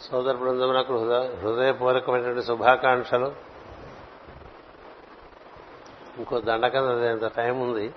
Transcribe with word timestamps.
సోదర 0.00 0.32
బృందమునకు 0.32 0.96
హృదయ 0.96 1.34
హృదయపూర్వకమైనటువంటి 1.36 2.42
శుభాకాంక్షలు. 2.42 3.32
ఇంకో 6.16 6.40
దండకం 6.40 6.88
అదేంత 6.88 7.24
టైం 7.24 7.60
ఉంది? 7.60 7.94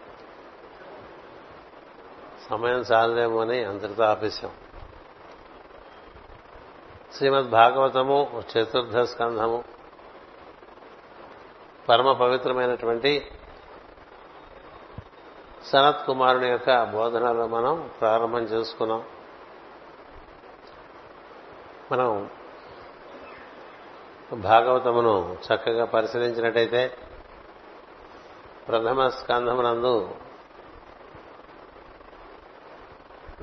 సమయం 2.50 2.84
చాలదేమో 2.94 3.42
అని 3.42 3.64
అందరితో 3.64 4.04
ఆపేశాం. 4.04 4.52
శ్రీమద్ 7.14 7.50
భాగవతము 7.50 8.44
చతుర్థ 8.52 8.98
స్కంధము 8.98 9.64
పరమ 11.90 12.12
పవిత్రమైనటువంటి 12.12 13.32
సనత్ 15.66 16.06
కుమారుని 16.06 16.48
యొక్క 16.48 16.84
బోధనలో 16.84 17.48
మనం 17.48 17.90
ప్రారంభం 18.00 18.44
చేసుకున్నాం. 18.44 19.04
మనం 21.94 22.30
భాగవతమును 24.34 25.38
చక్కగా 25.46 25.86
పరిశీలించినట్టయితే 25.86 26.98
ప్రథమ 28.68 29.08
స్కంధమునందు 29.08 30.10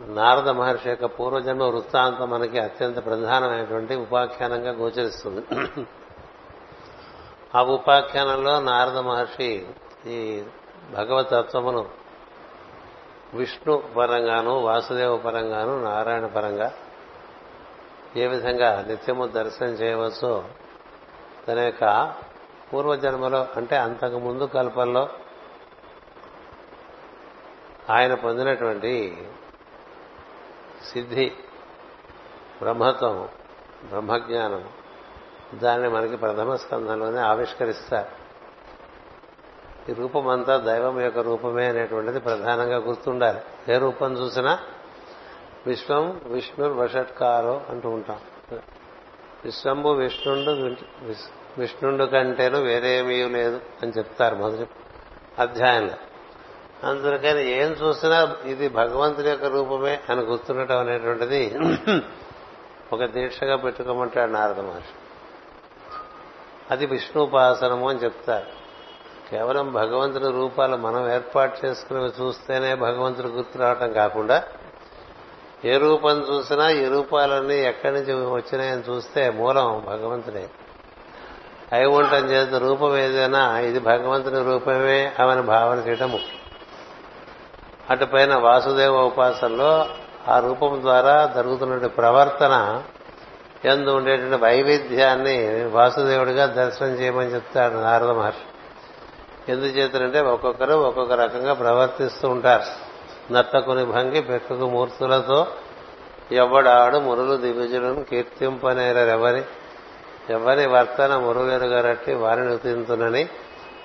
నారద 0.01 0.49
మహర్షి 0.49 0.89
యొక్క 0.89 1.05
పూర్వజన్మ 1.05 1.63
వృత్తాంతం 1.63 2.31
మనకి 2.31 2.59
అత్యంత 2.59 3.05
ప్రధానమైనటువంటి 3.05 3.95
ఉపాఖ్యానంగా 3.95 4.73
గోచరిస్తుంది. 4.73 5.43
ఆ 7.55 7.63
ఉపాఖ్యానంలో 7.63 8.61
నారద 8.61 8.99
మహర్షి 8.99 9.67
ఈ 10.07 10.45
భగవతత్వమును 10.93 11.89
విష్ణు 13.35 13.83
పరంగాను 13.97 14.59
వాసుదేవ 14.61 15.17
పరంగాను 15.17 15.83
నారాయణ 15.83 16.27
పరంగా 16.27 16.75
ఏ 18.17 18.27
విధంగా 18.27 18.85
నిత్యము 18.89 19.27
దర్శనం 19.27 19.69
చేయవచ్చో 19.69 20.45
తన 21.49 21.59
యొక్క 21.59 22.15
పూర్వజన్మలో 22.73 23.49
అంటే 23.57 23.77
అంతకు 23.77 24.19
ముందు 24.19 24.45
కల్పంలో 24.45 25.09
ఆయన 27.91 28.15
పొందినటువంటి 28.15 29.27
సిద్ధి 30.93 31.33
బ్రహ్మత్వం 32.63 33.29
బ్రహ్మజ్ఞానం 33.85 34.69
దాన్ని 35.55 35.89
మనకి 35.89 36.17
ప్రథమ 36.17 36.55
స్కంధంలోనే 36.55 37.21
ఆవిష్కరిస్తారు. 37.21 38.21
ఈ 39.91 39.95
రూపమంతా 39.95 40.57
దైవం 40.57 41.01
యొక్క 41.01 41.19
రూపమే 41.19 41.69
అనేటువంటిది 41.69 42.21
ప్రధానంగా 42.21 42.77
గుర్తుండాలి. 42.77 43.73
ఏ 43.73 43.79
రూపం 43.79 44.13
చూసినా 44.13 44.59
విశ్వం 45.67 46.21
విష్ణుర్ 46.25 46.73
వషట్కారో 46.73 47.63
అంటూ 47.71 47.89
ఉంటాం. 47.91 48.21
విశ్వంబు 49.45 49.89
విష్ణుండు 49.89 50.51
విష్ణుండు 51.59 52.05
కంటేను 52.05 52.59
వేరేమీ 52.61 53.29
లేదు 53.29 53.61
అని 53.83 53.93
చెప్తారు 53.99 54.37
మొదటి 54.37 54.67
అధ్యాయంలో. 55.39 55.95
అందుకని 56.89 57.51
ఏం 57.51 57.71
చూసినా 57.71 58.37
ఇది 58.45 58.69
భగవంతుడి 58.69 59.29
యొక్క 59.29 59.45
రూపమే 59.45 60.01
అని 60.09 60.21
గుర్తుండటం 60.21 60.79
అనేటువంటిది 60.79 61.59
ఒక 62.93 63.05
దీక్షగా 63.05 63.57
పెట్టుకోమంటాడు 63.57 64.31
నారద 64.31 64.61
మహర్షి. 64.61 64.95
అది 66.71 66.87
విష్ణుపాసనము 66.87 67.89
అని 67.89 67.99
చెప్తారు. 67.99 68.47
కేవలం 69.31 69.73
భగవంతుని 69.73 70.31
రూపాలు 70.33 70.77
మనం 70.77 71.13
ఏర్పాటు 71.13 71.67
చేసుకుని 71.67 72.01
చూస్తేనే 72.01 72.75
భగవంతుడు 72.75 73.29
గుర్తు 73.29 73.59
రావటం 73.59 73.93
కాకుండా 73.93 74.45
ఏ 75.65 75.77
రూపం 75.77 76.11
చూసినా 76.11 76.71
ఈ 76.71 76.85
రూపాలన్నీ 76.89 77.57
ఎక్కడి 77.57 77.95
నుంచి 77.95 78.31
వచ్చినాయని 78.31 78.83
చూస్తే 78.91 79.31
మూలం 79.31 79.85
భగవంతుడే. 79.87 80.51
అయి 81.73 81.87
ఉండటం 81.87 82.25
చేత 82.25 82.63
రూపం 82.63 82.97
ఏదైనా 82.97 83.59
ఇది 83.59 83.79
భగవంతుని 83.79 84.45
రూపమే 84.45 85.13
అవని 85.19 85.43
భావన 85.43 85.79
చేయటం 85.79 86.11
ముఖ్యం. 86.11 86.41
అటుపైన 87.91 88.35
వాసుదేవ 88.35 89.01
ఉపాసనలో 89.01 89.87
ఆ 90.29 90.39
రూపం 90.39 90.81
ద్వారా 90.83 91.33
జరుగుతున్న 91.35 91.87
ప్రవర్తన 91.87 92.83
ఎందు 93.65 93.91
ఉండేటువంటి 93.91 94.37
వైవిధ్యాన్ని 94.37 95.65
వాసుదేవుడిగా 95.65 96.47
దర్శనం 96.47 96.89
చేయమని 96.89 97.29
చెప్తాడు 97.29 97.75
నారద 97.75 98.11
మహర్షి. 98.11 98.47
ఎందుచేతనంటే 99.53 100.21
ఒక్కొక్కరు 100.21 100.75
ఒక్కొక్క 100.75 101.13
రకంగా 101.13 101.53
ప్రవర్తిస్తూ 101.53 102.29
ఉంటారు. 102.29 102.90
నత్తకుని 103.31 103.85
భంగి 103.85 104.21
పెక్కకు 104.23 104.69
మూర్తులతో 104.69 105.47
ఎవ్వడాడు 106.33 106.99
మురులు 106.99 107.37
దివిజులను 107.37 108.05
కీర్తింపనేరెవరి 108.05 109.43
ఎవరి? 110.31 110.67
వర్తన 110.67 111.17
మురుగెరుగరట్టి 111.17 112.15
వారిని 112.15 112.55
ఉతింతునని 112.55 113.29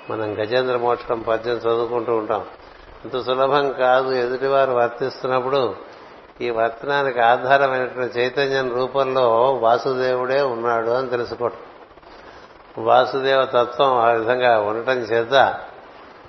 మనం 0.09 0.33
గజేంద్ర 0.33 0.77
మోక్షం 0.77 1.21
పద్యం 1.21 1.55
చదువుకుంటూ 1.55 2.15
ఉంటాం. 2.15 2.45
ఇంత 3.05 3.25
సులభం 3.25 3.71
కాదు. 3.71 4.11
ఎదుటివారు 4.11 4.71
వర్తిస్తున్నప్పుడు 4.71 5.75
ఈ 6.41 6.49
వర్తనానికి 6.49 7.19
ఆధారమైనటువంటి 7.19 8.19
చైతన్యం 8.19 8.75
రూపంలో 8.75 9.53
వాసుదేవుడే 9.53 10.41
ఉన్నాడు 10.41 10.89
అని 10.89 11.09
తెలుసుకోవటం. 11.09 11.57
వాసుదేవ 12.77 13.45
తత్వం 13.45 13.97
ఆ 13.97 14.11
విధంగా 14.11 14.59
ఉండటం 14.59 14.97
చేత 14.97 15.59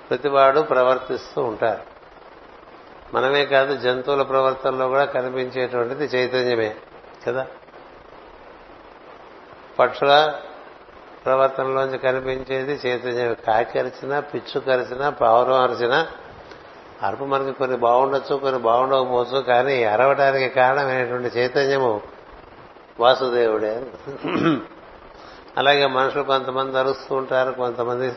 ప్రతివాడు 0.09 0.59
ప్రవర్తిస్తూ 0.59 1.43
ఉంటారు. 1.43 1.96
మనమే 3.13 3.45
కాదు 3.45 3.75
జంతువుల 3.77 4.21
ప్రవర్తనలో 4.23 4.87
కూడా 4.87 5.05
కనిపించేటువంటిది 5.05 6.05
చైతన్యమే 6.05 6.75
కదా? 7.25 7.43
పక్షుల 9.79 10.11
ప్రవర్తనలోంచి 11.25 11.97
కనిపించేది 11.97 12.73
చైతన్యం 12.85 13.35
కాకి 13.47 13.79
అరిచినా 13.79 14.19
పిచ్చు 14.19 14.59
కరిచినా 14.59 15.09
పావురం 15.21 15.61
అరిచినా 15.61 15.99
అరుపు 17.01 17.23
మనకి 17.23 17.51
కొన్ని 17.51 17.77
బాగుండొచ్చు 17.77 18.35
కొన్ని 18.35 18.59
బాగుండకపోవచ్చు 18.59 19.41
కానీ 19.43 19.83
అరవడానికి 19.83 20.49
కారణమైనటువంటి 20.55 21.39
చైతన్యము 21.39 21.91
వాసుదేవుడే. 22.99 23.73
అలాగే 25.57 25.87
మనుషులు 25.87 26.23
కొంతమంది 26.23 26.77
అరుస్తూ 26.77 27.15
ఉంటారు 27.15 27.51
కొంతమంది 27.51 28.07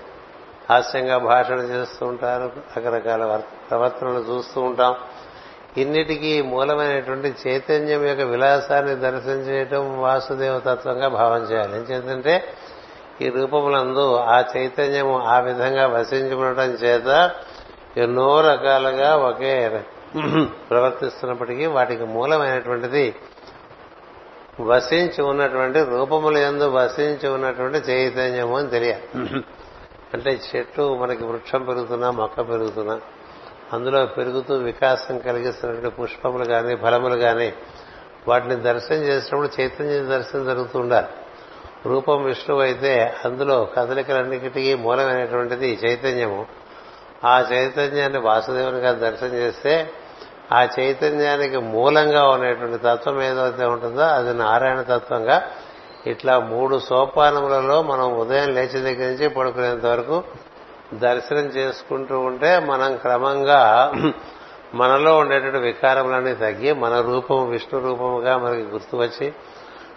హాస్యంగా 0.71 1.17
భాషలు 1.19 1.65
చేస్తూ 1.73 2.07
ఉంటారు 2.07 2.47
రకరకాల 2.77 3.41
ప్రవర్తనలు 3.71 4.21
చూస్తూ 4.31 4.61
ఉంటాం. 4.61 4.95
ఇన్నిటికీ 5.77 6.33
మూలమైనటువంటి 6.43 7.35
చైతన్యం 7.47 8.03
యొక్క 8.07 8.23
విలాసాన్ని 8.23 8.95
దర్శనం 8.95 9.41
చేయటం 9.49 9.83
భావం 11.09 11.43
చేయాలి. 11.43 11.77
ఎందుకంటే 11.79 12.35
ఈ 13.23 13.29
రూపములందు 13.29 14.05
ఆ 14.15 14.37
చైతన్యము 14.57 15.17
ఆ 15.25 15.39
విధంగా 15.39 15.87
వసించి 15.87 16.35
చేత 16.83 17.09
ఎన్నో 17.97 18.41
రకాలుగా 18.41 19.17
ఒకే 19.17 19.55
ప్రవర్తిస్తున్నప్పటికీ 20.71 21.67
వాటికి 21.67 22.05
మూలమైనటువంటిది 22.05 23.15
వసించి 24.61 25.21
ఉన్నటువంటి 25.23 25.81
రూపములందు 25.85 26.67
వసించి 26.71 27.29
ఉన్నటువంటి 27.29 27.79
చైతన్యము 27.79 28.55
అని 28.59 28.69
తెలియాలి. 28.69 29.07
అంటే 30.15 30.41
చెట్టు 30.57 30.99
మనకి 30.99 31.25
వృక్షం 31.25 31.65
పెరుగుతున్నా 31.65 32.11
మొక్క 32.11 32.41
పెరుగుతున్నా 32.41 33.01
అందులో 33.73 34.07
పెరుగుతూ 34.07 34.55
వికాసం 34.55 35.19
కలిగిస్తున్నటువంటి 35.19 35.97
పుష్పములు 35.97 36.45
కానీ 36.45 36.77
ఫలములు 36.77 37.17
కానీ 37.17 37.55
వాటిని 38.29 38.57
దర్శనం 38.57 38.99
చేసినప్పుడు 38.99 39.61
చైతన్య 39.61 39.99
దర్శనం 39.99 40.45
జరుగుతూ 40.45 40.79
ఉండాలి. 40.79 41.07
రూపం 41.87 42.25
విష్ణువు 42.25 42.61
అయితే 42.61 43.17
అందులో 43.25 43.65
కదలికలన్నిటికీ 43.65 44.75
మూలమైనటువంటిది 44.75 45.81
చైతన్యము. 45.87 46.47
ఆ 47.25 47.41
చైతన్యాన్ని 47.53 48.19
వాసుదేవునిగా 48.19 48.93
దర్శనం 48.93 49.35
చేస్తే 49.35 49.91
ఆ 50.53 50.69
చైతన్యానికి 50.81 51.57
మూలంగా 51.57 52.29
ఉండేటువంటి 52.29 52.79
తత్వం 52.79 53.23
ఏదైతే 53.23 53.65
ఉంటుందో 53.65 54.03
అది 54.03 54.35
నారాయణ 54.35 54.83
తత్వంగా 54.83 55.51
ఇట్లా 56.07 56.39
మూడు 56.39 56.79
సోపానములలో 56.79 57.83
మనం 57.83 58.13
ఉదయం 58.13 58.49
లేచి 58.49 58.81
దగ్గర 58.81 59.11
నుంచి 59.11 59.29
పడుకునేంత 59.29 59.87
వరకు 59.87 60.23
దర్శనం 60.95 61.41
చేసుకుంటూ 61.41 62.21
ఉంటే 62.21 62.59
మనం 62.59 62.97
క్రమంగా 62.97 63.93
మనలో 64.75 65.19
ఉండేటువంటి 65.19 65.59
వికారములన్నీ 65.59 66.35
తగ్గి 66.35 66.73
మన 66.73 67.01
రూపము 67.01 67.47
విష్ణు 67.47 67.81
రూపముగా 67.81 68.37
మనకి 68.37 68.63
గుర్తు 68.63 68.97
వచ్చి 68.97 69.33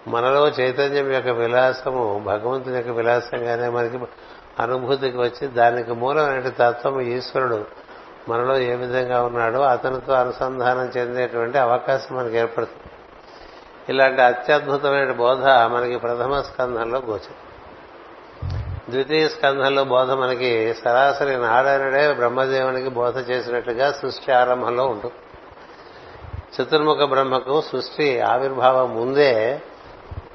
మనలో 0.07 0.47
చైతన్యం 0.47 1.13
యొక్క 1.13 1.27
విలాసము 1.27 2.23
భగవంతుని 2.25 2.75
యొక్క 2.75 2.89
విలాసంగానే 2.89 3.69
మనకి 3.69 3.99
అనుభూతికి 4.59 5.17
వచ్చి 5.17 5.47
దానికి 5.47 5.91
మూలమైన 5.91 6.49
తత్వం 6.59 7.01
ఈశ్వరుడు 7.01 7.65
మనలో 8.29 8.57
ఏ 8.57 8.75
విధంగా 8.75 9.23
ఉన్నాడో 9.23 9.61
అతనితో 9.61 10.13
అనుసంధానం 10.13 10.91
చెందేటువంటి 10.97 11.57
అవకాశం 11.57 12.15
మనకు 12.15 12.35
ఏర్పడుతుంది. 12.35 12.82
ఇలాంటి 13.89 14.21
అత్యద్భుతమైన 14.21 15.11
బోధ 15.11 15.47
మనకి 15.47 15.97
ప్రథమ 15.97 16.41
స్కంధంలో 16.41 16.99
గోచరం. 16.99 17.53
ద్వితీయ 18.89 19.27
స్కంధంలో 19.27 19.83
బోధ 19.83 20.11
మనకి 20.11 20.73
సరాసరి 20.73 21.37
నారాయణుడే 21.37 22.13
బ్రహ్మదేవునికి 22.13 22.89
బోధ 22.89 23.29
చేసినట్లుగా 23.29 23.91
సృష్టి 23.91 24.31
ఆరంభంలో 24.31 24.85
ఉంటుంది. 24.85 25.13
చతుర్ముఖ 26.61 26.97
బ్రహ్మకు 26.97 27.61
సృష్టి 27.61 28.19
ఆవిర్భావం 28.19 28.95
ముందే 28.95 29.61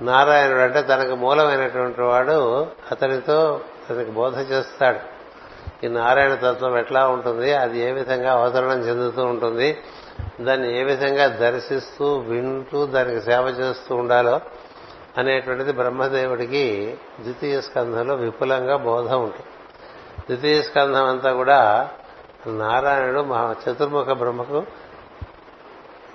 నారాయణుడు 0.03 0.61
అంటే 0.61 0.83
తనకు 0.83 1.15
మూలమైనటువంటి 1.15 2.01
వాడు 2.01 2.67
అతనితో 2.91 3.61
అతనికి 3.91 4.11
బోధ 4.11 4.53
చేస్తాడు. 4.53 5.19
ఈ 5.87 5.89
నారాయణ 5.89 6.35
తత్వం 6.35 6.79
ఎట్లా 6.79 7.09
ఉంటుంది? 7.09 7.53
అది 7.53 7.81
ఏ 7.81 7.93
విధంగా 7.93 8.33
అవతరణం 8.33 8.81
చెందుతూ 8.81 9.25
ఉంటుంది? 9.25 9.79
దాన్ని 10.41 10.81
ఏ 10.81 10.83
విధంగా 10.83 11.27
దర్శిస్తూ 11.27 12.19
వింటూ 12.19 12.87
దానికి 12.87 13.21
సేవ 13.21 13.47
చేస్తూ 13.47 13.97
ఉండాలో 13.97 14.41
అనేటువంటిది 15.19 15.73
బ్రహ్మదేవుడికి 15.73 16.99
ద్వితీయ 17.21 17.61
స్కంధంలో 17.61 18.15
విపులంగా 18.15 18.77
బోధ 18.77 19.13
ఉంటుంది. 19.13 19.47
ద్వితీయ 20.21 20.63
స్కంధం 20.63 21.05
అంతా 21.05 21.33
కూడా 21.33 21.91
నారాయణుడు 22.47 23.21
మహా 23.21 23.55
చతుర్ముఖ 23.65 24.07
బ్రహ్మకు 24.07 24.67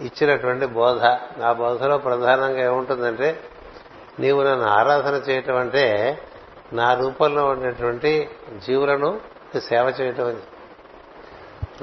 ఇచ్చినటువంటి 0.01 0.65
బోధ. 0.65 1.03
ఆ 1.43 1.53
బోధలో 1.53 1.97
ప్రధానంగా 1.97 2.61
ఏముంటుందంటే 2.63 3.39
నీవు 4.19 4.43
నన్ను 4.43 4.65
ఆరాధన 4.65 5.13
చేయటం 5.29 5.55
అంటే 5.55 6.17
నా 6.73 6.93
రూపంలో 6.93 7.45
ఉన్నటువంటి 7.45 8.29
జీవులను 8.67 9.19
సేవ 9.59 9.93
చేయటం 10.01 10.27
అని. 10.27 10.41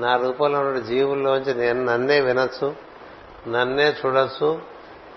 నా 0.01 0.17
రూపంలో 0.17 0.61
ఉన్న 0.61 0.79
జీవుల్లోంచి 0.79 1.55
నేను 1.55 1.85
నన్నే 1.85 2.21
వినొచ్చు 2.21 2.75
నన్నే 3.49 3.89
చూడొచ్చు 3.91 4.63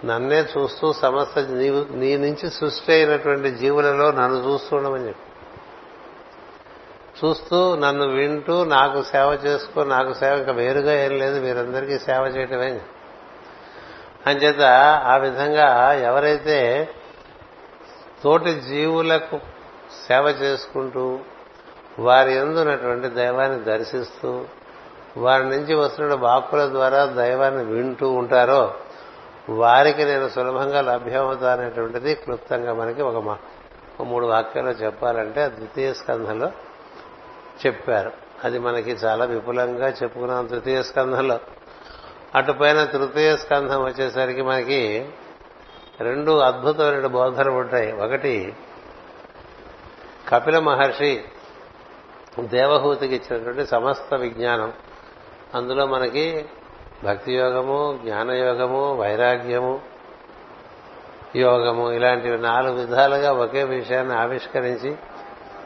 నన్నే 0.06 0.42
చూస్తూ 0.42 0.94
సమస్త 0.94 1.40
నీవు 1.40 1.94
నీ 1.94 2.18
నుంచి 2.18 2.50
సృష్టి 2.50 2.94
అయినటువంటి 2.94 3.52
జీవులలో 3.52 4.12
నన్ను 4.12 4.40
చూస్తూ 4.40 4.78
ఉండమని 4.78 5.08
చెప్పి. 5.08 5.30
చూస్తూ 7.20 7.76
నన్ను 7.76 8.06
వింటూ 8.08 8.64
నాకు 8.64 9.02
సేవ 9.02 9.40
చేసుకో 9.46 9.84
నాకు 9.84 10.14
సేవ 10.14 10.38
ఇంకా 10.38 10.52
వేరుగా 10.52 10.94
ఏం 10.94 11.12
లేదు 11.12 11.40
మీరందరికీ 11.40 12.00
సేవ 12.00 12.24
చేయటమే 12.24 12.80
అంచేత 14.28 14.62
ఆ 15.06 15.18
విధంగా 15.18 15.94
ఎవరైతే 15.94 16.90
తోటి 18.24 18.54
జీవులకు 18.54 19.38
సేవ 20.08 20.36
చేసుకుంటూ 20.42 21.20
వారి 22.00 22.34
ఎందున్నటువంటి 22.34 23.08
దైవాన్ని 23.08 23.64
దర్శిస్తూ 23.64 24.46
వారి 25.18 25.44
నుంచి 25.44 25.74
వస్తున్న 25.74 26.14
వాక్కుల 26.14 26.66
ద్వారా 26.70 27.06
దైవాన్ని 27.06 27.64
వింటూ 27.64 28.12
ఉంటారో 28.12 28.76
వారికి 29.50 30.06
నేను 30.06 30.30
సులభంగా 30.30 30.82
లభ్యమవుతానటువంటిది 30.82 32.16
క్లుప్తంగా 32.16 32.74
మనకి 32.74 33.02
ఒక 33.02 33.38
మూడు 34.02 34.26
వాక్యాలు 34.26 34.70
చెప్పాలంటే 34.70 35.50
ద్వితీయ 35.50 35.94
స్కంధంలో 35.94 36.52
చెప్పారు. 37.66 38.12
అది 38.44 38.60
మనకి 38.60 38.92
చాలా 38.92 39.26
విపులంగా 39.26 39.88
చెప్పుకున్నాం 39.88 40.46
తృతీయ 40.46 40.84
స్కంధంలో. 40.84 41.40
అటుపైన 42.36 42.84
తృతీయ 42.84 43.38
స్కంధం 43.38 43.84
వచ్చేసరికి 43.84 44.42
మనకి 44.42 45.10
రెండు 46.00 46.32
అద్భుతమైన 46.32 47.08
బోధనలు 47.08 47.52
ఉంటాయి. 47.52 47.92
ఒకటి 47.92 48.54
కపిల 50.30 50.60
మహర్షి 50.60 51.24
దేవహూతికి 52.40 53.16
ఇచ్చినటువంటి 53.16 53.66
సమస్త 53.66 54.16
విజ్ఞానం. 54.16 54.74
అందులో 55.56 55.86
మనకి 55.86 56.46
భక్తి 57.04 57.34
యోగము 57.34 58.00
జ్ఞానయోగము 58.04 58.94
వైరాగ్యము 58.94 59.82
యోగము 61.36 61.92
ఇలాంటివి 61.92 62.38
నాలుగు 62.38 62.76
విధాలుగా 62.76 63.34
ఒకే 63.34 63.64
విషయాన్ని 63.64 64.16
ఆవిష్కరించి 64.16 64.96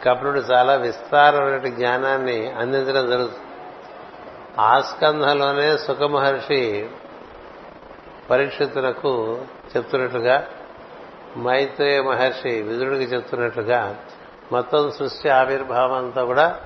కపిలుడు 0.04 0.40
చాలా 0.40 0.76
విస్తారమైన 0.76 1.58
జ్ఞానాన్ని 1.58 2.52
అందించడం 2.52 3.10
జరుగుతుంది. 3.10 3.44
ఆ 4.60 4.80
స్కంధంలోనే 4.80 5.78
సుఖమహర్షి 5.78 6.90
పరీక్షితులకు 8.30 9.42
చెప్తున్నట్లుగా 9.78 10.48
మైత్రేయ 11.38 12.02
మహర్షి 12.02 12.62
విదురుడికి 12.62 13.04
చెప్తున్నట్లుగా 13.04 13.96
మొత్తం 14.52 14.92
సృష్టి 14.92 15.30
ఆవిర్భావం 15.30 15.94
అంతా 15.94 16.24
కూడా 16.24 16.60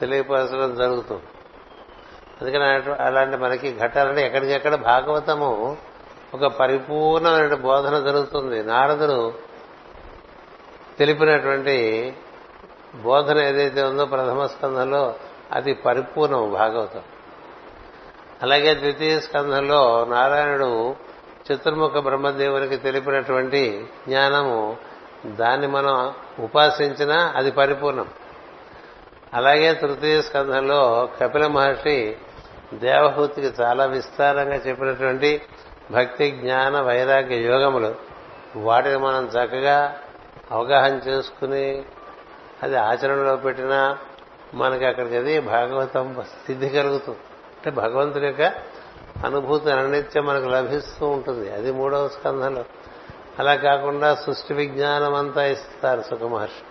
తెలియపరచడం 0.00 0.74
జరుగుతుంది. 0.74 1.22
అందుకని 2.40 2.92
అలాంటి 3.02 3.36
మనకి 3.36 3.78
ఘట్టాలంటే 3.78 4.26
ఎక్కడికెక్కడ 4.26 4.74
భాగవతము 4.74 5.76
ఒక 6.34 6.46
పరిపూర్ణమైన 6.46 7.54
బోధన 7.54 7.98
జరుగుతుంది. 7.98 8.62
నారదుడు 8.62 9.34
తెలిపినటువంటి 10.98 12.14
బోధన 13.02 13.38
ఏదైతే 13.38 13.82
ఉందో 13.82 14.04
ప్రథమ 14.04 14.46
స్కంధంలో 14.46 15.14
అది 15.52 15.74
పరిపూర్ణం 15.74 16.52
భాగవతం. 16.52 17.02
అలాగే 18.42 18.74
ద్వితీయ 18.74 19.20
స్కంధంలో 19.20 20.06
నారాయణుడు 20.10 20.96
చతుర్ముఖ 21.46 21.92
బ్రహ్మదేవునికి 21.92 22.76
తెలిపినటువంటి 22.76 23.88
జ్ఞానము 24.08 24.76
దాన్ని 25.26 25.66
మనం 25.66 26.14
ఉపాసించినా 26.40 27.32
అది 27.36 27.50
పరిపూర్ణం. 27.50 28.08
అలాగే 29.34 29.74
తృతీయ 29.74 30.22
స్కంధంలో 30.22 31.08
కపిల 31.20 31.46
మహర్షి 31.46 32.16
దేవహూతికి 32.74 33.62
చాలా 33.62 33.84
విస్తారంగా 33.84 34.54
చెప్పినటువంటి 34.54 35.42
భక్తి 35.90 36.30
జ్ఞాన 36.30 36.80
వైరాగ్య 36.80 37.36
యోగములు 37.36 37.94
వాటిని 38.56 38.96
మనం 38.96 39.26
చక్కగా 39.26 39.96
అవగాహన 40.50 40.94
చేసుకుని 40.94 41.82
అది 42.62 42.76
ఆచరణలో 42.76 43.36
పెట్టినా 43.36 43.98
మనకి 44.54 44.84
అక్కడికి 44.84 45.16
అది 45.16 45.40
భాగవతం 45.40 46.16
స్థితి 46.22 46.68
కలుగుతుంది. 46.68 47.18
అంటే 47.56 47.70
భగవంతుని 47.70 48.26
యొక్క 48.26 48.42
అనుభూతి 49.24 49.70
అనిత్యం 49.70 50.26
మనకు 50.26 50.48
లభిస్తూ 50.48 51.08
ఉంటుంది. 51.08 51.52
అది 51.52 51.72
మూడవ 51.72 52.08
స్కంధంలో. 52.08 52.64
అలా 53.38 53.54
కాకుండా 53.54 54.14
సృష్టి 54.14 54.54
విజ్ఞానం 54.54 55.14
అంతా 55.14 55.46
ఇస్తారు 55.46 56.00
సుఖమహర్షి. 56.00 56.64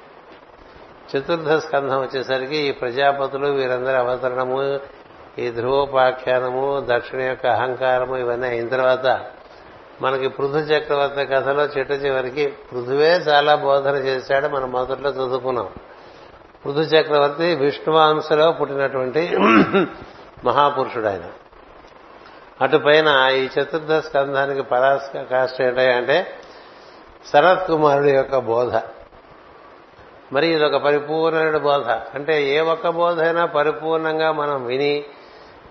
చతుర్థ 1.17 1.51
స్కంధం 1.51 2.01
వచ్చేసరికి 2.01 2.57
ఈ 2.57 2.71
ప్రజాపతులు 2.71 3.47
వీరందరి 3.47 3.97
అవతరణము 3.97 4.79
ఈ 5.39 5.51
ధ్రువోపాఖ్యానము 5.51 6.87
దక్షిణ 6.89 7.21
యొక్క 7.21 7.47
అహంకారము 7.47 8.17
ఇవన్నీ 8.17 8.47
అయిన 8.47 8.67
తర్వాత 8.67 9.25
మనకి 10.01 10.27
పృథు 10.27 10.57
చక్రవర్తి 10.57 11.25
కథలో 11.25 11.63
చిట్ట 11.63 11.91
చివరికి 11.91 12.47
పృథువే 12.47 13.09
చాలా 13.09 13.55
బోధన 13.55 13.95
చేశాడు 13.95 14.47
మనం 14.47 14.71
మొదట్లో 14.71 15.09
చదువుకున్నాం. 15.09 15.69
పృథు 16.65 16.79
చక్రవర్తి 16.79 17.55
విష్ణువాంశలో 17.55 18.51
పుట్టినటువంటి 18.51 19.37
మహాపురుషుడు 20.45 21.07
ఆయన 21.07 21.23
అటుపైన 22.61 23.29
ఈ 23.31 23.45
చతుర్థ 23.45 23.93
స్కంధానికి 23.93 24.61
పరాస్క 24.61 25.21
కాస్ట్ 25.21 25.61
ఏంటంటే 25.61 26.27
శరత్ 27.33 27.67
కుమారుడి 27.67 28.11
యొక్క 28.11 28.37
బోధ. 28.37 28.75
మరి 30.33 30.47
ఇది 30.47 30.65
ఒక 30.65 30.75
పరిపూర్ణమైన 30.75 31.57
బోధ. 31.57 31.89
అంటే 31.89 32.43
ఏ 32.43 32.59
ఒక్క 32.59 32.89
బోధ 32.89 33.21
అయినా 33.21 33.45
పరిపూర్ణంగా 33.45 34.31
మనం 34.31 34.65
విని 34.65 35.05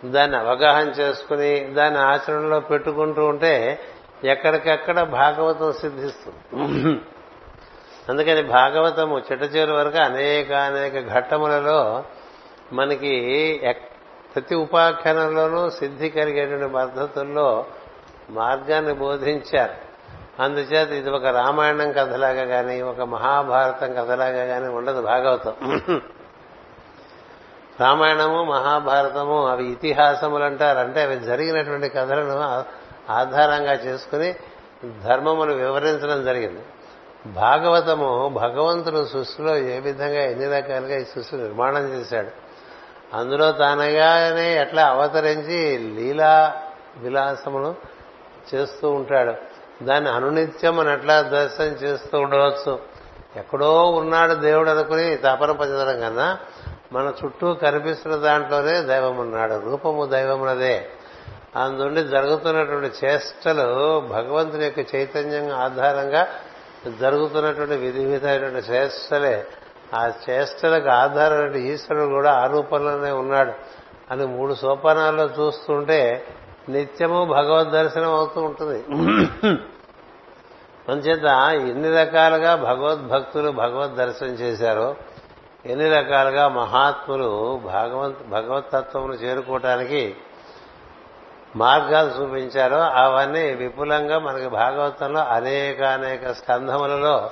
దాన్ని 0.04 0.36
అవగాహన 0.36 0.88
చేసుకుని 0.88 1.60
దాన్ని 1.60 2.00
ఆచరణలో 2.00 2.60
పెట్టుకుంటూ 2.60 3.26
ఉంటే 3.26 3.80
ఎక్కడికెక్కడ 4.24 5.02
భాగవతం 5.02 5.72
సిద్ధిస్తుంది. 5.72 7.00
అందుకని 8.08 8.42
భాగవతము 8.42 9.18
చిట్టచేరు 9.18 9.72
వరకు 9.72 9.98
అనేక 9.98 10.52
అనేక 10.52 11.12
ఘట్టములలో 11.14 12.04
మనకి 12.72 13.14
ప్రతి 14.34 14.54
ఉపాఖ్యానంలోనూ 14.54 15.70
సిద్ధి 15.70 16.08
కలిగేటువంటి 16.10 16.74
పద్ధతుల్లో 16.74 17.66
మార్గాన్ని 18.30 18.94
బోధించారు. 18.94 19.74
అందుచేత 20.42 20.90
ఇది 20.90 21.10
ఒక 21.10 21.26
రామాయణం 21.26 21.92
కథలాగా 21.92 22.44
కానీ 22.44 22.82
ఒక 22.82 23.00
మహాభారతం 23.00 23.94
కథలాగా 23.94 24.44
కానీ 24.46 24.68
ఉండదు 24.68 25.00
భాగవతం. 25.02 25.54
రామాయణము 27.80 28.44
మహాభారతము 28.44 29.46
అవి 29.46 29.72
ఇతిహాసములు 29.72 30.44
అంటారు 30.44 30.78
అంటే 30.78 31.02
అవి 31.02 31.16
జరిగినటువంటి 31.16 31.88
కథలను 31.88 32.64
ఆధారంగా 33.12 33.72
చేసుకుని 33.72 34.34
ధర్మమును 35.04 35.54
వివరించడం 35.54 36.24
జరిగింది. 36.24 36.64
భాగవతము 37.26 38.28
భగవంతుడు 38.28 39.06
సృష్టిలో 39.12 39.56
ఏ 39.56 39.80
విధంగా 39.80 40.22
ఎన్ని 40.22 40.48
రకాలుగా 40.48 40.96
ఈ 40.98 41.04
సృష్టి 41.04 41.36
నిర్మాణం 41.36 41.88
చేశాడు? 41.88 42.28
అందులో 43.16 43.52
తానగానే 43.52 44.60
ఎట్లా 44.60 44.86
అవతరించి 44.86 45.78
లీలా 45.78 46.62
విలాసమును 46.96 47.74
చేస్తూ 48.54 48.90
ఉంటాడు. 48.90 49.34
దాన్ని 49.84 50.10
అనునిత్యం 50.10 50.76
మనం 50.76 50.92
ఎట్లా 50.92 51.22
దర్శనం 51.22 51.66
చేస్తూ 51.66 52.18
ఉండవచ్చు? 52.18 52.78
ఎక్కడో 53.36 53.84
ఉన్నాడు 53.84 54.34
దేవుడు 54.34 54.70
అనుకుని 54.70 55.16
తపన 55.16 55.52
పంచడం 55.52 56.00
కన్నా 56.00 56.38
మన 56.92 57.12
చుట్టూ 57.24 57.54
కనిపిస్తున్న 57.54 58.16
దాంట్లోనే 58.16 58.82
దైవం 58.82 59.16
ఉన్నాడు 59.16 59.70
రూపము 59.70 60.04
దైవమునదే. 60.04 60.86
అందుండి 61.56 62.02
జరుగుతున్నటువంటి 62.04 63.06
చేష్టలు 63.06 64.00
భగవంతుని 64.00 64.64
యొక్క 64.64 64.94
చైతన్యం 64.94 65.50
ఆధారంగా 65.50 66.28
జరుగుతున్నటువంటి 67.00 67.76
విధి 67.76 68.04
విధమైనటువంటి 68.04 68.72
చేష్టలే. 68.72 69.46
ఆ 69.94 70.10
చేష్టలకు 70.30 70.88
ఆధారమైన 70.88 71.56
ఈశ్వరుడు 71.56 72.06
కూడా 72.06 72.32
ఆ 72.32 72.46
రూపంలోనే 72.46 73.10
ఉన్నాడు 73.10 73.52
అని 74.10 74.26
మూడు 74.26 74.54
సోపానాల్లో 74.54 75.24
చూస్తుంటే 75.24 76.24
నిత్యము 76.68 77.24
భగవద్ 77.24 77.70
దర్శనం 77.70 78.14
అవుతూ 78.14 78.40
ఉంటుంది. 78.40 78.78
అంచేత 80.88 81.24
ఎన్ని 81.70 81.90
రకాలుగా 81.96 82.54
భగవద్భక్తులు 82.54 83.50
భగవద్ 83.50 83.94
దర్శనం 83.94 84.30
చేశారో 84.30 84.94
ఎన్ని 85.68 85.88
రకాలుగా 85.90 86.48
మహాత్ములు 86.48 87.60
భగవంత్ 87.64 88.22
భగవతత్వమును 88.28 89.12
చేరుకోవటానికి 89.12 90.16
మార్గాలు 91.56 92.10
చూపించారో 92.10 92.78
అవన్నీ 92.78 93.54
విపులంగా 93.54 94.18
మనకి 94.18 94.48
భాగవతంలో 94.48 95.20
అనేక 95.20 95.82
అనేక 95.82 96.32
స్కంధములలో 96.32 97.30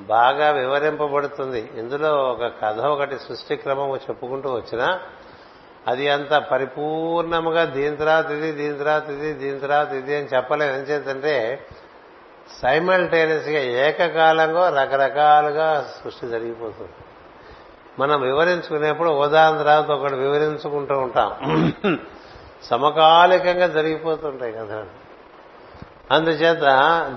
బాగా 0.00 0.50
వివరింపబడుతుంది. 0.50 1.70
ఇందులో 1.76 2.10
ఒక 2.30 2.52
కథ 2.62 2.80
ఒకటి 2.80 3.16
సృష్టి 3.18 3.56
క్రమము 3.56 3.96
చెప్పుకుంటూ 3.96 4.52
వచ్చినా 4.54 5.00
అది 5.88 6.08
అంత 6.08 6.34
పరిపూర్ణముగా 6.50 7.64
దీని 7.64 7.96
తర్వాత 7.96 8.30
ఇది 8.30 8.52
దీని 8.52 8.78
తర్వాత 8.78 9.08
ఇది 9.10 9.32
దీని 9.32 9.60
తర్వాత 9.60 9.92
ఇది 9.92 10.16
అని 10.16 10.26
చెప్పలేదు 10.26 10.74
ఏం 10.74 10.82
చేద్దంటే 10.82 11.66
సైమల్టేనియస్గా 12.62 13.60
ఏకకాలంగా 13.86 14.64
రకరకాలుగా 14.82 15.68
సృష్టి 16.04 16.26
జరిగిపోతుంది. 16.26 17.01
మనం 17.98 18.20
వివరించుకునేప్పుడు 18.20 19.08
ఉదాహరణ 19.08 19.58
తర్వాత 19.58 19.90
ఒకటి 19.90 20.14
వివరించుకుంటూ 20.14 20.98
ఉంటాం. 20.98 21.32
సమకాలికంగా 22.62 23.66
జరిగిపోతుంటాయి 23.66 24.52
కదా. 24.52 24.84
అందుచేత 26.10 26.62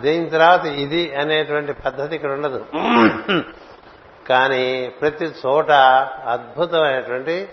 దీని 0.02 0.30
తర్వాత 0.30 0.66
ఇది 0.66 1.16
అనేటువంటి 1.16 1.74
పద్ధతి 1.74 2.16
ఇక్కడ 2.16 2.32
ఉండదు. 2.32 2.66
కానీ 4.30 4.92
ప్రతి 5.02 5.26
చోట 5.26 5.72
అద్భుతమైనటువంటి 6.26 7.50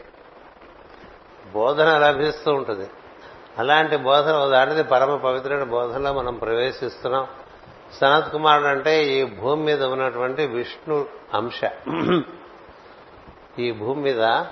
బోధన 1.53 1.99
లభిస్తూ 1.99 2.53
ఉంటుంది. 2.53 2.91
అలాంటి 3.59 3.97
బోధన 3.97 4.49
దాటిది 4.49 4.83
పరమ 4.83 5.17
పవిత్రమైన 5.17 5.63
బోధనలో 5.63 6.13
మనం 6.13 6.35
ప్రవేశిస్తున్నాం. 6.35 7.27
సనత్ 8.01 8.33
కుమారుడు 8.33 8.69
అంటే 8.69 9.05
ఈ 9.05 9.25
భూమి 9.25 9.63
మీద 9.63 9.83
ఉన్నటువంటి 9.83 10.47
విష్ణు 10.47 11.07
అంశ. 11.35 11.61
ఈ 13.59 13.73
భూమి 13.73 14.03
మీద 14.03 14.45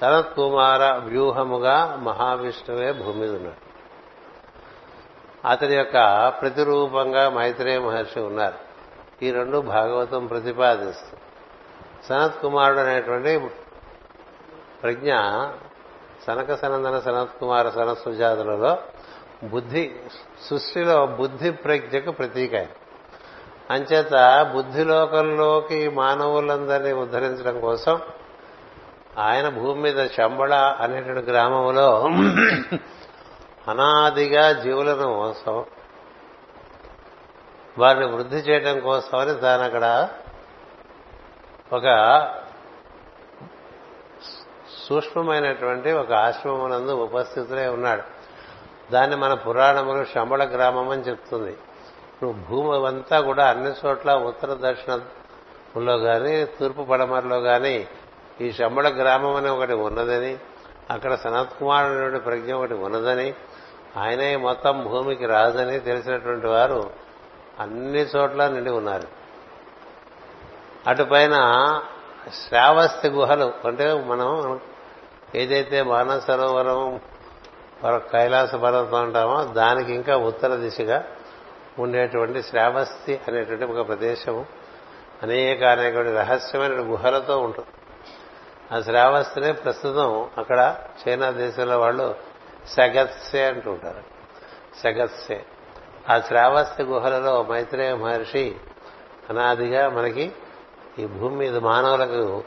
సనత్ 0.00 0.36
కుమార 0.36 0.92
వ్యూహముగా 0.96 1.96
మహావిష్ణువే 2.02 2.92
భూమి 2.92 3.20
మీద 3.20 3.30
ఉన్నాడు. 3.30 3.72
అతని 5.48 5.74
యొక్క 5.74 6.28
ప్రతిరూపంగా 6.40 7.30
మైత్రేయ 7.30 7.78
మహర్షి 7.78 8.20
ఉన్నారు. 8.20 8.58
ఈ 9.24 9.30
రెండు 9.30 9.58
భాగవతం 9.58 10.26
ప్రతిపాదిస్తుంది 10.26 11.20
సనత్ 12.06 12.42
కుమారుడు 12.42 12.78
అనేటువంటి 12.78 13.48
ప్రజ్ఞ 14.82 15.12
సనక 16.26 16.54
సనందన 16.54 16.98
సనత్ 16.98 17.40
కుమార 17.40 17.70
సనత్ 17.70 17.98
సుజాతులలో 17.98 18.78
బుద్ధి 19.44 19.96
సృష్టిలో 20.50 21.06
బుద్ధి 21.06 21.50
ప్రజ్ఞకు 21.50 22.10
ప్రతీక 22.10 22.54
ఆయన 22.54 22.66
అంచేత 23.72 24.42
బుద్ధిలోకంలోకి 24.54 25.88
మానవులందరినీ 25.88 26.92
ఉద్ధరించడం 26.92 27.60
కోసం 27.60 28.00
ఆయన 29.18 29.48
భూమి 29.48 29.80
మీద 29.80 30.08
శంబళ 30.08 30.54
అనేటువంటి 30.54 31.30
గ్రామంలో 31.30 32.08
అనాదిగా 33.68 34.52
జీవులను 34.52 35.14
కోసం 35.14 35.64
వారిని 37.78 38.06
వృద్ధి 38.06 38.36
చేయడం 38.36 38.80
కోసమని 38.80 39.40
తాను 39.40 39.62
అక్కడ 39.62 40.08
ఒక 41.72 41.86
సూక్ష్మమైనటువంటి 44.88 45.92
ఒక 45.92 46.12
ఆశ్రమమునందు 46.12 46.92
ఉపస్థితులే 46.92 47.68
ఉన్నాడు. 47.68 48.02
దాన్ని 48.92 49.16
మన 49.16 49.34
పురాణములు 49.34 50.04
శంబళ 50.04 50.44
గ్రామం 50.44 50.88
అని 50.88 51.02
చెప్తుంది. 51.02 51.56
ఇప్పుడు 52.22 52.44
భూమి 52.48 52.86
అంతా 52.86 53.20
కూడా 53.20 53.46
అన్ని 53.46 53.70
చోట్ల 53.86 54.14
ఉత్తర 54.14 54.56
దక్షిణంలో 54.60 55.98
కానీ 55.98 56.44
తూర్పు 56.44 56.82
పడమరలో 56.82 57.40
కానీ 57.40 57.88
ఈ 58.40 58.52
శంబళ 58.52 58.88
గ్రామం 58.88 59.36
అని 59.36 59.50
ఒకటి 59.50 59.72
ఉన్నదని 59.72 60.38
అక్కడ 60.90 61.14
సనత్ 61.14 61.58
కుమార్ 61.58 61.84
అనేటువంటి 61.86 62.18
ప్రజ్ఞ 62.18 62.52
ఒకటి 62.52 62.74
ఉన్నదని 62.74 63.34
ఆయనే 63.96 64.36
మొత్తం 64.36 64.84
భూమికి 64.84 65.26
రాదని 65.26 65.80
తెలిసినటువంటి 65.80 66.46
వారు 66.46 66.90
అన్ని 67.60 68.00
చోట్ల 68.00 68.48
నిండి 68.48 68.70
ఉన్నారు. 68.70 69.08
అటుపైన 70.86 71.34
శ్రావస్తి 72.48 73.08
గుహలు 73.08 73.52
అంటే 73.66 73.92
మనం 73.92 74.60
ఏదైతే 75.34 75.82
మానసరోవరం 75.82 77.00
కైలాస 78.12 78.54
పర్వతం 78.54 78.98
అంటామో 78.98 79.44
దానికి 79.44 79.92
ఇంకా 79.92 80.16
ఉత్తర 80.16 80.54
దిశగా 80.54 81.04
ఉండేటువంటి 81.78 82.42
శ్రావస్తి 82.42 83.20
అనేటువంటి 83.28 83.64
ఒక 83.64 83.88
ప్రదేశం 83.88 84.44
అనేక 85.22 85.64
అనేటువంటి 85.64 86.12
రహస్యమైన 86.12 86.72
గుహలతో 86.72 87.38
ఉంటుంది. 87.38 87.68
ఆ 88.76 88.80
శ్రావస్తినే 88.80 89.52
ప్రస్తుతం 89.52 90.30
అక్కడ 90.38 90.76
చైనా 91.08 91.30
దేశంలో 91.30 91.78
వాళ్ళు 91.78 92.14
సగత్సే 92.66 93.44
అంటుంటారు. 93.44 94.02
సగత్సే. 94.78 95.44
ఆ 96.10 96.18
శ్రావస్తి 96.18 96.82
గుహలలో 96.82 97.46
మైత్రేయ 97.50 97.94
మహర్షి 97.94 98.56
అనాదిగా 99.30 99.88
మనకి 99.88 100.32
ఈ 100.98 101.06
భూమి 101.06 101.36
మీద 101.36 101.56
మానవులకు 101.56 102.44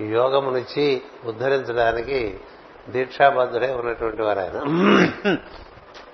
యోగమునిచ్చి 0.00 1.02
ఉద్ధరించడానికి 1.24 2.40
దీక్షాబద్ధుడే 2.88 3.74
ఉన్నటువంటి 3.74 4.22
వారు 4.22 4.38
ఆయన 4.40 4.58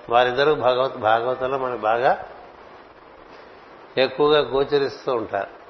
వారిద్దరూ 0.09 0.55
భగవత్ 0.55 0.97
భాగవతంలో 0.97 1.57
మనకు 1.57 1.79
బాగా 1.79 2.25
ఎక్కువగా 3.97 4.39
గోచరిస్తూ 4.39 5.13
ఉంటారు. 5.13 5.61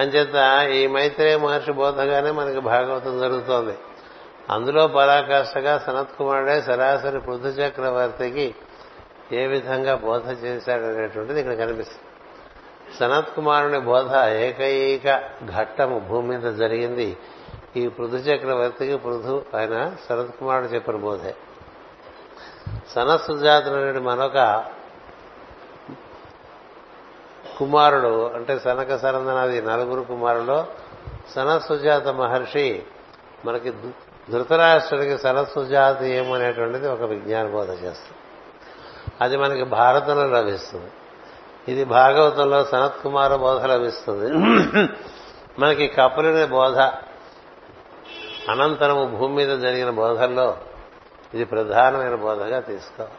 అంచేత 0.00 0.68
ఈ 0.68 0.86
మైత్రేయ 0.86 1.36
మహర్షి 1.36 1.72
బోధగానే 1.72 2.30
మనకి 2.30 2.60
భాగవతం 2.60 3.18
జరుగుతోంది. 3.18 3.78
అందులో 4.50 4.86
పరాకాష్ఠగా 4.86 5.78
సనత్ 5.78 6.18
కుమారుడే 6.18 6.60
సరాసరి 6.60 7.20
పృథు 7.20 7.46
చక్రవర్తికి 7.46 8.54
ఏ 9.32 9.46
విధంగా 9.46 9.94
బోధ 9.94 10.44
చేశాడనేటువంటిది 10.44 11.40
ఇక్కడ 11.40 11.54
కనిపిస్తుంది. 11.54 12.02
సనత్ 13.00 13.34
కుమారుని 13.34 13.78
బోధ 13.78 14.14
ఏకైక 14.16 15.30
ఘట్టము 15.58 15.98
భూమి 15.98 16.38
మీద 16.38 16.54
జరిగింది. 16.54 17.16
ఈ 17.76 17.88
పృథు 17.88 18.16
చక్రవర్తికి 18.16 18.96
పృథు 18.96 19.44
ఆయన 19.54 19.96
సనత్ 20.08 20.30
కుమారుడు 20.30 20.68
చెప్పిన 20.68 20.96
బోధే. 20.96 21.34
సనత్ 22.94 23.22
సుజాతుడు 23.22 24.00
మరొక 24.00 24.64
కుమారుడు 27.58 28.30
అంటే 28.34 28.58
సనక 28.58 28.96
సరందనాది 28.96 29.62
నలుగురు 29.62 30.00
కుమారులో 30.00 30.66
సనసుజాత 31.34 32.02
సుజాత 32.02 32.14
మహర్షి 32.14 32.82
మనకి 33.44 33.72
ధృతరాష్ట్రుడికి 34.30 35.18
సనత్ 35.18 35.48
సుజాత 35.48 36.02
ఏమనేటువంటిది 36.02 36.88
ఒక 36.88 37.02
విజ్ఞాన 37.02 37.46
బోధ 37.46 37.70
చేస్తుంది. 37.70 38.18
అది 39.20 39.36
మనకి 39.36 39.62
భారతంలో 39.62 40.26
లభిస్తుంది. 40.26 40.90
ఇది 41.68 41.84
భాగవతంలో 41.84 42.64
సనత్ 42.64 43.02
కుమార 43.02 43.36
బోధ 43.36 43.64
లభిస్తుంది. 43.64 44.32
మనకి 45.58 45.86
కపులుని 45.86 46.46
బోధ 46.46 46.78
అనంతరము 48.50 49.04
భూమి 49.04 49.34
మీద 49.34 49.58
జరిగిన 49.58 49.90
బోధల్లో 49.90 50.56
ఇది 51.34 51.44
ప్రధానమైన 51.44 52.14
బోధగా 52.14 52.60
తీసుకోవాలి. 52.60 53.14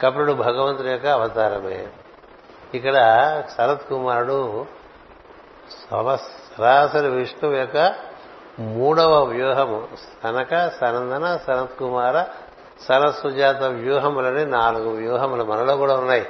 కపులుడు 0.00 0.32
భగవంతుని 0.32 0.90
యొక్క 0.90 1.06
అవతారమే. 1.06 1.86
ఇక్కడ 2.76 2.96
శరత్ 3.56 3.88
కుమారుడు 3.88 4.66
సరాసరి 5.90 7.08
విష్ణువు 7.08 7.54
యొక్క 7.54 7.94
మూడవ 8.58 9.24
వ్యూహము. 9.24 9.88
సనక 10.22 10.68
సనందన 10.68 11.38
సనత్ 11.46 11.78
కుమార 11.78 12.24
సరస్సుజాత 12.88 13.62
వ్యూహములని 13.62 14.46
నాలుగు 14.46 14.90
వ్యూహములు 14.90 15.44
మనలో 15.44 15.76
కూడా 15.76 15.96
ఉన్నాయి. 15.96 16.26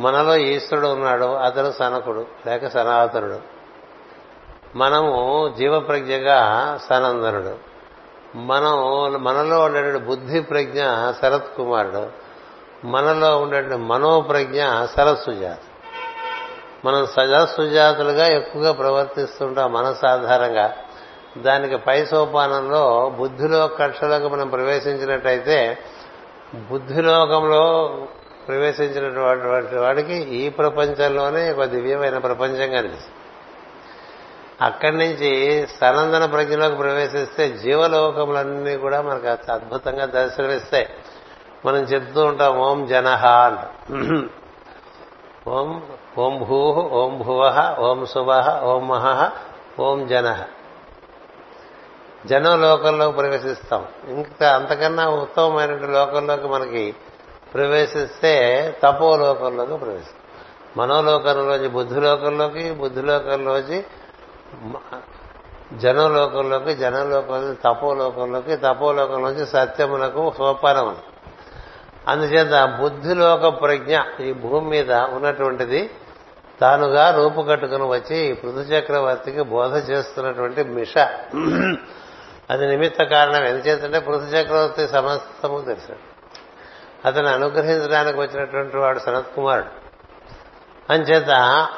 మనలో 0.00 0.36
ఈశ్వరుడు 0.36 0.88
ఉన్నాడు 0.88 1.24
అతడు 1.24 1.70
సనకుడు 1.70 2.26
లేక 2.46 2.68
సనాతనుడు. 2.68 3.40
మనము 4.76 5.52
జీవప్రజ్ఞగా 5.58 6.40
సనందనుడు. 6.88 7.54
మనం 8.36 8.72
మనలో 9.24 9.60
ఉండేటువంటి 9.60 10.04
బుద్ధి 10.04 10.40
ప్రజ్ఞ 10.40 10.82
శరత్ 11.22 11.56
కుమారుడు. 11.56 12.24
మనలో 12.86 13.38
ఉండేటువంటి 13.38 13.76
మనోప్రజ్ఞ 13.76 14.64
సరస్సుజాత. 14.96 15.58
మనం 16.84 17.06
సజా 17.06 17.46
సుజాతులుగా 17.46 18.26
ఎక్కువగా 18.26 18.72
ప్రవర్తిస్తుంటాం 18.72 19.72
మనసు 19.72 20.06
ఆధారంగా. 20.06 20.76
దానికి 21.38 21.76
పై 21.76 22.04
సోపానంలో 22.04 23.12
బుద్ధిలో 23.18 23.66
కక్షలోకి 23.66 24.28
మనం 24.28 24.48
ప్రవేశించినట్టయితే 24.48 25.78
బుద్ధిలోకంలో 26.70 27.62
ప్రవేశించినటువంటి 28.48 29.76
వాడికి 29.76 30.14
ఈ 30.14 30.48
ప్రపంచంలోనే 30.48 31.52
ఒక 31.52 31.64
దివ్యమైన 31.64 32.18
ప్రపంచం 32.18 32.70
కనిపిస్తుంది. 32.70 33.14
అక్కడి 34.62 34.96
నుంచి 34.96 35.30
సనందన 35.80 36.26
ప్రజ్ఞలోకి 36.26 36.76
ప్రవేశిస్తే 36.76 37.48
జీవలోకములన్నీ 37.48 38.76
కూడా 38.76 39.00
మనకు 39.02 39.52
అద్భుతంగా 39.52 40.04
దర్శనమిస్తాయి. 40.04 40.88
మనం 41.66 41.78
చెప్తూ 41.78 42.24
ఉంటాం 42.24 42.58
ఓం 42.58 42.86
జనహ 42.86 43.26
అంట. 43.26 43.58
ఓం 45.48 45.82
ఓం 46.18 46.46
భూ 46.48 46.72
ఓం 46.72 47.18
భువ 47.18 47.76
ఓం 47.78 48.06
శుభ 48.06 48.30
ఓం 48.64 48.88
మహ 48.88 49.30
ఓం 49.80 50.06
జన. 50.06 50.44
జనం 52.26 52.60
లోకంలోకి 52.60 53.16
ప్రవేశిస్తాం. 53.16 53.86
ఇంకా 54.08 54.54
అంతకన్నా 54.54 55.08
ఉత్తమమైన 55.08 55.70
లోకంలోకి 55.70 56.48
మనకి 56.48 56.94
ప్రవేశిస్తే 57.54 58.32
తపో 58.82 59.16
లోకంలోకి 59.16 59.76
ప్రవేశిస్తాం. 59.76 60.20
మనోలోకంలోంచి 60.76 61.68
బుద్ధిలోకంలోకి 61.68 62.70
బుద్ధిలోకంలోంచి 62.70 63.84
జనలోకంలోకి 65.72 66.74
జనలోకంలోకి 66.74 67.60
తపోలోకంలోకి 67.64 68.56
తపోలోకంలోంచి 68.56 69.46
సత్యములకు 69.46 70.32
సోపానములు 70.38 71.14
అందుచేత 72.08 72.78
బుద్ధిలోక 72.80 73.60
ప్రజ్ఞ 73.60 73.98
ఈ 74.20 74.32
భూమి 74.32 74.66
మీద 74.68 74.92
ఉన్నటువంటిది 74.92 75.90
తానుగా 76.60 77.10
రూపుకట్టుకుని 77.10 77.84
వచ్చి 77.84 78.34
పృథు 78.34 78.58
చక్రవర్తికి 78.58 79.42
బోధ 79.42 79.90
చేస్తున్నటువంటి 79.90 80.64
మిష. 80.64 80.98
అది 82.50 82.66
నిమిత్త 82.66 83.02
కారణం. 83.02 83.44
ఎందుచేతంటే 83.44 83.98
పృథు 83.98 84.36
చక్రవర్తి 84.36 84.88
సమస్తము 84.88 85.60
తెలిసాడు 85.60 86.14
అతను 87.08 87.28
అనుగ్రహించడానికి 87.28 88.20
వచ్చినటువంటి 88.20 88.76
వాడు 88.76 88.98
సనత్ 88.98 89.34
కుమారుడు. 89.34 89.84
అంచేత 90.92 91.30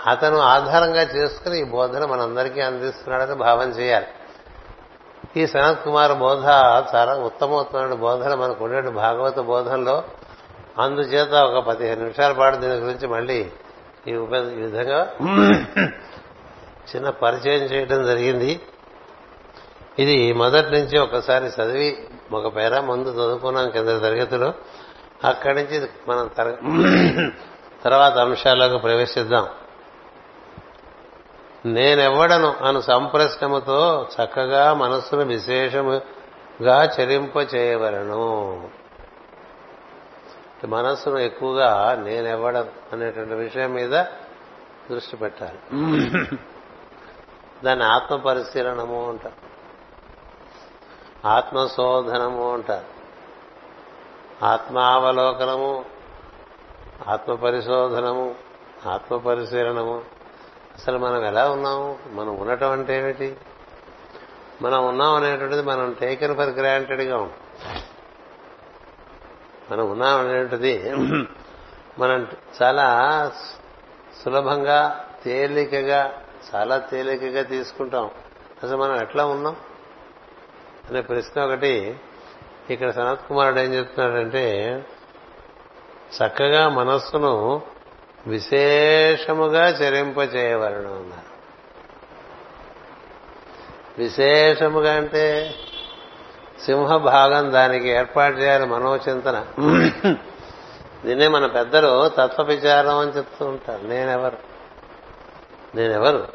అతను 0.06 0.38
ఆధారంగా 0.38 1.02
చేసుకుని 1.02 1.60
ఈ 1.60 1.64
బోధన 1.64 2.04
మనందరికీ 2.04 2.60
అందిస్తున్నాడని 2.60 3.34
భావం 3.34 3.70
చేయాలి. 3.70 4.06
ఈ 5.36 5.46
సనత్ 5.46 5.84
కుమార్ 5.84 6.12
బోధ 6.12 6.44
చాలా 6.94 7.14
ఉత్తమోత్తమైన 7.14 7.94
బోధన. 7.94 8.34
మనకు 8.34 8.64
ఉండే 8.64 8.90
భాగవత 8.90 9.38
బోధనలో 9.38 10.04
అందుచేత 10.78 11.32
ఒక 11.32 11.64
పదిహేను 11.64 12.00
నిమిషాల 12.00 12.32
పాటు 12.32 12.56
దీని 12.56 12.74
గురించి 12.74 13.08
మళ్ళీ 13.08 13.50
ఈ 14.08 14.14
ఉప- 14.14 14.52
ఈ 14.52 14.62
విధంగా 14.62 15.12
చిన్న 16.96 17.10
పరిచయం 17.10 17.62
చేయడం 17.62 18.06
జరిగింది. 18.06 18.60
ఇది 19.98 20.32
మొదటి 20.32 20.70
నుంచి 20.70 20.98
ఒకసారి 20.98 21.44
చదివి 21.44 22.08
ఒక 22.32 22.56
పేర 22.56 22.80
ముందు 22.80 23.08
చదువుకున్నాం 23.08 23.70
కింద 23.70 23.88
తరగతిలో. 23.88 24.54
అక్కడి 25.24 25.62
నుంచి 25.62 25.88
మనం 26.08 26.30
తర్వాత 27.84 28.18
అంశాలకు 28.18 28.78
ప్రవేశిద్దాం. 28.78 29.46
నేనెవ్వడను 31.66 32.54
అను 32.64 32.80
సంప్రశ్నముతో 32.80 34.08
చక్కగా 34.14 34.74
మనస్సును 34.74 35.24
విశేషముగా 35.24 36.84
చరింప 36.84 37.54
చేయవలను 37.54 38.68
మనస్సును 40.64 41.18
ఎక్కువగా 41.18 41.94
నేనెవ్వడం 42.04 42.68
అనేటువంటి 42.92 43.34
విషయం 43.34 43.72
మీద 43.72 44.04
దృష్టి 44.90 45.16
పెట్టాలి. 45.16 45.58
దాన్ని 47.64 47.84
ఆత్మ 47.84 48.16
పరిశీలనము 48.16 49.08
అంటారు 49.08 49.46
ఆత్మశోధనము 51.28 52.52
అంటారు 52.52 52.84
ఆత్మావలోకనము 54.44 55.84
ఆత్మ 57.08 57.34
పరిశోధనము 57.34 58.34
ఆత్మ 58.86 59.16
పరిశీలనము 59.16 60.02
అసలు 60.74 60.98
మనం 60.98 61.24
ఎలా 61.24 61.50
ఉన్నాము? 61.50 61.98
మనం 62.08 62.36
ఉండటం 62.36 62.70
అంటే 62.70 62.98
ఏమిటి? 62.98 63.36
మనం 64.62 64.86
ఉన్నాం 64.86 65.14
అనేటువంటిది 65.14 65.62
మనం 65.62 65.92
టేకెన్ 65.92 66.36
ఫర్ 66.36 66.48
గ్రాంటెడ్గా 66.48 67.16
ఉంటాం. 67.16 67.40
మనం 69.70 69.90
ఉన్నాం 69.90 70.20
అనేటువంటిది 70.20 70.92
మనం 71.98 72.26
చాలా 72.62 72.86
సులభంగా 74.24 75.04
తేలికగా 75.24 76.22
చాలా 76.54 76.78
తేలికగా 76.78 77.42
తీసుకుంటాం. 77.42 78.10
అసలు 78.62 78.76
మనం 78.76 79.00
ఎట్లా 79.02 79.26
ఉన్నాం? 79.26 79.56
అనే 80.90 81.00
ప్రశ్న 81.00 81.44
ఒకటి 81.44 81.96
ఇక్కడ 82.70 82.90
సనత్ 82.90 83.28
కుమారుడు 83.28 83.60
ఏం 83.60 83.74
చెప్తున్నాడంటే 83.74 84.44
చక్కగా 86.16 86.68
మనస్సును 86.68 87.62
విశేషముగా 88.26 89.68
చెరింపచేయవలను 89.68 90.96
అన్నారు. 90.96 91.36
విశేషముగా 93.98 94.94
అంటే 94.94 95.54
సింహ 96.64 96.96
భాగం 96.96 97.52
దానికి 97.52 97.88
ఏర్పాటు 97.88 98.36
చేయాలి 98.36 98.66
మనోచింతన. 98.66 99.44
దీన్నే 101.04 101.28
మన 101.28 101.46
పెద్దలు 101.46 102.08
తత్వ 102.08 102.42
విచారం 102.42 102.98
అని 102.98 103.10
చెప్తూ 103.10 103.46
ఉంటారు. 103.46 103.86
నేనెవరు? 103.86 104.36
నేనెవరు? 105.76 106.28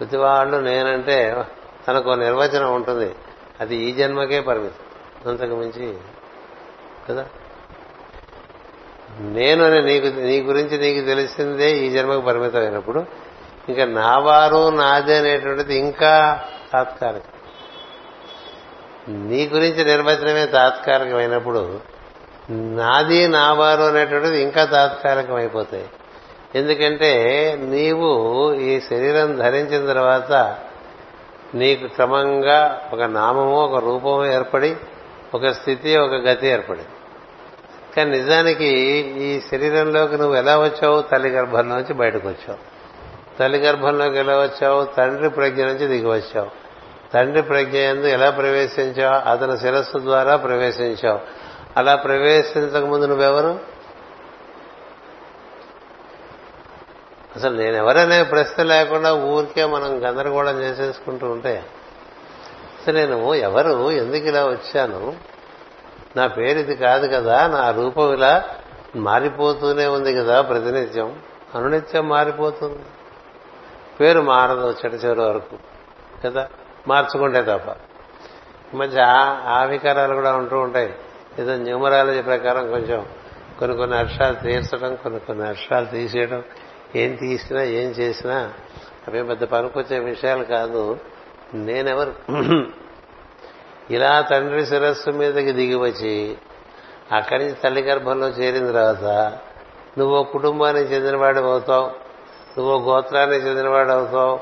ప్రతివాళ్ళు 0.00 0.56
నేనంటే 0.56 1.44
తనకు 1.88 2.10
నిర్వచనం 2.10 2.74
ఉంటుంది. 2.74 3.14
అది 3.60 3.76
ఈ 3.76 3.94
జన్మకే 3.94 4.40
పరిమితం. 4.40 5.30
అంతకు 5.30 5.56
మించి 5.56 5.98
కదా? 7.10 7.26
నేను 9.20 9.64
అని 9.64 9.82
నీకు 9.82 10.06
నీ 10.06 10.40
గురించి 10.40 10.78
నీకు 10.78 11.06
తెలిసిందే 11.06 11.78
ఈ 11.78 11.90
జన్మకు 11.90 12.20
పరిమితమైనప్పుడు. 12.20 13.04
ఇంకా 13.68 13.84
నా 13.84 14.18
వారు 14.18 14.70
నాదే 14.70 15.18
అనేటువంటిది 15.18 15.78
ఇంకా 15.78 16.44
తాత్కాలికం. 16.72 17.39
నీ 19.10 19.50
గురించి 19.52 19.84
నిర్వచనమే 19.84 20.46
తాత్కాలికమైనప్పుడు 20.46 21.80
నాది 22.50 23.28
నా 23.28 23.52
వారు 23.52 23.82
అనేటువంటిది 23.82 24.42
ఇంకా 24.42 24.64
తాత్కాలికం 24.64 25.34
అయిపోతాయి 25.34 25.88
ఎందుకంటే 26.54 27.12
నీవు 27.60 28.54
ఈ 28.54 28.80
శరీరం 28.80 29.36
ధరించిన 29.36 29.86
తర్వాత 29.86 30.56
నీకు 31.54 31.86
క్రమంగా 31.86 32.88
ఒక 32.92 33.02
నామము 33.02 33.64
ఒక 33.64 33.84
రూపము 33.84 34.26
ఏర్పడి 34.26 34.76
ఒక 35.34 35.46
స్థితి 35.46 35.96
ఒక 35.96 36.10
గతి 36.10 36.48
ఏర్పడింది. 36.48 36.88
కానీ 37.96 38.10
నిజానికి 38.10 38.66
ఈ 39.18 39.40
శరీరంలోకి 39.40 40.16
నువ్వు 40.16 40.36
ఎలా 40.36 40.58
వచ్చావు 40.58 41.00
తల్లి 41.00 41.28
గర్భంలోంచి 41.28 41.94
బయటకు 41.94 42.28
వచ్చావు. 42.28 42.58
తల్లి 43.38 43.58
గర్భంలోకి 43.58 44.18
ఎలా 44.18 44.36
వచ్చావు 44.36 44.84
తండ్రి 44.84 45.30
ప్రజ్ఞ 45.30 45.64
నుంచి 45.64 45.86
దిగి 45.86 46.06
వచ్చావు. 46.06 46.59
తండ్రి 47.14 47.42
ప్రజ్ఞ 47.42 47.76
ఎందు 47.76 48.06
ఎలా 48.06 48.30
ప్రవేశించావు? 48.30 49.28
అతని 49.28 49.58
శిరస్సు 49.58 49.98
ద్వారా 49.98 50.36
ప్రవేశించావు. 50.36 51.20
అలా 51.76 51.96
ప్రవేశించక 51.96 52.84
ముందు 52.84 53.06
నువ్వెవరు? 53.06 53.58
అసలు 57.36 57.56
నేనెవరనే 57.56 58.22
ప్రశ్న 58.22 58.62
లేకుండా 58.62 59.14
ఊరికే 59.14 59.64
మనం 59.64 60.08
గందరగోళం 60.08 60.60
చేసేసుకుంటూ 60.60 61.30
ఉంటే 61.30 61.64
అసలు 62.80 62.94
నేను 62.94 63.34
ఎవరు? 63.34 63.90
ఎందుకు 63.90 64.24
ఇలా 64.24 64.46
వచ్చాను? 64.46 65.16
నా 66.16 66.26
పేరు 66.26 66.58
ఇది 66.58 66.76
కాదు 66.76 67.06
కదా. 67.06 67.46
నా 67.46 67.70
రూపం 67.70 68.12
ఇలా 68.12 68.44
మారిపోతూనే 68.96 69.86
ఉంది 69.86 70.14
కదా 70.14 70.40
ప్రతినిత్యం. 70.40 71.18
అనునిత్యం 71.54 72.08
మారిపోతుంది. 72.08 72.78
పేరు 74.00 74.20
మారదు 74.20 74.76
చెట 74.84 75.04
చివరి 75.04 75.20
వరకు. 75.20 75.56
కదా? 76.24 76.48
మార్చుకుంటే 76.88 77.42
తప్ప. 77.42 77.68
ఈ 78.74 78.76
మధ్య 78.76 79.00
ఆవికారాలు 79.46 80.14
కూడా 80.14 80.36
ఉంటూ 80.36 80.58
ఉంటాయి. 80.58 80.94
ఏదో 81.38 81.56
న్యూమరాలజీ 81.56 82.22
ప్రకారం 82.22 82.70
కొంచెం 82.70 83.06
కొన్ని 83.58 83.76
కొన్ని 83.76 83.96
అక్షరాలు 83.96 84.34
తీర్చడం 84.34 84.94
కొన్ని 84.94 85.20
కొన్ని 85.20 85.48
అక్షరాలు 85.48 85.86
తీసేయడం 85.86 86.44
ఏం 86.96 87.14
తీసినా 87.14 87.62
ఏం 87.62 87.90
చేసినా 87.90 88.52
అవి 89.08 89.24
పెద్ద 89.24 89.44
పనికొచ్చే 89.44 89.98
విషయాలు 89.98 90.44
కాదు. 90.44 90.98
నేనెవరు? 91.54 92.14
ఇలా 93.90 94.20
తండ్రి 94.20 94.66
శిరస్సు 94.66 95.10
మీదకి 95.10 95.52
దిగి 95.52 95.74
వచ్చి 95.74 96.36
అక్కడి 97.12 97.44
నుంచి 97.44 97.56
తల్లి 97.56 97.82
గర్భంలో 97.82 98.28
చేరిన 98.28 98.66
తర్వాత 98.66 99.38
నువ్వు 99.98 100.22
కుటుంబానికి 100.22 100.94
చెందినవాడు 100.94 101.40
అవుతావు 101.40 101.86
నువ్వు 102.58 102.92
గోత్రానికి 102.92 103.46
చెందినవాడు 103.46 103.90
అవుతావు 103.90 104.40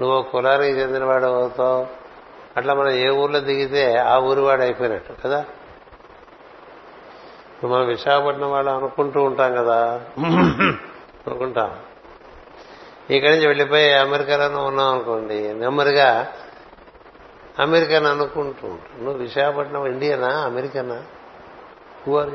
నువ్వు 0.00 0.22
కులానికి 0.22 0.78
చెందినవాడు 0.78 1.24
అవుతావు. 1.24 1.86
అట్లా 2.56 2.74
మనం 2.74 2.90
ఏ 2.90 3.08
ఊర్లో 3.08 3.40
దిగితే 3.40 3.96
ఆ 3.96 4.18
ఊరివాడు 4.18 4.62
అయిపోయినట్టు 4.62 5.14
కదా? 5.24 5.40
ఇప్పుడు 7.56 7.70
మనం 7.70 7.86
విశాఖపట్నం 7.86 8.50
వాళ్ళు 8.50 8.70
అనుకుంటూ 8.70 9.22
ఉంటాం 9.22 9.54
కదా? 9.54 10.00
అనుకుంటాం. 11.26 11.78
ఇక్కడి 13.10 13.32
నుంచి 13.32 13.46
వెళ్ళిపోయి 13.46 13.92
అమెరికాలోనే 13.92 14.54
ఉన్నాం 14.54 14.94
అనుకోండి. 14.94 15.54
నెమ్మదిగా 15.54 16.32
అమెరికన్ 17.58 18.06
అనుకుంటూ 18.06 18.68
ఉంటాం. 18.68 19.04
నువ్వు 19.04 19.22
విశాఖపట్నం 19.22 19.86
ఇండియనా 19.86 20.28
అమెరికనా? 20.28 21.02
హూ 22.06 22.26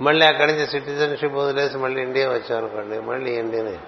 మళ్ళీ 0.00 0.26
అక్కడి 0.26 0.52
నుంచి 0.52 0.66
సిటిజన్షిప్ 0.66 1.34
వదిలేసి 1.34 1.78
మళ్ళీ 1.78 2.02
ఇండియా 2.02 2.28
వచ్చాం 2.28 2.58
అనుకోండి 2.58 3.00
మళ్ళీ 3.00 3.32
ఇండియనే. 3.32 3.78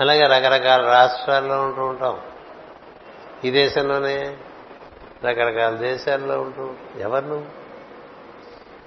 అలాగే 0.00 0.20
రకరకాల 0.20 0.86
రాష్ట్రాల్లో 0.86 1.62
ఉంటూ 1.62 1.82
ఉంటాం. 1.82 2.20
ఈ 3.44 3.50
దేశంలోనే 3.50 4.36
రకరకాల 5.24 5.74
దేశాల్లో 5.74 6.40
ఉంటూ 6.40 6.74
ఎవరు 7.00 7.24
నువ్వు 7.24 7.46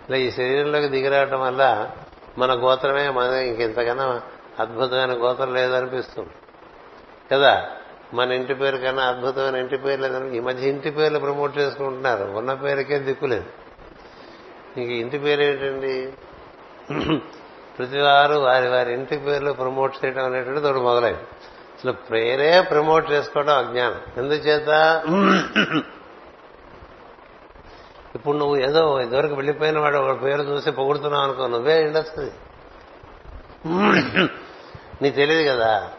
ఇలా 0.09 0.17
ఈ 0.17 0.31
శరీరంలోకి 0.31 0.87
దిగిరావటం 0.87 1.41
వల్ల 1.41 1.91
మన 2.37 2.53
గోత్రమే 2.53 3.09
మన 3.09 3.31
ఇంకెంతకన్నా 3.33 4.21
అద్భుతమైన 4.59 5.11
గోత్రం 5.11 5.53
లేదనిపిస్తుంది. 5.53 6.29
కదా? 7.31 7.67
మన 8.13 8.31
ఇంటి 8.31 8.53
పేరు 8.53 8.77
కన్నా 8.77 9.03
అద్భుతమైన 9.03 9.55
ఇంటి 9.55 9.77
పేరు 9.77 10.01
లేదని 10.01 10.37
ఈ 10.37 10.39
మధ్య 10.39 10.69
ఇంటి 10.69 10.89
పేర్లు 10.89 11.19
ప్రమోట్ 11.19 11.57
చేసుకుంటున్నారు. 11.57 12.23
ఉన్న 12.23 12.53
పేరుకే 12.53 12.99
దిక్కులేదు 12.99 13.45
ఇంక 14.77 14.91
ఇంటి 14.91 15.19
పేరు 15.19 15.41
ఏంటండి 15.41 16.13
ప్రతివారు 17.79 18.33
వారి 18.33 18.69
వారి 18.69 18.93
ఇంటి 18.93 19.17
పేర్లు 19.17 19.51
ప్రమోట్ 19.51 20.05
చేయడం 20.05 20.25
అనేటువంటి 20.25 20.61
తోడు 20.61 20.79
మొదలైంది. 20.79 21.21
అసలు 21.79 21.91
పేరే 21.91 22.61
ప్రమోట్ 22.61 23.11
చేసుకోవడం 23.11 23.57
అజ్ఞానం. 23.57 24.01
ఎందుచేత? 24.17 25.01
ఇప్పుడు 28.15 28.37
నువ్వు 28.37 28.57
ఏదో 28.57 28.99
ఇదివరకు 29.01 29.33
వెళ్ళిపోయిన 29.33 29.79
వాడు 29.79 29.97
ఒక 29.97 30.23
పేరు 30.23 30.41
చూసి 30.41 30.71
పొగుడుతున్నావు 30.71 31.23
అనుకో 31.23 31.47
నువ్వే 31.47 31.85
ఉండొస్తుంది 31.85 32.31
నీకు 35.01 35.15
తెలియదు 35.15 35.49
కదా? 35.49 35.91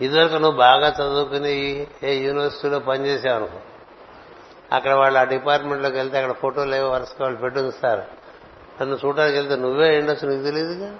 ఇదివరకు 0.00 0.34
నువ్వు 0.34 0.58
బాగా 0.58 0.88
చదువుకుని 0.88 1.86
ఏ 2.02 2.14
యూనివర్సిటీలో 2.14 2.78
పనిచేసావు 2.78 3.36
అనుకో. 3.36 3.58
అక్కడ 4.72 4.92
వాళ్ళు 4.94 5.18
ఆ 5.18 5.24
డిపార్ట్మెంట్లోకి 5.24 5.96
వెళ్తే 5.96 6.18
అక్కడ 6.18 6.34
ఫోటోలు 6.34 6.74
ఏవో 6.74 6.90
వరుసగా 6.90 7.16
వాళ్ళు 7.20 7.38
పెట్టి 7.38 7.60
నన్ను 8.80 8.98
చూడడానికి 9.04 9.38
వెళ్తే 9.38 9.56
నువ్వే 9.56 9.98
ఉండొచ్చు 9.98 10.28
నీకు 10.28 10.42
తెలియదుగా 10.42 10.98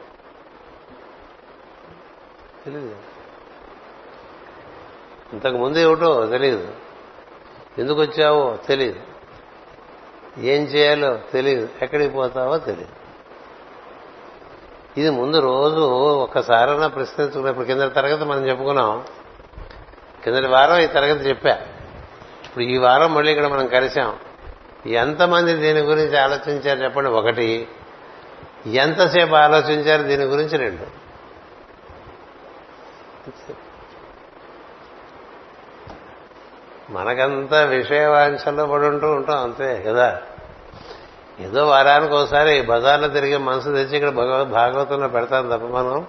తెలియదు 2.64 2.96
ఇంతకు 5.32 5.56
ముందు 5.56 5.78
ఏమిటో 5.78 6.26
తెలియదు 6.26 6.68
ఎందుకు 7.78 8.00
వచ్చావో 8.00 8.56
తెలియదు 8.66 9.00
ఏం 10.38 10.62
చేయాలో 10.62 11.18
తెలియదు 11.32 11.68
ఎక్కడికి 11.82 12.14
పోతావో 12.14 12.58
తెలియదు 12.58 13.06
ఇది 14.96 15.10
ముందు 15.10 15.38
రోజు 15.38 15.80
ఒక్కసారైనా 16.22 16.86
ప్రశ్నించుకున్నప్పుడు 16.86 17.64
కింద 17.64 17.80
తరగతి 17.80 18.24
మనం 18.24 18.48
చెప్పుకున్నాం. 18.48 19.04
కిందటి 20.24 20.46
వారం 20.46 20.78
ఈ 20.78 20.86
తరగతి 20.86 21.28
చెప్పా. 21.28 21.50
ఇప్పుడు 22.44 22.64
ఈ 22.64 22.76
వారం 22.76 23.14
మళ్ళీ 23.14 23.32
ఇక్కడ 23.32 23.46
మనం 23.46 23.66
కలిసాం 23.66 24.18
ఎంతమంది 24.88 25.54
దీని 25.54 25.80
గురించి 25.80 26.18
ఆలోచించారు 26.18 26.78
చెప్పండి? 26.78 27.10
ఒకటి. 27.10 27.68
ఎంతసేపు 28.66 29.34
ఆలోచించారు? 29.34 30.02
దీని 30.02 30.24
గురించి 30.24 30.58
రెండు. 30.58 31.06
మనకంతా 36.90 37.64
విషయవాంఛల్లో 37.64 38.66
పడి 38.66 38.86
ఉంటూ 38.86 39.10
ఉంటాం 39.10 39.42
అంతే 39.42 39.82
కదా? 39.86 40.22
ఏదో 41.40 41.66
వారానికి 41.66 42.14
ఒకసారి 42.14 42.62
బజార్లో 42.62 43.08
తిరిగి 43.08 43.36
మనసు 43.36 43.64
తెచ్చి 43.64 43.96
ఇక్కడ 43.96 44.08
భాగవతంలో 44.42 45.08
పెడతాను 45.08 45.56
తప్ప 45.56 45.66
మనం. 45.66 46.06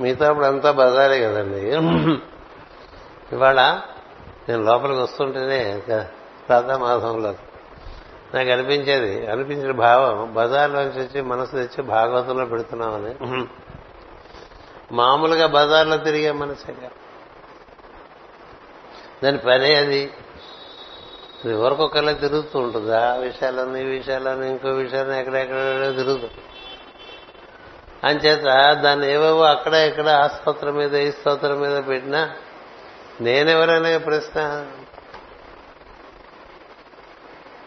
మిగతా 0.00 0.28
అప్పుడు 0.28 0.46
అంతా 0.46 0.70
బజారే 0.70 1.20
కదండి. 1.20 1.58
ఇవాళ 3.32 3.80
నేను 4.48 4.62
లోపలికి 4.62 5.00
వస్తుంటేనే 5.00 5.82
ప్రాతమాసంలో 6.48 7.34
నాకు 8.34 8.50
అనిపించేది. 8.50 9.26
అనిపించిన 9.26 9.70
భావం 9.70 10.34
బజార్లోంచి 10.34 11.00
వచ్చి 11.00 11.20
మనసు 11.22 11.50
తెచ్చి 11.50 11.82
భాగవతంలో 11.82 12.44
పెడుతున్నామని. 12.44 13.14
మామూలుగా 14.92 15.46
బజార్లో 15.46 15.96
తిరిగే 15.96 16.32
మనసే 16.32 16.74
దాని 19.24 19.38
పనే 19.38 19.74
అది. 19.74 20.12
ఎవరికొకళ్ళే 21.44 22.14
తిరుగుతూ 22.14 22.58
ఉంటుంది? 22.58 22.96
ఆ 22.96 23.14
విషయాలను 23.14 23.76
ఈ 23.76 23.84
విషయాలను 23.84 24.44
ఇంకో 24.44 24.68
విషయాలను 24.68 25.12
ఎక్కడెక్కడ 25.12 25.96
తిరుగుతుంది 25.96 26.42
అంచేత 28.04 28.74
దాన్ని 28.78 29.12
ఏవేవో 29.12 29.42
అక్కడ 29.42 29.74
ఇక్కడ 29.74 30.08
ఆ 30.08 30.26
స్తోత్రం 30.26 30.74
మీద 30.74 30.94
ఈ 30.94 31.10
స్తోత్రం 31.12 31.60
మీద 31.60 31.82
పెట్టినా 31.88 32.36
నేనెవరైనా 33.20 33.98
ప్రశ్న 33.98 34.40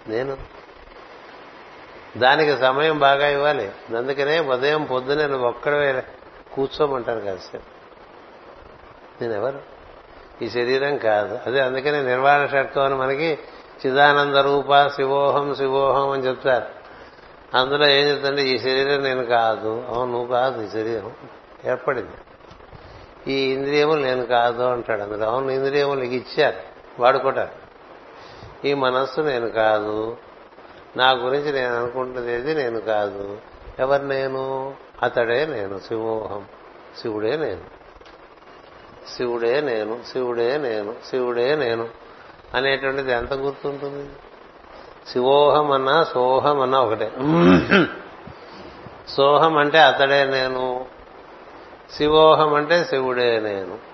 నేను 0.08 0.53
దానికి 2.18 2.58
సమయం 2.62 3.00
బాగా 3.00 3.28
ఇవ్వాలి. 3.28 3.72
అందుకనే 3.98 4.40
ఉదయం 4.40 4.84
పొద్దునే 4.84 5.28
నువ్వు 5.28 5.48
ఒక్కడవే 5.48 6.04
కూర్చోమంటారు 6.54 7.20
కాసేపు. 7.20 7.74
నేనెవరు? 9.24 9.60
ఈ 10.42 10.50
శరీరం 10.50 10.98
కాదు. 10.98 11.40
అదే 11.46 11.60
అందుకనే 11.60 12.02
నిర్వాణ 12.02 12.46
షట్కం 12.46 12.82
అని 12.82 12.96
మనకి 12.96 13.40
చిదానంద 13.86 14.36
రూప 14.36 14.88
శివోహం 14.88 15.56
శివోహం 15.56 16.10
అని 16.10 16.24
చెప్తారు. 16.24 16.66
అందులో 17.58 17.90
ఏం 17.90 18.08
చెప్తుంటే 18.08 18.42
ఈ 18.42 18.60
శరీరం 18.60 19.04
నేను 19.04 19.26
కాదు. 19.26 19.84
అవును 19.90 20.12
నువ్వు 20.12 20.34
కాదు 20.34 20.66
ఈ 20.66 20.70
శరీరం 20.70 21.12
ఏర్పడింది. 21.66 22.12
ఈ 23.32 23.54
ఇంద్రియములు 23.54 24.02
నేను 24.02 24.26
కాదు 24.26 24.64
అంటాడు 24.64 25.02
అందులో. 25.02 25.28
అవును 25.28 25.52
ఇంద్రియములు 25.52 26.04
ఇచ్చారు. 26.04 26.58
వాడుకుంటారు 27.02 27.64
ఈ 28.68 28.74
మనస్సు 28.74 29.22
నేను 29.22 29.50
కాదు. 29.50 30.18
నా 30.98 31.12
గురించి 31.12 31.54
నేను 31.54 31.76
అనుకుంటున్నది 31.76 32.54
నేను 32.54 32.82
కాదు. 32.82 33.38
ఎవరు 33.80 34.04
నేను? 34.04 34.74
అతడే 35.04 35.46
నేను 35.46 35.80
శివోహం. 35.80 36.46
శివుడే 37.02 37.38
నేను. 37.38 37.62
శివుడే 39.16 39.62
నేను 39.62 40.00
శివుడే 40.12 40.58
నేను 40.58 40.96
శివుడే 41.10 41.56
నేను. 41.56 41.88
అనేటువంటిది 42.56 43.12
ఎంత 43.12 43.34
గుర్తుంటుంది? 43.34 44.10
శివోహం 45.08 45.72
అన్నా 45.72 46.04
సోహం 46.04 46.60
అన్నా 46.60 46.82
ఒకటే. 46.82 47.12
సోహం 49.08 49.58
అంటే 49.58 49.80
అతడే 49.80 50.24
నేను. 50.24 50.86
శివోహం 51.92 52.54
అంటే 52.54 52.84
శివుడే 52.84 53.40
నేను. 53.40 53.93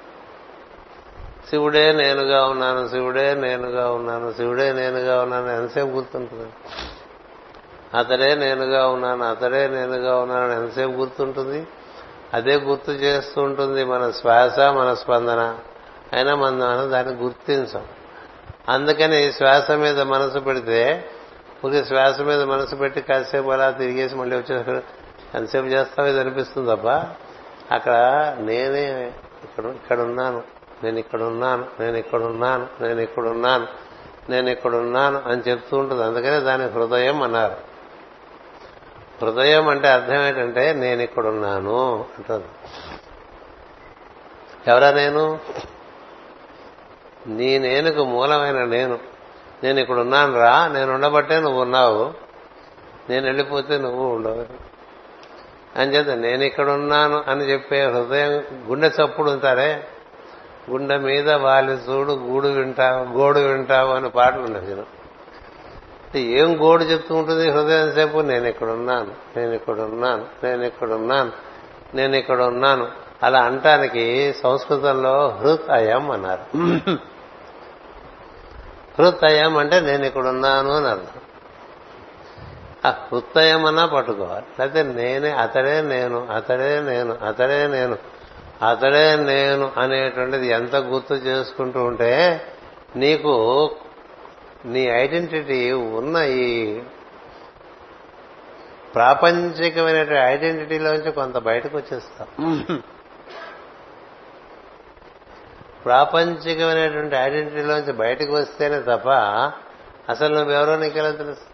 శివుడే 1.50 1.92
నేనుగా 1.92 2.46
ఉన్నాను 2.46 2.88
శివుడే 2.88 3.34
నేనుగా 3.34 3.92
ఉన్నాను 3.92 4.34
శివుడే 4.38 4.74
నేనుగా 4.74 5.22
ఉన్నాను 5.22 5.48
ఎంతసేపు 5.48 5.88
గుర్తుంటుంది? 5.88 6.50
అతడే 7.98 8.36
నేనుగా 8.36 8.88
ఉన్నాను 8.88 9.24
అతడే 9.24 9.68
నేనుగా 9.68 10.16
ఉన్నాను 10.20 10.52
ఎంతసేపు 10.52 10.92
గుర్తుంటుంది? 10.92 11.68
అదే 12.34 12.56
గుర్తు 12.56 12.92
చేస్తూ 12.92 13.42
ఉంటుంది 13.42 13.84
మన 13.84 14.12
శ్వాస 14.12 14.60
మన 14.60 14.94
స్పందన. 14.94 15.58
అయినా 16.14 16.36
మనం 16.36 16.92
దాన్ని 16.92 17.14
గుర్తించం. 17.14 17.86
అందుకని 18.70 19.32
శ్వాస 19.34 19.72
మీద 19.72 20.02
మనసు 20.02 20.40
పెడితే 20.40 21.10
ఊరికి 21.66 21.86
శ్వాస 21.86 22.22
మీద 22.22 22.42
మనసు 22.42 22.76
పెట్టి 22.76 23.02
కాసేపు 23.02 23.50
అలా 23.50 23.72
తిరిగేసి 23.72 24.16
మళ్ళీ 24.16 24.36
వచ్చేసి 24.38 24.82
ఎంతసేపు 25.36 25.66
చేస్తావు? 25.66 26.08
ఇది 26.08 26.20
అనిపిస్తుంది 26.20 26.76
తప్ప 26.76 26.88
అక్కడ 27.74 27.94
నేనే 28.40 29.14
ఇక్కడ 29.44 29.66
ఇక్కడ 29.66 30.00
ఉన్నాను 30.00 30.59
నేను 30.84 31.00
ఇక్కడున్నాను 31.00 31.66
నేను 31.80 31.98
ఇక్కడ 31.98 32.24
ఉన్నాను 32.24 32.68
నేను 32.82 33.00
ఇక్కడున్నాను 33.00 33.68
నేను 34.30 34.50
ఇక్కడ 34.50 34.76
ఉన్నాను 34.76 35.22
అని 35.26 35.42
చెప్తూ 35.42 35.78
ఉంటుంది. 35.78 36.04
అందుకనే 36.04 36.40
దాని 36.40 36.66
హృదయం 36.66 37.24
అన్నారు. 37.24 37.56
హృదయం 39.22 39.68
అంటే 39.68 39.88
అర్థం 39.88 40.26
ఏంటంటే 40.26 40.74
నేను 40.74 41.02
ఇక్కడ 41.02 41.28
ఉన్నాను 41.28 42.06
అంటుంది. 42.18 42.46
ఎవరా 44.68 44.92
నేను? 44.92 45.40
నీ 47.28 47.58
నేనుకు 47.58 48.04
మూలమైన 48.04 48.64
నేను. 48.66 49.00
నేను 49.64 49.80
ఇక్కడ 49.80 50.00
ఉన్నాను 50.00 50.36
రా 50.36 50.68
నేను 50.68 50.94
ఉండబట్టే 50.94 51.40
నువ్వు 51.40 51.62
ఉన్నావు. 51.62 52.14
నేను 53.10 53.26
వెళ్ళిపోతే 53.26 53.78
నువ్వు 53.78 54.16
ఉండవు. 54.16 54.70
అని 55.80 55.96
చేత 55.96 56.10
నేను 56.10 56.44
ఇక్కడ 56.44 56.70
ఉన్నాను 56.70 57.24
అని 57.28 57.44
చెప్పే 57.44 57.86
హృదయం 57.86 58.44
గుండె 58.70 58.88
చప్పుడు 58.88 59.32
ఉంటారే? 59.32 59.88
గుండె 60.72 60.98
మీద 60.98 61.30
వాలి 61.32 61.72
చూడు 61.72 62.14
గూడు 62.14 62.48
వింటావు 62.48 63.18
గోడు 63.18 63.40
వింటావు 63.40 63.92
అని 63.92 64.10
పాటలు 64.10 64.42
ఉండదు 64.42 64.86
ఏం 66.16 66.62
గోడు 66.62 66.84
చెప్తూ 66.84 67.16
ఉంటుంది? 67.16 67.50
హృదయం 67.50 67.94
సేపు 67.94 68.18
నేను 68.18 68.48
ఇక్కడ 68.48 68.70
ఉన్నాను 68.70 69.40
నేను 69.40 69.54
ఇక్కడ 69.54 69.80
ఉన్నాను 69.80 70.26
నేను 70.44 70.64
ఇక్కడ 70.64 70.92
ఉన్నాను 70.92 71.32
నేను 71.96 72.16
ఇక్కడ 72.16 72.42
ఉన్నాను. 72.42 72.88
అలా 73.24 73.40
అంటానికి 73.40 74.34
సంస్కృతంలో 74.44 75.28
హృత్ 75.42 75.72
అయం 75.72 76.12
అన్నారు. 76.12 76.58
హృత్ 79.00 79.24
అయం 79.24 79.58
అంటే 79.58 79.80
నేను 79.80 80.06
ఇక్కడ 80.06 80.28
ఉన్నాను 80.28 80.72
అని 80.72 80.88
అర్థం. 80.88 81.22
ఆ 82.86 82.90
హృత్తయం 82.90 83.66
అన్నా 83.66 83.86
పట్టుకోవాలి. 83.86 84.46
లేకపోతే 84.60 84.84
నేనే 84.84 85.32
అతడే 85.32 85.82
నేను 85.82 86.28
అతడే 86.36 86.82
నేను 86.82 87.18
అతడే 87.28 87.68
నేను. 87.68 87.98
అతడే 88.62 89.16
నేను 89.16 89.72
అనేటువంటిది 89.78 90.48
ఎంత 90.48 90.76
గుర్తు 90.76 91.14
చేసుకుంటూ 91.14 91.84
ఉంటే 91.84 92.42
నీకు 92.96 93.34
నీ 94.66 94.86
ఐడెంటిటీ 94.86 95.72
ఉన్న 95.72 96.18
ఈ 96.18 96.82
ప్రాపంచికమైన 98.94 99.98
ఐడెంటిటీలోంచి 100.28 101.12
కొంత 101.12 101.38
బయటకు 101.38 101.78
వచ్చేస్తాం 101.78 102.28
ప్రాపంచికమైనటువంటి 105.84 107.16
ఐడెంటిటీలోంచి 107.16 107.92
బయటకు 107.92 108.34
వస్తేనే 108.34 108.80
తప్ప 108.82 109.10
అసలు 110.10 110.34
నువ్వెవరో 110.36 110.76
నీకెలా 110.76 111.12
తెలుసు? 111.12 111.46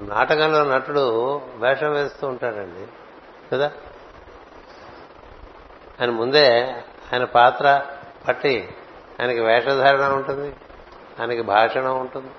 నాటకంలో 0.00 0.64
నటుడు 0.64 1.04
వేషం 1.56 1.92
వేస్తూ 1.92 2.28
ఉంటాడండి. 2.28 2.86
కదా? 3.52 3.70
ఆయన 6.00 6.10
ముందే 6.10 6.62
ఆయన 7.12 7.24
పాత్ర 7.24 7.82
పట్టి 8.28 8.68
ఆయనకి 9.20 9.40
వేషధారణ 9.40 10.12
ఉంటుంది 10.12 10.56
ఆయనకి 11.20 11.42
భాషణం 11.42 12.00
ఉంటుంది. 12.00 12.30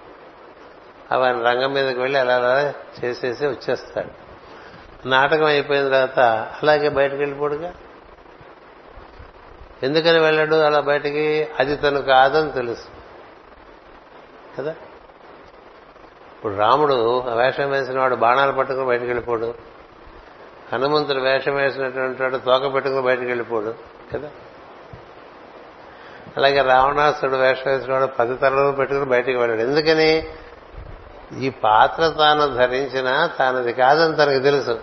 అవి 1.12 1.26
ఆయన 1.26 1.36
రంగం 1.36 1.74
మీదకి 1.74 2.00
వెళ్ళి 2.00 2.20
అలా 2.20 2.36
అలా 2.36 2.74
చేసేసి 3.06 3.48
వచ్చేస్తాడు. 3.48 4.30
నాటకం 5.08 5.46
అయిపోయిన 5.46 5.84
తర్వాత 5.84 6.20
అలాగే 6.64 6.90
బయటకు 6.90 7.18
వెళ్ళిపోడుగా. 7.18 7.74
ఎందుకని 9.84 10.20
వెళ్ళాడు? 10.20 10.56
అలా 10.56 10.80
బయటికి 10.80 11.48
అది 11.60 11.76
తను 11.76 12.02
కాదని 12.02 12.52
తెలుసు. 12.52 12.86
కదా? 14.58 14.72
ఇప్పుడు 16.36 16.56
రాముడు 16.56 17.20
వేషం 17.20 17.70
వేసిన 17.70 18.00
వాడు 18.00 18.16
బాణాలు 18.16 18.52
పట్టుకుని 18.52 18.86
బయటకు 18.86 19.06
వెళ్ళిపోడు. 19.06 19.69
హనుమంతుడు 20.74 21.20
వేషం 21.20 21.56
వేసినటువంటి 21.56 22.24
వాడు 22.24 22.38
తోక 22.38 22.74
పెట్టుకుని 22.74 23.02
బయటకు 23.02 23.26
వెళ్ళిపోడు 23.26 23.74
కదా? 24.14 24.30
అలాగే 26.38 26.62
రావణాసుడు 26.62 27.38
వేషం 27.38 27.72
వేసిన 27.72 27.94
వాడు 27.94 28.06
పది 28.06 28.36
తలలు 28.36 28.72
పెట్టుకుని 28.72 29.06
బయటకు 29.06 29.32
వెళ్ళాడు. 29.32 29.62
ఎందుకని? 29.62 30.28
ఈ 31.40 31.50
పాత్ర 31.50 32.10
తాను 32.10 32.48
ధరించిన 32.48 33.30
తానది 33.40 33.74
కాదని 33.74 34.16
తనకు 34.16 34.40
తెలుసు. 34.40 34.80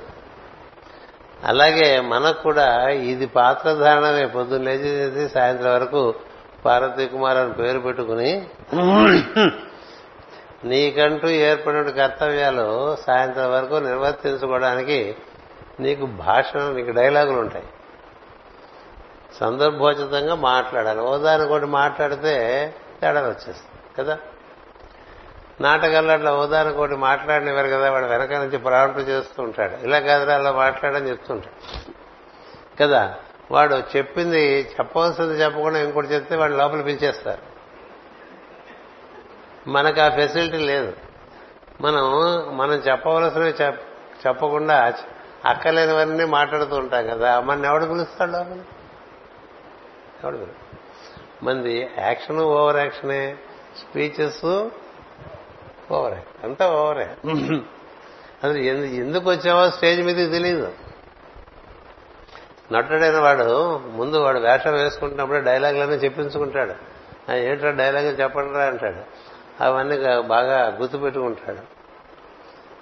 అలాగే 1.45 2.01
మనకు 2.01 2.43
కూడా 2.43 2.89
ఇది 2.89 3.27
పాత్ర 3.27 3.73
ధారణమే 3.73 4.27
పొద్దున్న 4.27 4.65
లేచి 4.65 4.89
చేసి 4.89 5.29
సాయంత్రం 5.29 5.73
వరకు 5.73 6.15
పార్వతీ 6.65 7.07
కుమార్ 7.07 7.37
అని 7.37 7.53
పేరు 7.53 7.79
పెట్టుకుని 7.79 8.49
నీకంటూ 10.65 11.29
ఏర్పడిన 11.29 11.89
కర్తవ్యాలు 11.89 12.97
సాయంత్రం 13.07 13.53
వరకు 13.53 13.75
నిర్వర్తించుకోవడానికి 13.75 15.17
నీకు 15.81 16.07
భాష 16.07 16.57
నీకు 16.57 16.91
డైలాగులు 16.91 17.41
ఉంటాయి. 17.41 17.65
సందర్భోచితంగా 19.41 20.35
మాట్లాడాలి. 20.35 21.01
ఓదాని 21.01 21.43
ఒకటి 21.43 21.67
మాట్లాడితే 21.67 22.31
తేడాలు 23.01 23.27
వచ్చేస్తాయి 23.27 23.95
కదా? 23.99 24.19
నాటకాల్లో 25.61 26.13
అట్లా 26.13 26.37
ఓదాని 26.37 26.69
ఒకటి 26.69 26.95
మాట్లాడినవారు 26.95 27.67
కదా 27.67 27.91
వాడు 27.91 28.07
వెనక 28.07 28.33
నుంచి 28.33 28.59
ప్రారంభం 28.59 29.01
చేస్తూ 29.01 29.43
ఉంటాడు. 29.43 29.85
ఇలా 29.85 29.99
కాదురా 29.99 30.35
అలా 30.35 30.53
మాట్లాడని 30.53 31.09
చెప్తుంటాడు. 31.09 31.93
కదా? 32.83 33.15
వాడు 33.51 33.75
చెప్పింది 33.75 34.61
చెప్పవలసింది 34.61 35.35
చెప్పకుండా 35.35 35.79
ఇంకోటి 35.79 36.07
చెప్తే 36.07 36.37
వాడు 36.37 36.53
లోపల 36.53 36.81
పిలిచేస్తారు. 36.83 37.43
మనకు 39.71 40.01
ఆ 40.01 40.09
ఫెసిలిటీ 40.09 40.59
లేదు. 40.59 40.93
మనం 41.81 42.13
మనం 42.57 42.73
చెప్పవలసినవి 42.73 43.55
చెప్పకుండా 44.27 44.95
అక్కలేనివన్నీ 45.47 46.25
మాట్లాడుతూ 46.25 46.77
ఉంటాం 46.77 47.07
కదా 47.07 47.41
మన 47.41 47.65
ఎవడు 47.65 47.85
పిలుస్తాడు 47.85 48.31
లోపల? 48.31 48.59
ఎవడు 50.25 50.47
మంది 51.45 51.91
యాక్షన్ 51.99 52.41
ఓవర్ 52.41 52.77
యాక్షనే 52.77 53.37
స్పీచెస్ 53.79 54.69
ఓవరే. 55.93 56.23
అంతా 56.45 56.73
ఓవరే. 56.73 57.17
అసలు 58.45 58.59
ఎందుకు 58.59 59.31
వచ్చావో 59.31 59.71
స్టేజ్ 59.71 60.03
మీద 60.03 60.31
తెలియదు 60.31 60.73
నటుడైన 62.73 63.19
వాడు 63.19 63.79
ముందు 63.79 64.17
వాడు 64.17 64.39
వేషం 64.39 64.73
వేసుకుంటున్నప్పుడే 64.73 65.41
డైలాగులన్నీ 65.41 65.97
చెప్పించుకుంటాడు. 65.97 66.75
ఏంటో 67.33 67.71
డైలాగ్ 67.71 68.21
చెప్పండి 68.21 68.59
అంటాడు. 68.59 69.03
అవన్నీ 69.63 69.97
బాగా 70.21 70.77
గుర్తుపెట్టుకుంటాడు. 70.81 71.76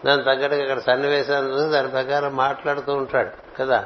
దాని 0.05 0.23
తగ్గట్టుగా 0.23 0.63
ఇక్కడ 0.63 0.79
సన్నివేశాన్ని 0.79 1.71
దాని 1.71 1.89
ప్రకారం 1.89 2.37
మాట్లాడుతూ 2.37 2.93
ఉంటాడు 2.95 3.63
కదా? 3.63 3.85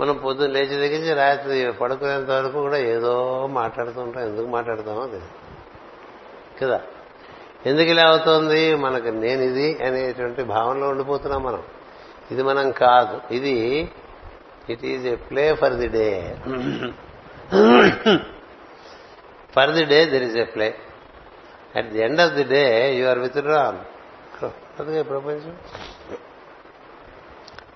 మనం 0.00 0.16
పొద్దున్న 0.16 0.52
లేచి 0.54 0.76
దిగించి 0.76 1.14
రాత్రి 1.14 1.72
పడుకునేంత 1.72 2.30
వరకు 2.30 2.60
కూడా 2.60 2.76
ఏదో 2.76 3.46
మాట్లాడుతూ 3.46 4.00
ఉంటాం. 4.00 4.22
ఎందుకు 4.24 4.46
మాట్లాడతామో 4.46 5.06
తెలియదు 5.06 5.30
కదా? 6.60 6.80
ఎందుకు 7.66 7.88
ఇలా 7.88 8.08
అవుతోంది? 8.08 8.74
మనకు 8.74 9.08
నేను 9.08 9.42
ఇది 9.42 9.78
అనేటువంటి 9.84 10.42
భావనలో 10.42 10.88
ఉండిపోతున్నాం 10.88 11.42
మనం. 11.42 11.62
ఇది 12.30 12.42
మనం 12.42 12.70
కాదు. 12.70 13.20
ఇది 13.30 13.56
it 14.68 14.84
is 14.84 15.06
a 15.06 15.14
play 15.14 15.54
for 15.54 15.72
the 15.72 15.88
day 15.88 16.34
for 19.54 19.70
the 19.70 19.84
day 19.84 20.04
there 20.04 20.22
is 20.22 20.36
a 20.36 20.44
play 20.44 20.74
at 21.76 21.86
the 21.86 22.02
end 22.02 22.20
of 22.20 22.32
the 22.32 22.44
day 22.44 22.94
you 22.96 23.06
are 23.06 23.18
withdrawn 23.38 23.78
అదే 24.80 25.02
ప్రపంచం. 25.02 25.56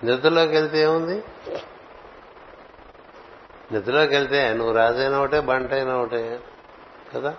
నిద్రలోకి 0.03 0.51
వెళ్తే 0.51 0.79
ఏముంది? 0.79 1.23
నిద్రలోకి 3.71 4.15
వెళ్తే 4.15 4.53
నువ్వు 4.53 4.73
రాజైన 4.73 5.15
ఒకటే 5.15 5.39
బంట 5.39 5.73
అయిన 5.73 5.91
ఒకటే 5.91 6.39
కదా? 7.15 7.35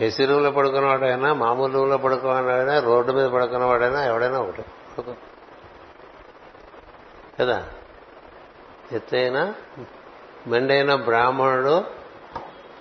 ఏసీ 0.00 0.24
రూమ్లో 0.24 0.50
పడుకున్నవాడైనా 0.50 1.32
మామూలు 1.32 1.72
రూమ్లో 1.72 1.96
పడుకున్నవాడైనా 1.96 2.78
రోడ్డు 2.80 3.12
మీద 3.12 3.26
పడుకున్నవాడైనా 3.26 4.04
ఎవడైనా 4.04 4.38
ఒకటే. 4.38 4.64
కదా? 7.40 7.68
ఎత్తైనా 8.92 9.54
మెండైన 10.46 10.94
బ్రాహ్మణుడు 10.94 11.84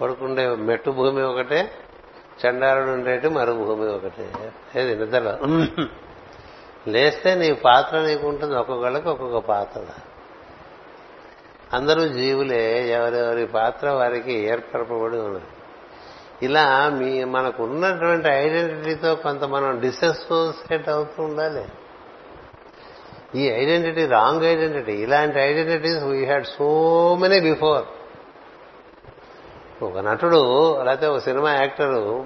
పడుకుండే 0.02 0.56
మెట్టు 0.56 0.92
భూమి 0.92 1.22
ఒకటే 1.22 1.72
చండారుడు 2.46 2.90
ఉండేటి 2.90 3.30
మరో 3.30 3.54
భూమి 3.54 3.88
ఒకటే 3.90 4.52
ఏది 4.76 4.96
నిద్రలో 4.96 5.38
లేస్తే 6.92 7.36
నీ 7.36 7.52
పాత్ర 7.54 8.00
నీకు 8.02 8.28
ఉంటుంది 8.28 8.56
ఒక్కొక్కళ్ళకి 8.56 9.10
ఒక్కొక్క 9.10 9.38
పాత్ర. 9.38 9.82
అందరూ 11.74 12.08
జీవులే 12.08 12.90
ఎవరెవరి 12.90 13.46
పాత్ర 13.46 13.90
వారికి 13.90 14.34
ఏర్పరపబడి 14.34 15.18
ఉన్నది. 15.18 15.46
ఇలా 16.44 16.90
మీ 16.90 17.24
మనకు 17.24 17.64
ఉన్నటువంటి 17.64 18.28
ఐడెంటిటీతో 18.28 19.16
కొంత 19.16 19.44
మనం 19.44 19.80
డిసోసియేట్ 19.80 20.90
అవుతూ 20.90 21.24
ఉండాలి. 21.24 21.66
ఈ 23.36 23.48
ఐడెంటిటీ 23.48 24.06
రాంగ్ 24.06 24.44
ఐడెంటిటీ 24.44 24.92
ఇలాంటి 24.92 25.40
identities 25.40 26.04
we 26.04 26.26
had 26.26 26.46
so 26.46 26.68
many 27.22 27.40
before 27.40 27.86
ఒక 29.82 29.98
నటుడు 29.98 30.82
లేకపోతే 30.84 31.08
ఒక 31.08 31.18
సినిమా 31.18 31.54
యాక్టరు 31.54 32.26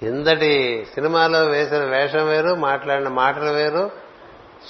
కిందటి 0.00 0.86
సినిమాలో 0.94 1.44
వేసిన 1.44 1.84
వేషం 1.84 2.26
వేరు 2.28 2.54
మాట్లాడిన 2.54 3.08
మాటలు 3.08 3.50
వేరు 3.50 3.90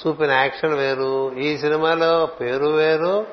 చూపిన 0.01 0.31
యాక్షన్ 0.31 0.75
వేరు 0.75 1.33
ఈ 1.33 1.59
సినిమాలో 1.59 2.27
పేరు 2.27 2.67
వేరు 2.67 3.27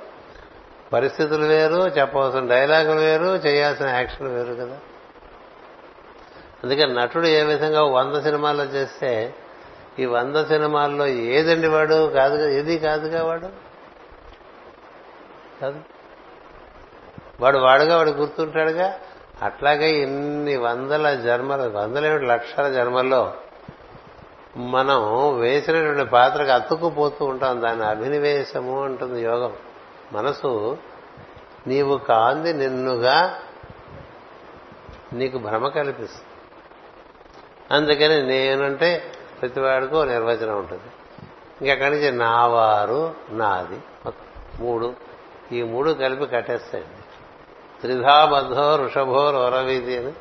పరిస్థితులు 0.94 1.46
వేరు 1.46 1.76
చెప్పవలసిన 1.76 2.48
డైలాగులు 2.48 3.00
వేరు 3.00 3.24
చేయాల్సిన 3.24 3.88
యాక్షన్ 3.88 4.28
వేరు 4.28 4.54
కదా. 4.54 4.80
అందుకే 6.64 6.86
నటుడు 6.86 7.28
ఏ 7.28 7.44
విధంగా 7.44 7.84
వంద 7.84 8.16
సినిమాల్లో 8.16 8.64
చేస్తే 8.64 9.36
ఈ 10.00 10.06
వంద 10.06 10.36
సినిమాల్లో 10.36 11.08
ఏదండి 11.08 11.68
వాడు? 11.68 12.12
కాదు 12.14 12.50
ఏది 12.50 12.78
కాదుగా 12.78 13.24
వాడు? 13.24 13.48
కాదు. 15.62 15.97
వాడు 17.40 17.58
వాడుగా 17.58 17.98
వాడు 17.98 18.10
గుర్తుంటాడుగా. 18.10 19.00
అట్లాగే 19.42 19.92
ఇన్ని 19.92 20.58
వందల 20.58 21.14
జన్మల 21.14 21.68
వందలేమిటి 21.68 22.26
లక్షల 22.26 22.70
జన్మల్లో 22.74 23.34
మనం 24.58 25.34
వేసినటువంటి 25.40 26.12
పాత్రకు 26.12 26.52
అతుక్కుపోతూ 26.52 27.26
ఉంటాం. 27.26 27.62
దాన్ని 27.62 27.86
అభినివేశము 27.86 28.84
అంటుంది 28.84 29.24
యోగం. 29.24 29.54
మనసు 30.12 30.78
నీవు 31.68 31.98
కాంది 31.98 32.54
నిన్నుగా 32.54 33.40
నీకు 35.14 35.38
భ్రమ 35.38 35.68
కల్పిస్తుంది. 35.68 36.28
అందుకని 37.72 38.28
నేనంటే 38.28 39.12
ప్రతివాడికో 39.42 40.06
నిర్వచనం 40.06 40.58
ఉంటుంది. 40.58 40.84
ఇంకెక్కడి 41.62 41.96
నుంచి 41.96 42.12
నావారు 42.12 43.16
నాది 43.30 43.80
మూడు. 44.60 44.94
ఈ 45.52 45.62
మూడు 45.62 45.92
కలిపి 45.92 46.26
కట్టేస్తాయండి. 46.26 46.97
త్రిధాబద్ధో 47.82 48.76
వృషభో 48.76 49.32
రోరవీధి 49.32 49.98
అని 49.98 50.14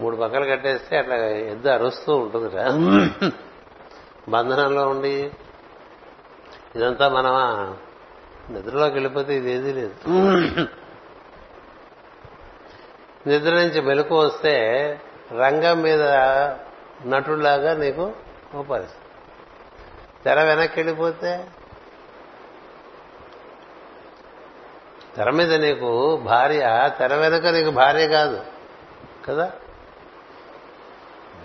మూడు 0.00 0.16
పక్కలు 0.16 0.44
కట్టేస్తే 0.44 0.98
అట్లా 0.98 1.16
ఎద్దు 1.26 1.68
అరుస్తూ 1.68 2.16
ఉంటుంది 2.16 2.48
బంధనంలో 4.28 4.88
ఉండి 4.88 5.32
ఇదంతా 6.76 7.08
మనం 7.08 7.34
నిద్రలోకి 8.50 8.94
వెళ్ళిపోతే 8.94 9.34
ఇది 9.36 9.72
లేదు. 9.72 10.10
నిద్ర 13.26 13.50
నుంచి 13.50 13.80
మెలకు 13.80 14.18
వస్తే 14.18 14.54
రంగం 15.32 15.82
మీద 15.82 16.02
నటులాగా 17.06 17.74
నీకు 17.74 18.12
ఓ 18.54 18.62
పరిస్థితి. 18.62 19.00
తెర 20.24 20.42
వెనక్కి 20.42 20.80
వెళ్ళిపోతే 20.80 21.44
తెర 25.16 25.30
మీద 25.30 25.54
నీకు 25.54 26.16
భార్య 26.16 26.90
తెర 26.98 27.14
వెనుక 27.14 27.46
నీకు 27.46 27.70
భార్య 27.70 28.08
కాదు. 28.08 28.44
కదా? 29.28 29.52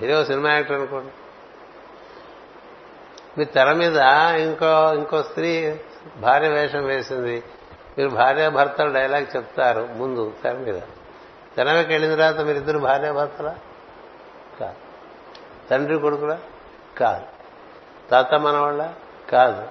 మీరే 0.02 0.26
సినిమా 0.26 0.52
యాక్టర్ 0.52 0.76
అనుకోండి. 0.76 1.12
మీ 3.38 3.46
తెర 3.46 3.74
మీద 3.74 3.98
ఇంకో 4.42 4.94
ఇంకో 4.94 5.24
స్త్రీ 5.24 5.80
భార్య 6.18 6.50
వేషం 6.50 6.86
వేసింది. 6.86 7.44
మీరు 7.98 8.10
భార్య 8.10 8.50
భర్తలు 8.50 8.94
డైలాగ్ 8.94 9.26
చెప్తారు 9.36 9.90
ముందు 9.96 10.34
తెర 10.44 10.54
మీద. 10.54 10.82
తెరకి 11.58 11.94
వెళ్ళిన 11.94 12.12
తర్వాత 12.12 12.40
మీరిద్దరు 12.40 12.80
భార్య 12.80 13.12
భర్తలా? 13.12 13.56
కాదు. 14.60 14.76
తండ్రి 15.70 16.00
కొడుకులా? 16.00 16.40
కాదు. 16.98 17.24
తాత 18.10 18.34
మనవాళ్ళ? 18.34 18.90
కాదు. 19.30 19.68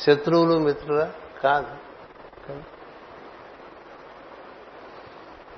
శత్రువులు 0.00 0.58
మిత్రులా? 0.58 1.10
కాదు. 1.42 1.81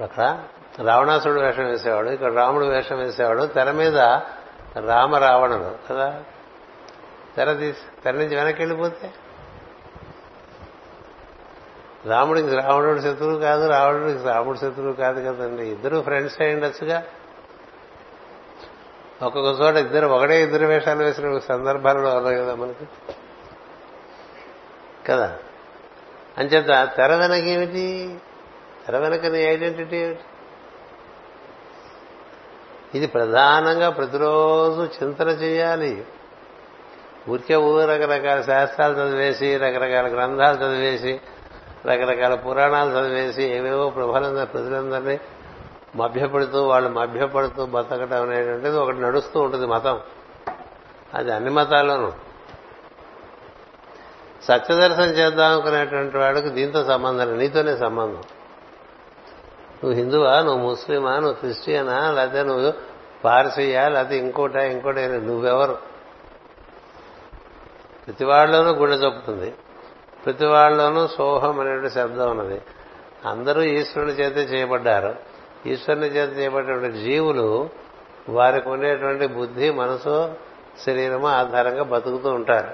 అక్కడ 0.03 0.45
రావణాసుడు 0.85 1.41
వేషం 1.41 1.65
వేసేవాడు 1.65 2.11
ఇక్కడ 2.11 2.33
రాముడు 2.33 2.65
వేషం 2.65 2.99
వేసేవాడు 2.99 3.45
తెర 3.45 3.71
మీద 3.71 3.99
రామ 4.87 5.17
రావణుడు 5.17 5.75
కదా. 5.91 6.23
తెర 7.37 7.53
తీసి 7.53 8.03
తెర 8.05 8.15
నుంచి 8.15 8.37
వెనక్కి 8.37 8.63
వెళ్ళిపోతే? 8.63 9.13
రాముడికి 12.07 12.49
రావణుడు 12.49 13.01
శత్రువు 13.01 13.39
కాదు 13.39 13.69
రావణుడికి 13.69 14.25
రాముడు 14.25 14.57
శత్రువు 14.57 14.93
కాదు 14.93 15.33
కదండి. 15.33 15.67
ఇద్దరు 15.67 16.03
ఫ్రెండ్స్ 16.03 16.43
అయి 16.43 16.55
ఉండొచ్చుగా. 16.55 17.03
ఒక్కొక్క 19.23 19.61
చోట 19.61 19.75
ఇద్దరు 19.75 20.07
ఒకటే 20.07 20.43
ఇద్దరు 20.43 20.67
వేషాలు 20.67 21.05
వేసిన 21.05 21.39
సందర్భాలు 21.39 21.99
ఉన్నాయి 21.99 22.37
కదా 22.37 22.55
మనకి. 22.55 22.87
కదా? 25.07 25.39
అంచేత 26.39 26.91
తెర 26.97 27.15
వెనక 27.15 27.45
ఏమిటి 27.45 28.19
తెర 28.87 28.99
వెనక 28.99 29.27
నీ 29.27 29.39
ఐడెంటిటీ 29.43 29.97
ఏమిటి? 29.97 30.25
ఇది 32.95 33.07
ప్రధానంగా 33.07 33.91
ప్రతిరోజు 33.91 34.83
చింతన 34.97 35.29
చేయాలి. 35.29 36.05
ఊరికే 37.29 37.57
ఊరు 37.57 37.87
రకరకాల 37.87 38.41
శాస్త్రాలు 38.41 38.95
చదివేసి 38.95 39.57
రకరకాల 39.57 40.07
గ్రంథాలు 40.07 40.57
చదివేసి 40.57 41.21
రకరకాల 41.87 42.35
పురాణాలు 42.35 42.91
చదివేసి 42.91 43.43
ఏవేవో 43.43 43.89
ప్రభలందరూ 43.91 44.47
ప్రజలందరినీ 44.47 45.21
మభ్యపడుతూ 45.97 46.67
వాళ్ళు 46.67 46.89
మభ్యపడుతూ 46.91 47.67
బతకడం 47.67 48.23
అనేటువంటిది 48.23 48.77
ఒకటి 48.77 49.01
నడుస్తూ 49.01 49.41
ఉంటుంది 49.41 49.67
మతం. 49.67 50.01
అది 51.15 51.33
అన్ని 51.33 51.51
మతాల్లోనూ. 51.51 52.13
సత్యదర్శనం 54.43 55.11
చేద్దాం 55.11 55.53
అనుకునేటువంటి 55.53 56.17
వాడికి 56.19 56.49
దీంతో 56.49 56.85
సంబంధం 56.85 57.27
లేదు, 57.27 57.39
నీతోనే 57.39 57.77
సంబంధం. 57.77 58.23
నువ్వు 59.75 59.93
హిందువా? 59.93 60.43
నువ్వు 60.43 60.71
ముస్లిమా? 60.71 61.15
నువ్వు 61.15 61.33
క్రిస్టియనా? 61.33 62.11
లేకపోతే 62.11 62.43
నువ్వు 62.43 62.73
పార్సీయా? 63.25 63.89
లేకపోతే 63.89 64.19
ఇంకోటా? 64.19 64.65
ఇంకోటి? 64.65 65.01
నువ్వెవరు? 65.01 65.79
ప్రతి 68.07 68.25
వాళ్ళలోనూ 68.25 68.73
గుండె 68.73 68.97
చొప్పుతుంది 68.97 69.55
ప్రతి 70.25 70.47
వాళ్ళలోనూ 70.47 71.07
సోహం 71.07 71.61
అనేటువంటి 71.61 71.95
శబ్దం 71.95 72.39
ఉన్నది. 72.39 72.63
అందరూ 73.27 73.63
ఈశ్వరుని 73.63 74.13
చేతే 74.13 74.41
చేయబడ్డారు. 74.41 75.15
ఈశ్వరుని 75.67 76.07
చేత 76.07 76.39
చేయబడినటువంటి 76.39 76.99
జీవులు 76.99 77.69
వారికి 78.29 78.69
ఉండేటువంటి 78.69 79.27
బుద్ధి 79.27 79.71
మనసు 79.71 80.35
శరీరము 80.87 81.29
ఆధారంగా 81.29 81.83
బతుకుతూ 81.83 82.31
ఉంటారు. 82.31 82.69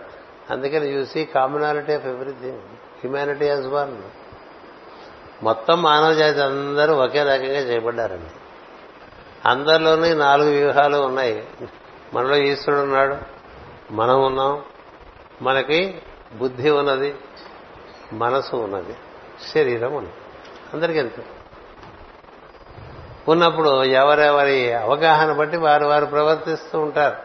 అందుకని 0.51 0.87
చూసి 0.87 1.25
commonality 1.25 1.93
of 1.93 2.07
everything 2.07 2.59
humanity 2.59 3.47
as 3.47 3.67
one 3.67 4.03
మొత్తం 5.43 5.83
మానవ 5.83 6.13
జాతి 6.15 6.41
అందరూ 6.41 6.95
ఒకే 6.95 7.23
రకంగా 7.23 7.61
చేయబడ్డారండి. 7.61 8.31
అందరిలోనే 9.49 10.15
నాలుగు 10.15 10.51
వ్యూహాలు 10.51 10.97
ఉన్నాయి. 10.97 11.45
మనలో 12.15 12.37
ఈశ్వరుడు 12.37 12.83
ఉన్నాడు 12.83 13.17
మనం 13.91 14.27
ఉన్నాం 14.27 14.63
మనకి 15.43 16.03
బుద్ధి 16.33 16.71
ఉన్నది 16.71 17.15
మనసు 18.13 18.57
ఉన్నది 18.57 18.97
శరీరం 19.55 19.93
ఉన్నది. 19.93 20.15
అందరికీ 20.75 20.99
ఎంత 20.99 21.13
ఉన్నప్పుడు 23.29 23.85
ఎవరెవరి 23.85 24.73
అవగాహన 24.73 25.33
బట్టి 25.33 25.57
వారు 25.57 25.87
వారు 25.87 26.07
ప్రవర్తిస్తూ 26.07 26.81
ఉంటారు. 26.81 27.17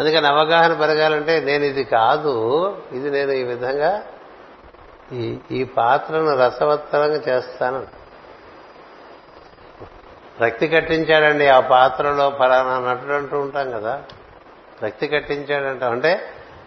అందుకని 0.00 0.26
అవగాహన 0.26 0.72
పెరగాలంటే 0.74 1.40
నేను 1.40 1.64
ఇది 1.64 1.84
కాదు 1.84 2.76
ఇది 2.92 3.10
నేను 3.10 3.30
ఈ 3.32 3.42
విధంగా 3.42 4.02
ఈ 5.12 5.38
ఈ 5.50 5.64
పాత్రను 5.64 6.36
రసవత్తరంగా 6.36 7.22
చేస్తాను. 7.28 7.86
రక్తి 10.40 10.68
కట్టించాడండి 10.68 11.46
ఆ 11.46 11.60
పాత్రలో 11.60 12.30
ఫలానా 12.38 12.92
నటుడు 12.92 13.12
అంటూ 13.12 13.40
ఉంటాం 13.40 13.70
కదా. 13.70 14.02
రక్తి 14.84 15.08
కట్టించాడంట. 15.08 15.84
అంటే 15.84 16.20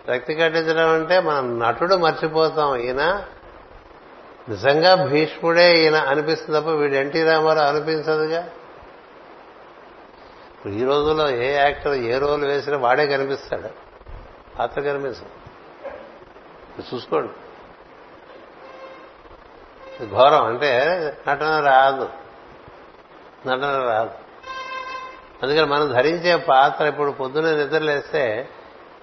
రక్తి 0.09 0.35
కట్టించడం 0.35 0.89
అంటే 0.89 1.19
మనం 1.19 1.59
నటుడు 1.59 1.95
మర్చిపోతాం. 1.95 2.75
ఈయన 2.75 3.23
నిజంగా 4.49 4.95
భీష్ముడే 4.95 5.81
ఈయన 5.81 5.95
అనిపిస్తుంది 5.95 6.59
తప్ప 6.59 6.69
వీడు 6.69 6.93
ఎన్టీ 6.93 7.23
రామారావు 7.23 7.67
అనిపించదుగా? 7.67 8.49
ఇప్పుడు 10.57 10.73
ఈ 10.73 10.83
రోజుల్లో 10.83 11.29
ఏ 11.29 11.53
యాక్టర్ 11.53 11.93
ఏ 11.93 12.17
రోల్ 12.17 12.45
వేసినా 12.45 12.77
వాడే 12.77 13.07
కనిపిస్తాడు. 13.07 13.69
పాత్ర 14.57 14.81
కనిపిస్తుంది. 14.81 15.31
చూసుకోండి. 16.95 17.33
ఘోరం 20.05 20.45
అంటే 20.45 20.83
నటన 21.27 21.59
రాదు. 21.59 22.09
నటన 23.47 23.83
రాదు. 23.87 24.09
అందుకని 25.43 25.65
మనం 25.65 25.89
ధరించే 25.91 26.35
పాత్ర 26.35 26.85
ఇప్పుడు 26.85 27.11
పొద్దున 27.11 27.43
నిద్రలేస్తే 27.43 28.49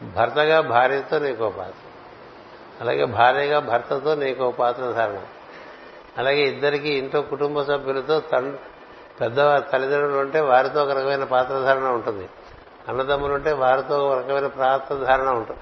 భర్తగా 0.03 0.61
భార్యతో 0.61 1.19
నీకో 1.19 1.51
పాత్ర. 1.51 1.89
అలాగే 2.81 3.05
భార్యగా 3.05 3.59
భర్తతో 3.59 4.15
నీకో 4.15 4.51
పాత్ర 4.51 4.91
ధారణ. 4.91 5.19
అలాగే 6.19 6.41
ఇద్దరికి 6.41 6.89
ఇంట్లో 6.89 7.23
కుటుంబ 7.23 7.63
సభ్యులతో 7.63 8.23
పెద్ద 9.21 9.59
తల్లిదండ్రులు 9.59 10.19
ఉంటే 10.19 10.41
వారితో 10.41 10.85
ఒక 10.85 10.91
రకమైన 10.91 11.25
పాత్రధారణ 11.25 11.85
ఉంటుంది. 11.85 12.29
అన్నదమ్ములు 12.89 13.35
ఉంటే 13.35 13.53
వారితో 13.53 14.09
ఒక 14.09 14.19
రకమైన 14.19 14.47
పాత్రధారణ 14.47 15.29
ఉంటుంది. 15.29 15.61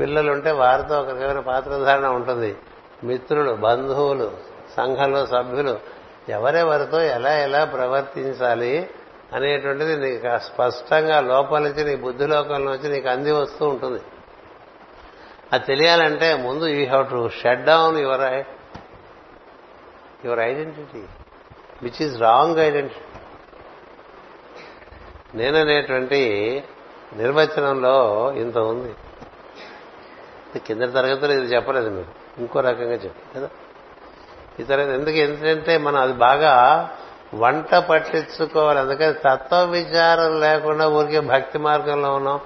పిల్లలు 0.00 0.32
ఉంటే 0.32 0.50
వారితో 0.50 1.00
ఒక 1.00 1.08
రకమైన 1.08 1.40
పాత్రధారణ 1.40 2.06
ఉంటుంది. 2.06 2.56
మిత్రులు 3.04 3.52
బంధువులు 3.52 4.36
సంఘంలో 4.76 5.26
సభ్యులు 5.26 5.80
ఎవరెవరితో 6.28 7.00
ఎలా 7.00 7.38
ఎలా 7.38 7.64
ప్రవర్తించాలి 7.64 8.90
అనేటువంటిది 9.34 9.96
నీకు 9.96 10.38
స్పష్టంగా 10.38 11.20
లోపల 11.20 11.62
నుంచి 11.62 11.84
నీ 11.84 11.96
బుద్ధి 11.96 12.26
నుంచి 12.26 12.92
నీకు 12.92 13.08
అంది 13.08 13.32
వస్తూ 13.32 13.68
ఉంటుంది. 13.68 14.00
అది 15.52 15.64
తెలియాలంటే 15.64 16.34
ముందు 16.34 16.64
you 16.64 16.86
have 16.86 17.10
to 17.10 17.28
shut 17.28 17.64
down 17.64 17.98
your 17.98 18.44
your 20.24 20.40
identity 20.40 21.04
which 21.82 22.02
is 22.02 22.20
wrong 22.20 22.58
identity 22.58 23.00
నేననేటువంటి 25.34 26.20
నిర్వచనంలో 27.16 27.96
ఇంత 28.36 28.58
ఉంది. 28.58 28.94
కింద 30.58 30.80
తరగతిలో 30.80 31.32
ఇది 31.32 31.54
చెప్పలేదు 31.54 31.90
మీరు. 31.90 32.21
ఇంకో 32.38 32.60
రకంగా 32.60 32.92
చెప్పు 32.92 33.38
కదా? 33.38 33.48
ఇతర 34.58 34.80
ఎందుకు 34.80 35.16
ఎందుకంటే 35.16 35.78
మనం 35.78 36.00
అది 36.00 36.12
బాగా 36.12 36.90
వంట 37.34 37.74
పట్టించుకోవాలి. 37.74 38.78
అందుకని 38.78 39.12
తత్వ 39.12 39.64
విచారం 39.64 40.40
లేకుండా 40.40 40.88
ఊరికే 40.88 41.20
భక్తి 41.20 41.58
మార్గంలో 41.58 42.14
ఉన్నాం. 42.14 42.40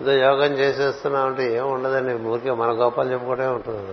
ఏదో 0.00 0.12
యోగం 0.12 0.52
చేసేస్తున్నాం 0.52 1.26
అంటే 1.26 1.54
ఏం 1.56 1.72
ఉండదండి. 1.72 2.14
ఊరికే 2.14 2.50
మన 2.50 2.70
గోపాలు 2.70 3.12
చెప్పుకోవడమే 3.12 3.46
ఉంటుంది 3.46 3.92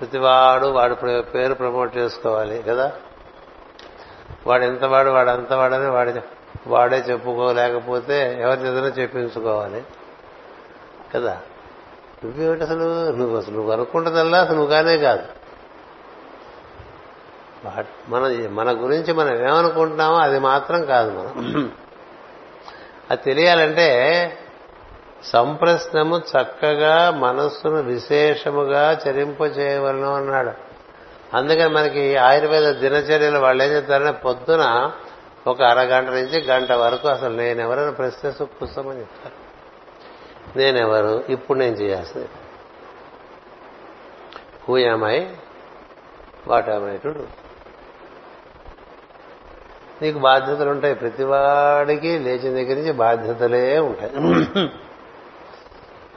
ప్రతివాడు 0.00 0.66
వాడు 0.66 0.94
పేరు 1.20 1.54
ప్రమోట్ 1.54 1.96
చేసుకోవాలి 1.96 2.62
కదా? 2.62 2.92
వాడు 4.46 4.64
ఎంతవాడు 4.64 5.10
వాడు 5.10 5.30
అంతవాడని 5.30 5.90
వాడి 5.90 6.12
వాడే 6.66 6.96
చెప్పుకోలేకపోతే 6.96 8.38
ఎవరి 8.40 8.60
ఏదైనా 8.60 8.86
చెప్పించుకోవాలి 8.86 9.82
కదా? 11.14 11.40
నువ్వేమిటి 12.26 12.62
అసలు? 12.62 13.10
నువ్వు 13.10 13.36
అసలు 13.38 13.54
నువ్వు 13.54 13.72
అనుకుంటుందల్లా 13.72 14.38
అసలు 14.38 14.54
నువ్వు 14.54 14.70
కానే 14.70 14.96
కాదు. 14.98 15.22
మన 18.08 18.48
మన 18.50 18.84
గురించి 18.84 19.12
మనం 19.12 19.48
ఏమనుకుంటున్నామో 19.48 20.16
అది 20.16 20.38
మాత్రం 20.38 20.84
కాదు 20.84 21.10
మనం. 21.10 21.72
అది 23.10 23.22
తెలియాలంటే 23.22 23.88
సంప్రశ్నము 25.24 26.18
చక్కగా 26.18 27.10
మనస్సును 27.10 27.82
విశేషముగా 27.82 28.98
చరింప 29.08 29.40
చేయవలను 29.40 30.14
అన్నాడు. 30.14 30.52
అందుకని 31.36 31.68
మనకి 31.68 32.16
ఆయుర్వేద 32.16 32.74
దినచర్యలు 32.74 33.38
వాళ్ళు 33.38 33.62
ఏం 33.64 33.70
చెప్తారంటే 33.70 34.12
పొద్దున 34.12 34.90
ఒక 35.46 35.62
అరగంట 35.62 36.08
నుంచి 36.08 36.44
గంట 36.46 36.72
వరకు 36.72 37.08
అసలు 37.08 37.36
నేనెవరైనా 37.36 37.90
ప్రశ్నిస్తూ 37.90 38.46
అని 38.90 39.00
చెప్తారు. 39.00 39.45
నేనెవరు? 40.56 41.24
ఇప్పుడు 41.28 41.58
నేను 41.58 41.76
చేయాల్సింది. 41.76 42.28
Who 44.68 44.78
am I 44.78 45.30
what 46.46 46.68
am I 46.68 46.96
to 46.96 47.26
నీకు 50.02 50.18
బాధ్యతలు 50.18 50.70
ఉంటాయి. 50.70 50.94
ప్రతివాడికి 50.94 52.18
లేచిన 52.18 52.54
దగ్గర 52.54 52.74
నుంచి 52.76 52.92
బాధ్యతలే 52.92 53.78
ఉంటాయి. 53.78 54.12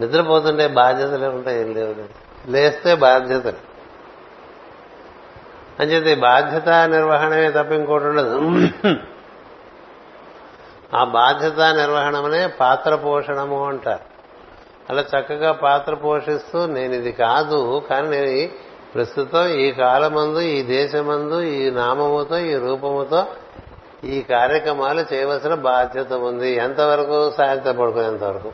నిద్రపోతుంటే 0.02 0.68
బాధ్యతలే 0.68 1.28
ఉంటాయి. 1.28 1.62
ఏం 1.62 1.74
లేవు 1.74 1.96
లేస్తే 2.52 2.96
బాధ్యతలు. 2.96 3.70
అంచేత 5.80 6.20
బాధ్యత 6.20 6.70
నిర్వహణమే 6.70 7.52
తప్ప 7.52 7.72
ఇంకోటి 7.72 8.06
ఉండదు. 8.06 8.42
ఆ 10.94 11.04
బాధ్యత 11.04 11.60
నిర్వహణమనే 11.60 12.48
పాత్ర 12.48 12.96
పోషణము 12.96 13.68
అంటారు. 13.68 14.19
అలా 14.90 15.02
చక్కగా 15.02 15.52
పాత్ర 15.52 15.94
పోషిస్తూ 15.94 16.66
నేను 16.66 16.94
ఇది 16.94 17.12
కాదు 17.12 17.84
కానీ 17.90 18.08
నేను 18.08 18.50
ప్రస్తుతం 18.96 19.48
ఈ 19.48 19.72
కాలమందు 19.72 20.40
ఈ 20.40 20.62
దేశమందు 20.62 21.42
ఈ 21.42 21.70
నామముతో 21.70 22.38
ఈ 22.38 22.56
రూపముతో 22.56 23.28
ఈ 24.04 24.22
కార్యక్రమాలు 24.22 25.14
చేయవలసిన 25.14 25.54
బాధ్యత 25.54 26.14
ఉంది. 26.14 26.52
ఎంతవరకు? 26.52 27.32
సాయంత్రం 27.38 27.78
పడుకునేంత 27.78 28.24
వరకు. 28.24 28.54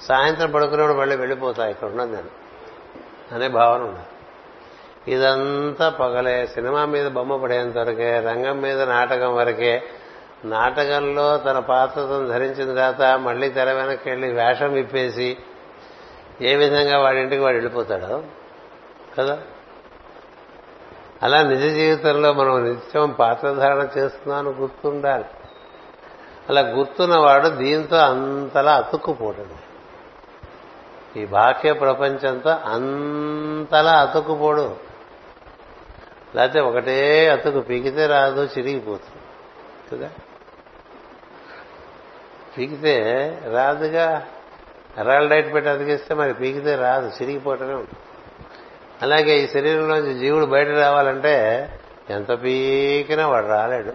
సాయంత్రం 0.00 0.50
పడుకునేప్పుడు 0.50 0.98
మళ్ళీ 0.98 1.16
వెళ్ళిపోతా 1.16 1.68
ఇక్కడ 1.68 1.88
ఉన్నది 1.88 2.12
నేను. 2.12 2.28
అనే 3.34 3.48
భావన 3.48 3.80
ఉన్నది 3.80 4.04
ఇదంతా 5.12 5.88
పగలే. 5.88 6.46
సినిమా 6.46 6.84
మీద 6.84 7.10
బొమ్మ 7.10 7.36
పడేంత 7.36 7.78
వరకే 7.78 8.20
రంగం 8.20 8.60
మీద 8.60 8.82
నాటకం 8.82 9.34
వరకే 9.34 9.82
నాటకంలో 10.50 11.36
తన 11.36 11.58
పాత్రను 11.58 12.26
ధరించిన 12.26 12.74
తర్వాత 12.74 13.18
మళ్ళీ 13.18 13.48
తెర 13.48 13.72
వెనక్కి 13.72 14.10
వెళ్ళి 14.10 14.32
వేషం 14.32 14.72
విప్పేసి 14.72 15.36
ఏ 16.40 16.56
విధంగా 16.56 16.98
వాడింటికి 16.98 17.42
వాడు 17.42 17.56
వెళ్ళిపోతాడో? 17.56 18.22
కదా? 19.18 19.38
అలా 21.22 21.42
నిజ 21.42 21.60
జీవితంలో 21.60 22.32
మనం 22.32 22.64
నిత్యం 22.64 23.10
పాత్రధారణ 23.10 23.88
చేస్తున్నాను 23.98 24.50
గుర్తుండాలి. 24.50 25.24
అలా 26.48 26.60
గుర్తున్నవాడు 26.60 27.48
దీంతో 27.48 27.96
అంతలా 27.96 28.72
అతుక్కుపోడు 28.72 29.66
ఈ 31.18 31.26
బాహ్య 31.26 31.72
ప్రపంచంతో 31.72 32.50
అంతలా 32.50 33.92
అతుక్కుపోడు. 33.92 34.76
లేకపోతే 36.34 36.60
ఒకటే 36.60 37.28
అతుకు 37.28 37.60
పీకితే 37.60 38.06
రాదు 38.06 38.48
చిరిగిపోతుంది. 38.58 39.22
కదా? 39.92 40.10
పీకితే 42.58 42.96
రాదుగా. 43.52 44.26
రాల్ 45.02 45.30
డైట్ 45.30 45.54
పెట్టి 45.54 45.70
అతికిస్తే 45.70 46.14
మరి 46.14 46.34
పీకితే 46.34 46.74
రాదు 46.74 47.08
చిరిగిపోవటమే 47.08 47.74
ఉంటుంది. 47.74 48.02
అలాగే 49.02 49.38
ఈ 49.38 49.46
శరీరంలోంచి 49.46 50.14
జీవుడు 50.14 50.46
బయట 50.46 50.68
రావాలంటే 50.68 51.34
ఎంత 52.10 52.42
పీకినా 52.42 53.28
వాడు 53.28 53.46
రాలేడు. 53.46 53.92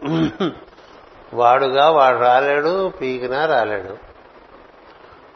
వాడుగా 1.34 1.89
వాడు 1.89 2.18
రాలేడు 2.18 2.89
పీకినా 2.89 3.45
రాలేడు. 3.45 3.97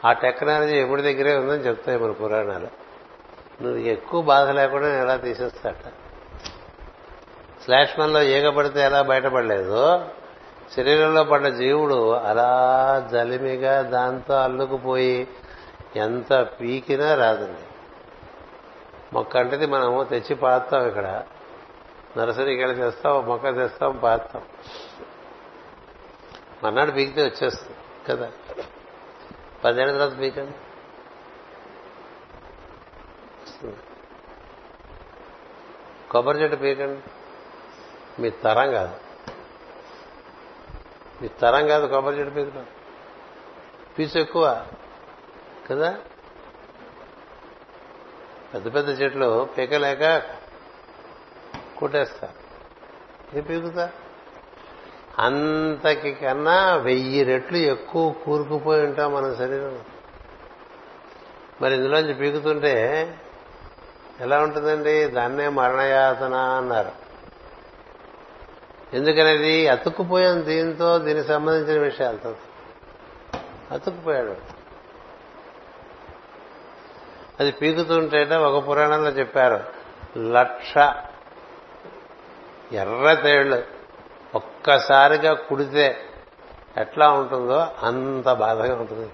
ఆ 0.06 0.12
టెక్నాలజీ 0.12 0.76
ఎప్పుడు 0.76 1.02
దగ్గరే 1.02 1.36
ఉందని 1.36 1.66
చెప్తాయి 1.66 1.98
మన 1.98 2.10
పురాణాలు. 2.10 2.68
నువ్వు 3.62 3.78
ఎక్కువ 3.78 4.22
బాధ 4.22 4.48
లేకుండా 4.48 4.88
నేను 4.88 5.02
ఎలా 5.02 5.16
తీసేస్తాట? 5.16 5.84
శ్లాష్మంలో 7.64 8.22
ఈగ 8.22 8.50
పడితే 8.50 8.80
ఎలా 8.80 9.02
బయటపడలేదు 9.02 9.80
శరీరంలో 10.74 11.24
పడ్డ 11.24 11.46
జీవుడు 11.46 12.10
అలా 12.10 13.08
జలిమిగా 13.12 13.82
దాంతో 13.82 14.34
అల్లుకుపోయి 14.34 15.28
ఎంత 15.96 16.48
పీకినా 16.60 17.14
రాదండి. 17.14 17.62
మొక్క 19.12 19.36
అంటేది 19.36 19.66
మనము 19.66 20.04
తెచ్చి 20.04 20.34
పాతాం 20.34 20.88
ఇక్కడ. 20.88 21.24
నర్సరీకి 22.16 22.62
వెళ్ళి 22.62 22.76
తెస్తాం 22.76 23.26
మొక్క 23.26 23.54
తెస్తాం 23.54 24.00
పాతాం 24.02 24.42
మన్నాడు 26.64 26.90
పీకితే 26.90 27.22
వచ్చేస్తుంది 27.22 27.76
కదా. 28.08 28.32
పదిహేను 29.64 29.92
తర్వాత 29.92 30.18
పీకండి. 30.20 30.52
కొబ్బరి 36.10 36.42
చెట్టు 36.42 36.56
పీకండి. 36.56 37.00
మీ 38.22 38.30
తరం 38.30 38.72
కాదు. 38.72 39.05
ఇది 41.18 41.28
తరం 41.28 41.66
కాదు 41.66 41.86
కొబ్బరి 41.86 42.16
చెట్టు 42.16 42.34
పీకడం 42.34 42.66
పీచు 43.98 44.20
ఎక్కువ 44.20 44.66
కదా? 45.70 45.98
పెద్ద 48.54 48.74
పెద్ద 48.74 49.00
చెట్లు 49.02 49.48
పీకలేక 49.58 50.22
కుట్టేస్తా 51.78 52.28
ఇది 53.32 53.42
పీకుతా? 53.42 53.90
అంతకి 55.18 56.14
కన్నా 56.14 56.76
వెయ్యి 56.76 57.22
రెట్లు 57.24 57.58
ఎక్కువ 57.58 58.10
కూరుకుపోయి 58.10 58.82
ఉంటాం 58.82 59.14
మన 59.14 59.34
శరీరం 59.34 59.80
మరి 61.62 61.74
ఇందులోంచి 61.74 62.14
పీకుతుంటే 62.14 62.74
ఎలా 64.20 64.42
ఉంటుందండి? 64.42 65.04
దాన్నే 65.04 65.48
మరణయాతన 65.48 66.34
అన్నారు. 66.34 67.05
ఎందుకనేది? 68.96 69.68
అతుక్కుపోయాం 69.68 70.46
దీంతో 70.46 70.98
దీనికి 70.98 71.28
సంబంధించిన 71.28 71.82
విషయాలతో. 71.82 72.34
అతుక్కుపోయాడు. 73.70 74.36
అది 77.40 77.52
పీకుతుంటేట 77.52 78.32
ఒక 78.32 78.68
పురాణంలో 78.68 79.10
చెప్పారు. 79.10 79.64
లక్ష 80.18 80.74
ఎర్ర 82.72 83.14
తేళ్ళు 83.14 83.62
ఒక్కసారిగా 84.34 85.34
కుడితే 85.34 85.98
ఎట్లా 86.78 87.08
ఉంటుందో 87.08 87.66
అంత 87.82 88.32
బాధగా 88.32 88.74
ఉంటుంది. 88.74 89.10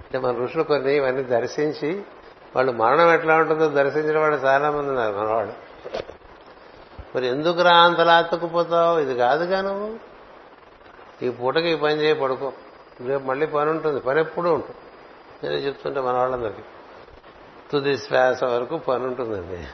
అంటే 0.00 0.18
మన 0.18 0.36
ఋషులు 0.44 0.62
కొన్ని 0.62 0.96
ఇవన్నీ 0.96 1.22
దర్శించి 1.22 2.02
వాళ్ళు 2.56 2.72
మరణం 2.72 3.14
ఎట్లా 3.14 3.36
ఉంటుందో 3.36 3.68
దర్శించిన 3.68 4.18
వాళ్ళు 4.18 4.46
చాలా 4.46 4.70
మంది 4.70 4.88
ఉన్నారు 4.88 5.14
మనవాళ్ళు. 5.16 5.63
మరి 7.16 7.26
ఎందుకు 7.26 7.62
రా 7.62 7.76
అంతలా 7.76 8.14
అతుక్కుపోతావు 8.16 8.98
ఇది 8.98 9.14
కాదుగా 9.14 9.60
నువ్వు. 9.60 10.14
ఈ 11.24 11.30
పూటకి 11.30 11.68
ఈ 11.68 11.74
పని 11.74 11.94
చేయ 11.94 12.14
పడుకో. 12.14 12.52
రేపు 13.06 13.22
మళ్ళీ 13.22 13.46
పని 13.46 13.70
ఉంటుంది 13.70 14.00
పని 14.00 14.20
ఎప్పుడూ 14.20 14.52
ఉంటుంది. 14.52 14.76
నేను 15.42 15.66
చెప్తుంటే 15.66 16.00
మన 16.00 16.12
వాళ్ళందరికీ. 16.12 16.62
తుది 17.72 17.98
శ్వాస 17.98 18.44
వరకు 18.44 18.76
పని 18.78 19.04
ఉంటుందండి 19.06 19.66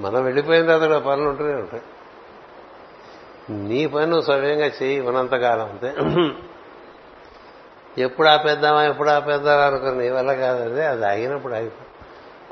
మనం 0.00 0.24
వెళ్ళిపోయిన 0.24 0.66
తర్వాత 0.66 0.88
కూడా 0.88 0.98
పనులు 0.98 1.28
ఉంటూనే 1.28 1.54
ఉంటాయి. 1.54 1.82
నీ 3.50 3.86
పని 3.86 4.22
సవ్యంగా 4.22 4.66
చేయి 4.66 5.00
ఉన్నంతకాలం 5.00 5.66
అంతే. 5.66 5.94
ఎప్పుడు 8.02 8.28
ఆపేద్దామా 8.28 8.84
ఎప్పుడు 8.84 9.08
ఆపేద్దామా 9.08 9.62
అనుకుని 9.62 9.98
నీ 9.98 10.10
వల్ల 10.10 10.34
కాదు 10.34 10.62
అదే. 10.62 10.86
అది 10.86 11.06
ఆగినప్పుడు 11.06 11.54
ఆగిపో. 11.54 11.84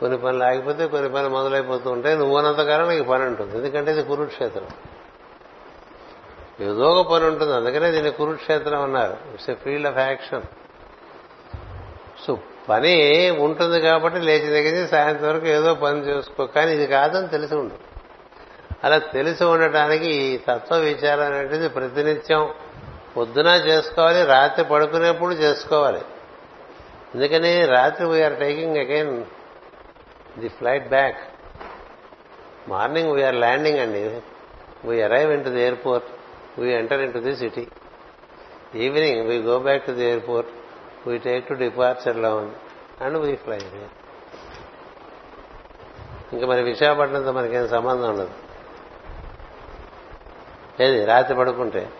కొన్ని 0.00 0.18
పనులు 0.18 0.44
ఆగిపోతే 0.44 0.86
కొన్ని 0.86 1.12
పనులు 1.12 1.28
మొదలైపోతూ 1.28 1.90
ఉంటాయి. 1.90 2.16
నువ్వు 2.16 2.38
ఉన్నంతకాలం 2.38 2.88
నీకు 2.88 3.08
పని 3.08 3.24
ఉంటుంది. 3.24 3.56
ఎందుకంటే 3.56 3.90
ఇది 3.90 4.02
కురుక్షేత్రం. 4.02 4.66
ఏదో 6.60 6.92
ఒక 6.92 7.12
పని 7.12 7.24
ఉంటుంది. 7.24 7.54
అందుకనే 7.54 7.90
దీన్ని 7.90 8.10
కురుక్షేత్రం 8.10 8.82
అన్నారు. 8.82 9.16
It's 9.32 9.50
a 9.50 9.54
field 9.54 9.88
of 9.88 9.98
action 9.98 10.42
so 12.26 12.38
పని 12.68 13.30
ఉంటుంది 13.30 13.80
కాబట్టి 13.80 14.20
లేచి 14.20 14.62
దగ్గర 14.62 14.86
సాయంత్రం 14.86 15.28
వరకు 15.28 15.46
ఏదో 15.46 15.74
పని 15.74 16.00
చేసుకో. 16.00 16.46
కానీ 16.46 16.72
ఇది 16.72 16.86
కాదని 16.86 17.28
తెలిసి 17.28 17.54
ఉండు. 17.54 17.74
అలా 18.84 18.98
తెలిసి 18.98 19.44
ఉండటానికి 19.44 20.10
ఈ 20.10 20.36
తత్వ 20.36 20.76
విచారం 20.76 21.24
అనేది 21.24 21.68
ప్రతినిత్యం 21.68 22.50
పొద్దున 23.16 23.46
చేసుకోవాలి 23.46 24.24
రాత్రి 24.24 24.64
పడుకునేప్పుడు 24.64 25.34
చేసుకోవాలి. 25.34 26.00
ఎందుకని? 27.14 27.66
రాత్రి 27.66 28.06
we are 28.06 28.36
taking 28.36 28.76
again 28.76 29.24
the 30.40 30.48
flight 30.48 30.88
back. 30.88 31.20
Morning 32.68 33.12
we are 33.12 33.34
landing 33.34 33.78
అండి. 33.78 34.02
We 34.84 35.02
arrive 35.02 35.32
in 35.32 35.44
to 35.44 35.50
the 35.50 35.60
airport 35.60 36.08
we 36.60 36.72
enter 36.72 37.00
in 37.00 37.12
to 37.12 37.18
the 37.18 37.36
city 37.36 37.68
evening 38.74 39.26
we 39.28 39.38
go 39.42 39.58
back 39.58 39.86
to 39.86 39.92
the 39.92 40.04
airport 40.04 40.50
we 41.08 41.18
take 41.18 41.48
to 41.48 41.54
departure 41.54 42.16
lounge 42.16 42.50
and 43.02 43.18
we 43.18 43.36
fly 43.36 43.58
ఇంకా 46.32 46.46
మరి 46.46 46.62
విశాఖపట్నంతో 46.62 47.32
మనకేం 47.32 47.68
సంబంధం 47.68 48.10
ఉండదు. 48.10 48.30
ఏది 50.80 51.04
రాత్రి 51.04 51.36
పడుకుంటే? 51.36 51.90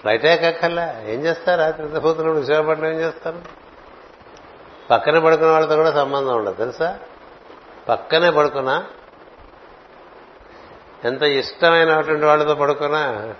flight 0.00 0.22
కక్కల్లా 0.22 1.02
ఏం 1.06 1.20
చేస్తారు? 1.20 1.60
రాత్రి 1.60 1.86
పోతున్నప్పుడు 1.86 2.40
విశాఖపట్నం 2.40 2.86
ఏం 2.86 3.00
చేస్తారు? 3.00 3.63
పక్కనే 4.90 5.20
పడుకున్న 5.20 5.50
వాళ్ళతో 5.50 5.76
కూడా 5.76 5.92
సంబంధం 5.92 6.36
ఉండదు 6.36 6.54
తెలుసా? 6.54 6.98
పక్కనే 7.88 8.30
పడుకున్నా 8.30 8.86
ఎంత 11.04 11.22
ఇష్టమైనటువంటి 11.22 12.26
వాళ్ళతో 12.26 12.54
పడుకున్నా 12.54 13.34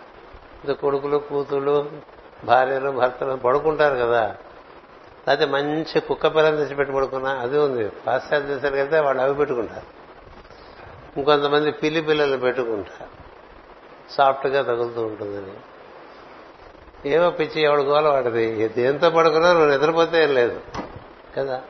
ఇది 0.64 0.74
కొడుకులు 0.74 1.16
కూతుళ్ళు 1.16 1.90
భార్యలు 2.44 2.90
భర్తలు 2.90 3.36
పడుకుంటారు 3.36 3.94
కదా. 3.94 4.36
లేకపోతే 5.28 5.50
మంచి 5.50 6.00
కుక్క 6.00 6.26
పిల్లని 6.26 6.56
తెచ్చిపెట్టి 6.56 6.94
పడుకున్నా 6.94 7.30
అది 7.30 7.58
ఉంది. 7.58 7.88
పాశ్చాత్య 7.88 8.46
దేశాలకు 8.46 8.76
వెళ్తే 8.76 9.00
వాళ్ళు 9.00 9.22
అవి 9.22 9.34
పెట్టుకుంటారు. 9.34 10.04
ఇంకొంతమంది 11.16 11.70
పిల్లి 11.70 12.02
పిల్లలు 12.02 12.36
పెట్టుకుంటారు. 12.36 13.10
సాఫ్ట్గా 14.12 14.62
తగులుతూ 14.62 15.02
ఉంటుందని. 15.02 15.56
ఏమో 17.10 17.30
పిచ్చి 17.30 17.62
ఎవడు 17.62 17.82
గోల 17.82 18.08
వాడిది 18.08 18.68
దేంతో 18.68 19.10
పడుకున్నా 19.10 19.52
నువ్వు 19.52 19.70
నిద్రపోతే 19.70 20.22
ఏం 20.22 20.34
లేదు. 20.34 20.60
కదా. 21.38 21.62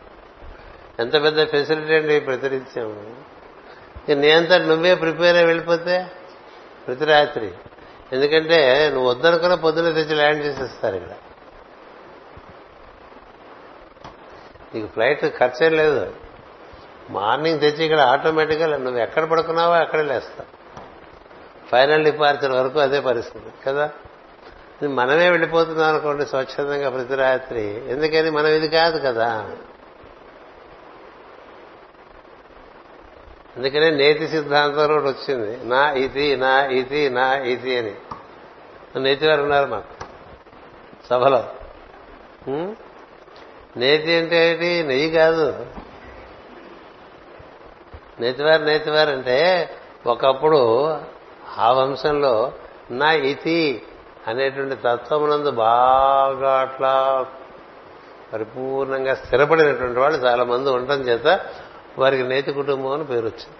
ఎంత 0.98 1.12
పెద్ద 1.12 1.46
ఫెసిలిటీ 1.46 1.94
అండి 1.94 2.20
ప్రతినిత్యం. 2.20 3.16
నేనంతా 4.08 4.54
అంతా 4.54 4.68
నువ్వే 4.68 4.94
ప్రిపేర్ 4.94 5.36
అయి 5.36 5.46
వెళ్ళిపోతే 5.46 6.06
ప్రతి 6.86 7.04
రాత్రి 7.04 7.52
ఎందుకంటే 8.12 8.90
నువ్వు 8.90 9.10
వద్దనుకున్న 9.10 9.54
పొద్దున 9.54 9.92
తెచ్చి 9.92 10.14
ల్యాండ్ 10.14 10.44
చేసేస్తారు 10.44 10.96
ఇక్కడ. 10.96 11.10
నీకు 14.74 14.86
ఫ్లైట్ 14.86 15.36
ఖర్చేం 15.36 15.72
లేదు. 15.72 16.14
మార్నింగ్ 17.10 17.60
తెచ్చి 17.60 17.84
ఇక్కడ 17.84 18.00
ఆటోమేటిక్గా 18.00 18.76
నువ్వు 18.76 19.00
ఎక్కడ 19.00 19.24
పడుకున్నావో 19.24 19.74
అక్కడే 19.74 20.02
లేస్తావు. 20.02 20.64
ఫైనల్ 21.68 22.04
డిపార్చర్ 22.04 22.52
వరకు 22.52 22.78
అదే 22.78 23.00
పరిస్థితి 23.00 23.44
కదా? 23.66 23.90
మనమే 24.88 25.30
వెళ్ళిపోతున్నాం 25.30 25.88
అనుకోండి 25.88 26.26
స్వచ్ఛందంగా 26.26 26.90
ప్రతి 26.90 27.14
రాత్రి 27.14 27.90
ఎందుకని? 27.90 28.30
మనం 28.30 28.46
ఇది 28.46 28.68
కాదు 28.68 28.98
కదా. 28.98 29.50
అందుకనే 33.56 33.90
నేతి 33.90 34.28
సిద్ధాంతం 34.28 34.92
ఒకటి 34.92 35.04
వచ్చింది. 35.04 35.64
నా 35.64 35.90
ఇది 35.90 36.36
నా 36.36 36.64
ఇది 36.64 37.10
నా 37.10 37.34
ఇది 37.34 37.78
అని. 37.78 37.94
నేతి 38.98 39.28
వారు 39.28 39.42
ఉన్నారు 39.42 39.66
మాకు. 39.70 40.04
సభలో. 41.10 41.44
నేతి 43.76 44.16
అంటే 44.16 44.50
ఏంటి? 44.50 44.82
నెయ్యి 44.82 45.10
కాదు. 45.10 45.66
నేతివారు 48.20 48.62
నేతివారు 48.62 49.10
అంటే 49.10 49.70
ఒకప్పుడు 50.06 50.90
ఆ 51.58 51.72
వంశంలో 51.72 52.52
నా 52.90 53.12
ఇతి 53.12 53.82
అనేటువంటి 54.28 54.74
తత్వమునందు 54.74 55.50
బాగా 55.50 56.60
అట్లా 56.60 57.26
పరిపూర్ణంగా 58.32 59.14
స్థిరపడినటువంటి 59.14 60.00
వాళ్ళు 60.00 60.26
చాలా 60.26 60.44
మంది 60.44 60.70
ఉండటం 60.70 61.00
చేత 61.00 61.40
వారికి 61.98 62.22
నేతి 62.22 62.52
కుటుంబం 62.52 62.90
అని 62.90 63.04
పేరు 63.04 63.26
వచ్చింది. 63.26 63.56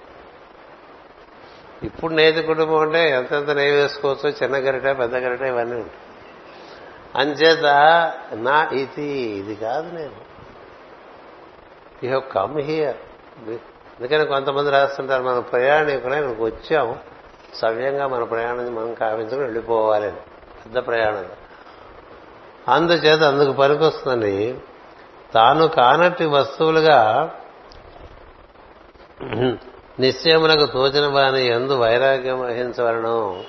ఇప్పుడు 1.86 2.12
నేతి 2.12 2.42
కుటుంబం 2.42 2.76
అంటే 2.76 3.10
ఎంతెంత 3.10 3.50
నెయ్యి 3.50 3.74
వేసుకోవచ్చు 3.74 4.34
చిన్న 4.42 4.56
గరిట 4.56 4.98
పెద్ద 4.98 5.16
గరిట 5.16 5.40
ఇవన్నీ 5.40 5.76
ఉంటాయి. 5.76 5.98
అంచేత 7.14 7.64
నా 8.32 8.68
ఇది 8.72 9.10
ఇది 9.12 9.54
కాదు 9.54 9.90
నేను. 9.90 10.34
యూ 12.04 12.08
హ్యావ్ 12.08 12.34
కమ్ 12.34 12.60
హియర్ 12.60 12.96
అందుకని 13.98 14.26
కొంతమంది 14.26 14.70
రాస్తుంటారు 14.70 15.22
మన 15.22 15.38
ప్రయాణికులే 15.38 16.20
మనకు 16.20 16.44
వచ్చాము. 16.44 16.98
సవ్యంగా 17.54 18.06
మన 18.06 18.24
ప్రయాణం 18.24 18.74
మనం 18.74 18.94
కావించుకుని 18.94 19.40
వెళ్ళిపోవాలని. 19.40 20.33
అని. 20.66 20.80
ప్రయాణం 20.80 21.24
అందుచేత 22.68 23.22
అందుకు 23.22 23.52
పనికొస్తుందండి 23.52 24.58
తాను 25.34 25.68
కానట్టి 25.68 26.26
వస్తువులుగా 26.26 27.30
నిశ్చయములకు 30.00 30.66
తోచిన 30.66 31.06
వాని 31.06 31.46
ఎందు 31.46 31.72
వైరాగ్యం 31.74 32.40
వహించవలను 32.40 33.44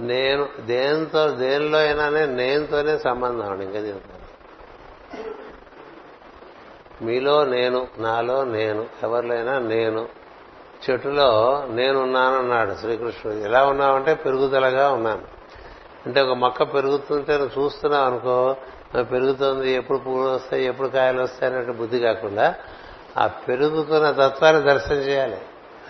నేను 0.00 0.48
దేంతో 0.60 1.28
దేనిలో 1.28 1.78
అయినానే 1.78 2.26
నేనుతోనే 2.26 2.98
సంబంధం 2.98 3.50
అండి 3.50 3.64
ఇంకా 3.64 3.78
చెప్తాను 3.78 4.24
మీలో 7.04 7.44
నేను 7.44 7.88
నాలో 7.98 8.44
నేను 8.44 8.86
ఎవరిలో 9.02 9.34
అయినా 9.34 9.58
నేను 9.58 10.08
చెట్టులో 10.90 11.62
నేనున్నానన్నాడు 11.70 12.74
శ్రీకృష్ణుడు. 12.80 13.38
ఎలా 13.38 13.64
ఉన్నావంటే 13.64 14.14
పెరుగుదలగా 14.14 14.92
ఉన్నాను. 14.92 15.22
అంటే 16.06 16.20
ఒక 16.20 16.36
మొక్క 16.36 16.62
పెరుగుతుంటే 16.62 17.38
నువ్వు 17.38 17.64
చూస్తున్నావు 17.64 18.06
అనుకో 18.06 18.56
పెరుగుతుంది 19.02 19.72
ఎప్పుడు 19.72 19.98
పువ్వులు 19.98 20.34
వస్తాయి 20.34 20.64
ఎప్పుడు 20.64 20.88
కాయలు 20.88 21.22
వస్తాయి 21.22 21.52
అన్నట్టు 21.52 21.72
బుద్ధి 21.72 22.00
కాకుండా 22.00 22.54
ఆ 23.16 23.26
పెరుగుతున్న 23.26 24.10
తత్వాన్ని 24.10 24.62
దర్శనం 24.62 24.96
చేయాలి. 24.96 25.38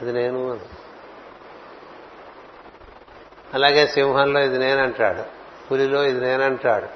అది 0.02 0.12
నేను 0.12 0.50
అని 0.50 0.60
అలాగే 3.54 3.86
సింహంలో 3.86 4.40
ఇది 4.40 4.58
నేనంటాడు. 4.58 5.22
పులిలో 5.70 6.04
ఇది 6.04 6.20
నేనంటాడు. 6.20 6.86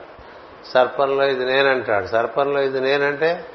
సర్పంలో 0.74 1.24
ఇది 1.24 1.44
నేనంటాడు. 1.44 2.06
సర్పంలో 2.06 2.62
ఇది 2.62 2.80
నేనంటే 2.80 3.46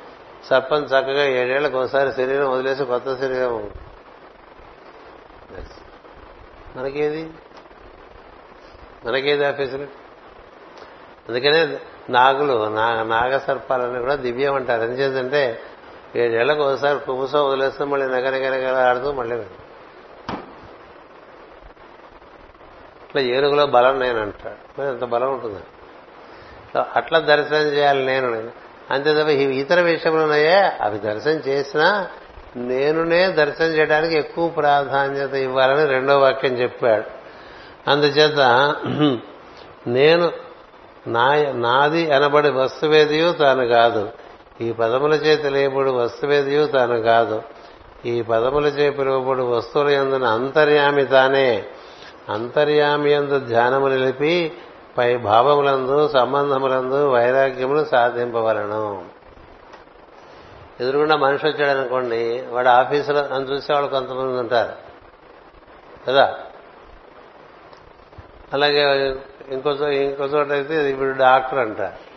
సర్పం 0.49 0.83
చక్కగా 0.83 1.23
ఏడేళ్ళకు 1.23 1.77
ఒకసారి 1.77 2.11
శరీరం 2.11 2.51
వదిలేసి 2.51 2.85
కొత్త 2.85 3.15
శరీరం 3.15 3.69
మనకేది? 6.75 7.29
మనకేది 9.05 9.45
ఆ 9.45 9.51
ఫెసిలిటీ 9.51 9.91
అందుకనే 11.29 11.79
నాగులు 12.09 12.67
నాగ 13.09 13.37
సర్పాలని 13.37 13.99
కూడా 13.99 14.15
దివ్యం 14.15 14.55
అంటారు. 14.55 14.81
ఎందుచేతంటే 14.81 15.59
ఏడేళ్ళకు 16.15 16.61
ఒకసారి 16.61 16.99
కుబుసో 16.99 17.45
వదిలేస్తే 17.45 17.83
మళ్ళీ 17.83 18.07
నగనగనగల 18.07 18.75
ఆడుతూ 18.75 19.11
మళ్ళీ 19.11 19.35
వెళ్తాం 19.35 19.57
ఇట్లా 23.03 23.21
ఏనుగులో 23.21 23.65
బలం 23.65 23.99
నేను 23.99 24.21
అంటాడు. 24.21 24.81
మరి 24.81 24.89
ఎంత 24.89 25.03
బలం 25.03 25.33
ఉంటుంది? 25.33 25.59
అట్లా 26.95 27.19
దర్శనం 27.19 27.61
చేయాలి 27.61 28.05
నేను. 28.05 28.51
అంతే 28.91 29.19
తప్ప 29.19 29.29
ఈ 29.29 29.59
ఇతర 29.59 29.81
విషయంలోనయ్యే 29.81 30.59
అవి 30.59 30.99
దర్శనం 30.99 31.33
చేసినా 31.33 32.07
నేనునే 32.55 33.27
దర్శనం 33.27 33.67
చేయడానికి 33.67 34.17
ఎక్కువ 34.17 34.47
ప్రాధాన్యత 34.47 35.33
ఇవ్వాలని 35.33 35.85
రెండో 35.85 36.19
వాక్యం 36.19 36.53
చెప్పాడు. 36.53 37.23
అందుచేత 37.89 38.75
నేను 39.87 40.31
నా 41.07 41.35
నాది 41.51 42.11
అనబడి 42.11 42.51
వస్తువేదియు 42.51 43.31
తాను 43.31 43.67
కాదు. 43.67 44.09
ఈ 44.61 44.71
పదముల 44.71 45.13
చే 45.13 45.35
తెలియబడి 45.35 45.91
వస్తువేదియు 45.91 46.65
తాను 46.65 47.01
కాదు. 47.01 47.41
ఈ 48.05 48.21
పదముల 48.21 48.65
చే 48.65 48.89
పిలువబడి 48.89 49.41
వస్తువుల 49.41 49.89
ఎందున 49.89 50.23
అంతర్యామి 50.23 51.05
తానే. 51.05 51.63
అంతర్యామి 52.29 53.11
ఎందు 53.11 53.39
ధ్యానము 53.39 53.87
నిలిపి 53.87 54.51
పై 54.97 55.17
భావములందు 55.17 56.09
సంబంధములందు 56.13 57.09
వైరాగ్యములు 57.09 57.83
సాధింపవలను. 57.83 59.12
ఎదురుగుండా 60.81 61.15
మనిషి 61.15 61.47
వచ్చాడు 61.47 61.79
అనుకోండి 61.79 62.41
వాడు 62.41 62.67
ఆఫీసులో 62.67 63.19
అని 63.19 63.45
చూసేవాళ్ళు 63.45 63.89
కొంతమంది 63.89 64.39
ఉంటారు. 64.39 64.73
కదా? 66.07 66.39
అలాగే 68.53 69.09
ఇంకో 69.49 69.71
ఇంకో 69.87 70.23
చోట 70.23 70.51
అయితే 70.51 70.89
ఈవిడ 70.89 71.15
డాక్టర్ 71.15 71.59
అంటారు. 71.59 72.13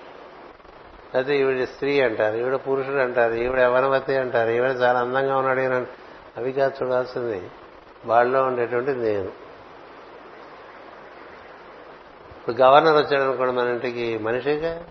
అయితే 1.17 1.41
ఈవిడ 1.41 1.65
స్త్రీ 1.65 2.01
అంటారు 2.01 2.37
ఈవిడ 2.37 2.55
పురుషుడు 2.55 2.97
అంటారు 2.97 3.35
ఈవిడ 3.35 3.59
యవనవతి 3.59 4.17
అంటారు 4.17 4.51
ఈవిడ 4.51 4.71
చాలా 4.71 5.01
అందంగా 5.01 5.37
ఉన్నాడు 5.37 5.61
ఈయన 5.61 5.87
అవి 6.37 6.53
కాదు 6.53 6.85
చూడాల్సింది. 6.85 7.51
వాళ్ళలో 8.07 8.43
ఉండేటువంటి 8.43 8.91
నేను. 8.91 9.47
ఇప్పుడు 12.37 12.57
గవర్నర్ 12.57 12.97
వచ్చాడు 12.97 13.23
అనుకోండి 13.23 13.53
మన 13.55 13.69
ఇంటికి 13.69 14.19
మనిషిగా? 14.19 14.83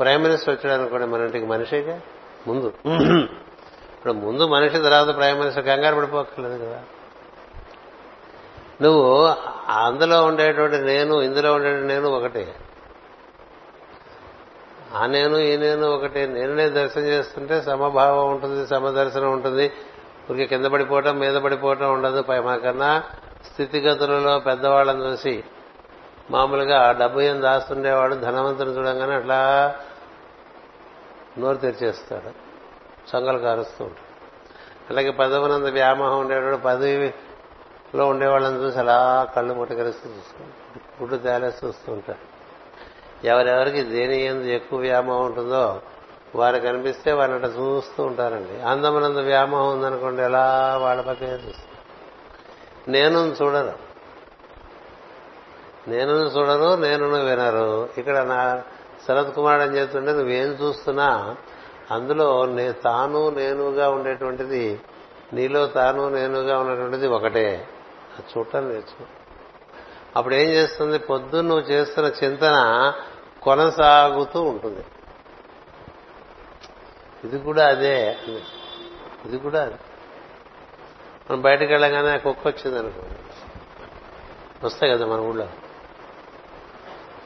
ప్రైమ్ 0.00 0.22
మినిస్టర్ 0.22 0.54
వచ్చాడు 0.54 0.80
అనుకోండి 0.80 1.06
మన 1.06 1.20
ఇంటికి 1.20 1.46
మనిషిగా 1.46 2.00
ముందు. 2.46 2.72
ఇప్పుడు 3.94 4.12
ముందు 4.12 4.46
మనిషి 4.46 4.78
తర్వాత 4.78 5.16
ప్రైమ్ 5.16 5.38
మినిస్టర్ 5.38 5.64
కంగారు 5.64 5.96
పడిపోక్కర్లేదు 5.96 6.64
కదా. 6.64 6.82
నువ్వు 8.82 9.26
అందులో 9.68 10.24
ఉండేటువంటి 10.24 10.78
నేను 10.78 11.22
ఇందులో 11.22 11.54
ఉండేటువంటి 11.54 11.88
నేను 11.88 12.08
ఒకటే. 12.08 12.54
ఆ 14.94 15.06
నేను 15.06 15.38
ఈ 15.38 15.56
నేను 15.56 15.86
ఒకటే. 15.86 16.26
నేనునే 16.26 16.68
దర్శనం 16.68 17.04
చేస్తుంటే 17.04 17.62
సమభావం 17.62 18.30
ఉంటుంది 18.30 18.66
సమదర్శనం 18.66 19.32
ఉంటుంది. 19.32 19.72
ఊరికి 20.30 20.46
కింద 20.46 20.66
పడిపోవటం 20.66 21.18
మీద 21.18 21.34
పడిపోవటం 21.34 21.92
ఉండదు. 21.92 22.22
పై 22.22 22.40
మాకన్నా 22.40 23.02
స్థితిగతులలో 23.52 24.38
పెద్దవాళ్ళని 24.38 25.02
చూసి 25.04 25.44
మామూలుగా 26.30 26.92
డబ్బు 26.92 27.20
ఏం 27.20 27.42
దాస్తుండేవాడు 27.42 28.14
ధనవంతుని 28.14 28.70
చూడంగానే 28.70 29.14
అట్లా 29.14 29.74
నోరు 31.38 31.56
తెరిచేస్తాడు. 31.56 32.48
సంగలు 33.10 33.38
కారుస్తూ 33.38 33.84
ఉంటాడు. 33.84 34.08
అలాగే 34.90 35.10
పదవినంత 35.10 35.72
వ్యామోహం 35.72 36.20
ఉండేవాడు 36.20 36.56
పదవిలో 36.56 38.06
ఉండేవాళ్ళని 38.06 38.56
చూసి 38.56 38.78
అలా 38.78 39.28
కళ్ళు 39.36 39.54
ముట్టకరిస్తూ 39.54 40.10
చూస్తుంటాడు 40.10 41.02
గుడ్డు 41.02 41.16
తేలేసి 41.16 41.66
చూస్తూ 41.66 41.92
ఉంటాడు. 41.92 42.38
ఎవరెవరికి 43.26 43.82
దేని 43.82 44.24
ఎందు 44.24 44.44
ఎక్కువ 44.44 44.78
వ్యామోహం 44.78 45.24
ఉంటుందో 45.24 45.82
వారు 46.34 46.58
కనిపిస్తే 46.58 47.12
వారిని 47.12 47.36
అట్లా 47.36 47.50
చూస్తూ 47.50 48.02
ఉంటారండి. 48.02 48.60
అందమునందు 48.60 49.18
వ్యామోహం 49.18 49.76
ఉందనుకోండి 49.76 50.22
ఎలా 50.22 50.78
వాళ్ళ 50.82 51.02
పక్కనే 51.02 51.30
చూస్తారు 51.30 51.78
నేను 52.90 53.18
చూడరు 53.18 53.87
నేను 55.88 56.12
చూడరు 56.12 56.76
నేను 56.76 57.24
వినరు. 57.24 57.88
ఇక్కడ 57.98 58.18
నా 58.18 58.62
శరత్ 59.08 59.34
కుమార్ 59.34 59.60
అని 59.60 59.76
చెప్తుంటే 59.76 60.12
నువ్వేం 60.12 60.48
చూస్తున్నా? 60.48 61.36
అందులో 61.90 62.46
నే 62.46 62.72
తాను 62.72 63.30
నేనుగా 63.30 63.90
ఉండేటువంటిది 63.90 64.80
నీలో 65.32 65.66
తాను 65.66 66.08
నేనుగా 66.08 66.58
ఉన్నటువంటిది 66.58 67.06
ఒకటే. 67.06 67.68
చూడటం 68.20 68.68
నేర్చుకో. 68.68 69.04
అప్పుడు 70.16 70.34
ఏం 70.34 70.50
చేస్తుంది? 70.50 70.98
పొద్దున్న 70.98 71.48
నువ్వు 71.48 71.70
చేస్తున్న 71.70 72.12
చింతన 72.24 72.92
కొనసాగుతూ 73.42 74.42
ఉంటుంది. 74.42 74.84
ఇది 77.24 77.38
కూడా 77.38 77.68
అదే. 77.68 78.16
ఇది 79.24 79.38
కూడా 79.38 79.62
అదే. 79.62 79.74
మనం 81.30 81.40
బయటకు 81.40 81.70
వెళ్ళగానే 81.70 82.10
ఆ 82.10 82.16
కుక్క 82.16 82.48
వచ్చింది 82.48 82.78
అనుకో 82.78 83.02
వస్తాయి 84.64 84.92
కదా 84.92 85.06
మన 85.06 85.20
ఊళ్ళో. 85.20 85.48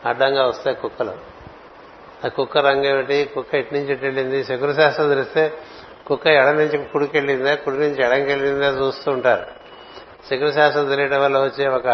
అడ్డంగా 0.06 0.46
వస్తాయి 0.46 0.76
కుక్కలు. 0.76 1.12
ఆ 2.24 2.28
కుక్క 2.28 2.58
రంగు 2.58 2.84
ఏమిటి? 2.84 3.30
కుక్క 3.34 3.54
ఇటు 3.54 3.74
నుంచి 3.74 3.92
ఇటు 3.92 4.04
వెళ్ళింది. 4.04 4.44
శకుర 4.44 4.72
శాస్త్రం 4.72 5.08
తెలిస్తే 5.08 5.52
కుక్క 6.06 6.26
ఎడ 6.26 6.48
నుంచి 6.48 6.84
కుడికి 6.84 7.16
వెళ్ళిందా 7.16 7.54
కుడి 7.54 7.76
నుంచి 7.76 8.04
ఎడంకి 8.04 8.30
వెళ్ళిందా 8.30 8.68
చూస్తూ 8.68 9.12
ఉంటారు. 9.12 9.46
శకుర 10.30 10.50
శాస్త్రం 10.50 10.88
తెలియటం 10.88 11.22
వల్ల 11.22 11.38
వచ్చే 11.38 11.68
ఒక 11.68 11.88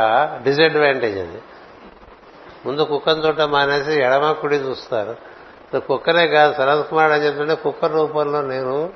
డిసడ్వాంటేజ్ 0.44 1.18
అది. 1.18 1.42
ముందు 2.66 2.82
కుక్కను 2.82 3.26
చూడటం 3.26 3.50
మానేసి 3.50 3.92
ఎడమ 3.92 4.32
కుడి 4.32 4.56
చూస్తారు. 4.56 5.16
కుక్కనే 5.78 6.26
కాదు 6.26 6.54
శరత్ 6.54 6.90
కుమార్ 6.90 7.12
అని 7.12 7.24
చెప్తుంటే 7.26 7.54
కుక్క 7.54 7.84
రూపంలో 7.84 8.42
నేను 8.42 8.90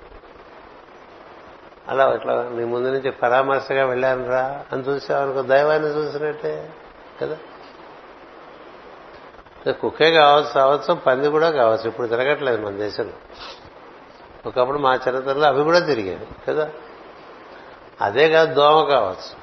అలా 1.89 2.13
ఇట్లా 2.15 2.49
నీ 2.53 2.65
ముందు 2.65 2.89
నుంచి 2.89 3.11
పరామర్శగా 3.11 3.87
వెళ్ళాను 3.87 4.29
రా 4.29 4.65
అని 4.73 4.83
చూసావనుకో 4.83 5.43
దైవాన్ని 5.43 5.89
చూసినట్టే 5.89 6.69
కదా. 7.23 7.37
కుక్కే 9.71 10.11
కావచ్చు 10.11 10.53
కావచ్చు 10.55 10.95
పంది 10.95 11.29
కూడా 11.29 11.51
కావచ్చు 11.51 11.89
ఇప్పుడు 11.89 12.07
తిరగట్లేదు 12.07 12.63
మన 12.63 12.77
దేశంలో. 12.77 13.13
ఒకప్పుడు 14.47 14.79
మా 14.79 14.95
చిన్నతనంలో 14.95 15.47
అవి 15.47 15.63
కూడా 15.63 15.79
తిరిగేవి 15.79 16.27
కదా? 16.49 16.71
అదే 18.01 18.29
కాదు 18.29 18.55
దోమ 18.55 18.85
కావచ్చు. 18.85 19.43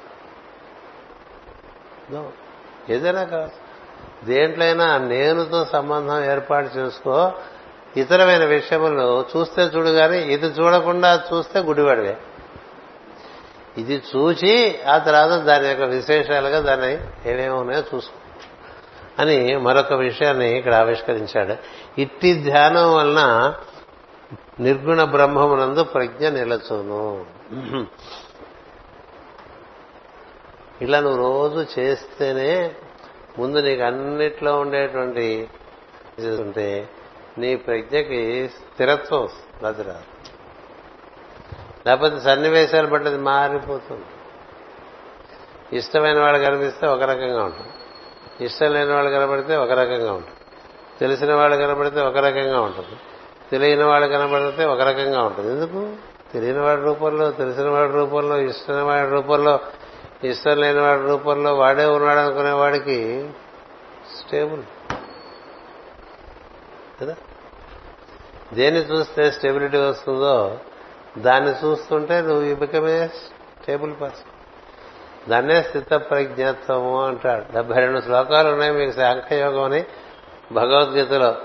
ఏదైనా 2.94 3.24
కావచ్చు. 3.24 3.70
దేంట్లైనా 4.24 4.98
నేనుతో 4.98 5.64
సంబంధం 5.64 6.24
ఏర్పాటు 6.24 6.78
చేసుకో 6.78 7.32
ఇతరమైన 7.96 8.44
విషయములు 8.44 9.24
చూస్తే 9.36 9.62
చూడు 9.62 9.88
కానీ 9.88 10.18
ఇది 10.18 10.46
చూడకుండా 10.46 11.24
చూస్తే 11.34 11.60
గుడివాడివే. 11.60 12.16
ఇది 13.78 14.02
చూచి 14.16 14.82
ఆ 14.82 14.98
తర్వాత 14.98 15.40
దాని 15.40 15.68
యొక్క 15.68 15.82
విశేషాలుగా 15.82 16.60
దాన్ని 16.60 16.92
ఏమేమి 17.30 17.54
ఉన్నాయో 17.54 17.82
చూసుకో. 17.94 18.19
అని 19.20 19.56
మరొక 19.56 19.92
విషయాన్ని 19.92 20.48
ఇక్కడ 20.58 20.74
ఆవిష్కరించాడు. 20.74 21.54
ఇట్టి 22.00 22.30
ధ్యానం 22.34 22.94
వలన 22.94 23.54
నిర్గుణ 24.60 25.04
బ్రహ్మమునందు 25.04 25.82
ప్రజ్ఞ 25.84 26.28
నిలచును. 26.28 27.26
ఇలా 30.82 31.00
నువ్వు 31.00 31.18
రోజు 31.18 31.66
చేస్తేనే 31.78 32.74
ముందు 33.38 33.58
నీకు 33.58 33.82
అన్నిట్లో 33.82 34.52
ఉండేటువంటి 34.60 35.48
ఉంటే 36.40 36.88
నీ 37.38 37.50
ప్రజ్ఞకి 37.56 38.48
స్థిరత్వం 38.48 39.28
అది 39.66 39.82
రాదు. 39.82 40.08
లేకపోతే 41.86 42.20
సన్నివేశాలు 42.20 42.86
బట్టి 42.86 43.10
మారిపోతుంది. 43.10 44.08
ఇష్టమైన 45.76 46.18
వాళ్ళు 46.20 46.38
కనిపిస్తే 46.44 46.86
ఒక 46.86 47.02
రకంగా 47.02 47.44
ఉంటుంది. 47.44 47.72
ఇష్టం 48.40 48.72
లేని 48.72 48.92
వాళ్ళు 48.92 49.10
కనబడితే 49.10 49.56
ఒక 49.56 49.70
రకంగా 49.70 50.12
ఉంటుంది. 50.12 50.36
తెలిసిన 51.00 51.34
వాళ్ళు 51.34 51.56
కనబడితే 51.56 52.00
ఒక 52.00 52.16
రకంగా 52.16 52.60
ఉంటుంది. 52.60 53.00
తెలియని 53.50 53.84
వాళ్ళు 53.84 54.08
కనబడితే 54.08 54.64
ఒక 54.64 54.80
రకంగా 54.80 55.22
ఉంటుంది. 55.22 55.52
ఎందుకు? 55.52 55.96
తెలియని 56.32 56.58
వాడి 56.58 56.80
రూపంలో 56.80 57.30
తెలిసిన 57.30 57.68
వాడి 57.68 57.92
రూపంలో 57.92 58.38
ఇష్టమైన 58.38 58.82
వాడి 58.82 59.10
రూపంలో 59.10 59.60
ఇష్టం 60.24 60.56
లేని 60.56 60.80
వాడి 60.80 61.02
రూపంలో 61.02 61.54
వాడే 61.54 61.84
ఉన్నాడు 61.84 62.18
అనుకునే 62.18 62.50
వాడికి 62.50 63.30
స్టేబుల్. 64.18 64.62
కదా? 67.00 67.16
దేన్ని 68.54 68.80
చూస్తే 68.80 69.30
స్టెబిలిటీ 69.30 69.78
వస్తుందో 69.78 70.58
దాన్ని 71.18 71.50
చూస్తుంటే 71.50 72.20
నువ్వు 72.20 72.44
ఈ 72.44 72.54
బికమే 72.54 73.08
స్టేబుల్ 73.08 73.94
పర్సన్ 74.02 74.29
దాన్నే 75.28 75.62
స్థిత 75.62 75.90
ప్రజ్ఞత్వము 75.90 77.06
అంటాడు. 77.06 77.52
డెబ్బై 77.52 77.76
రెండు 77.76 78.00
శ్లోకాలు 78.00 78.48
ఉన్నాయి 78.48 78.72
మీకు 78.72 78.90
సాంఖ్యయోగం 78.90 79.62
అని 79.62 79.84
భగవద్గీతలో. 80.52 81.36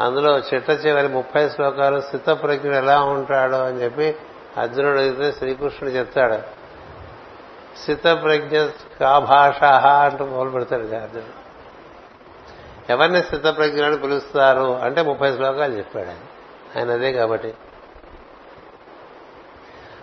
అందులో 0.00 0.38
చిట్ట 0.38 0.70
చివరి 0.70 1.08
ముప్పై 1.08 1.48
శ్లోకాలు 1.48 2.00
స్థిత 2.00 2.26
ప్రజ్ఞుడు 2.26 2.76
ఎలా 2.76 3.02
ఉంటాడో 3.02 3.64
అని 3.64 3.82
చెప్పి 3.82 4.16
అర్జునుడు 4.56 4.98
అడిగితే 4.98 5.32
శ్రీకృష్ణుడు 5.32 5.94
చెప్తాడు. 5.94 6.60
స్థిత 7.78 8.02
ప్రజ్ఞ 8.02 8.66
కాభాష 9.00 9.64
అంటూ 9.84 10.24
మొదలు 10.24 10.50
పెడతాడు 10.50 10.82
అర్జునుడు. 10.82 11.40
ఎవరిని 12.92 13.22
స్థిత 13.22 13.42
ప్రజ్ఞులని 13.42 13.98
పిలుస్తారు 13.98 14.76
అంటే 14.76 15.02
ముప్పై 15.02 15.32
శ్లోకాలు 15.32 15.76
చెప్పాడు 15.76 16.08
ఆయన. 16.08 16.18
ఆయన 16.78 16.90
అదే 16.90 17.12
కాబట్టి. 17.12 17.54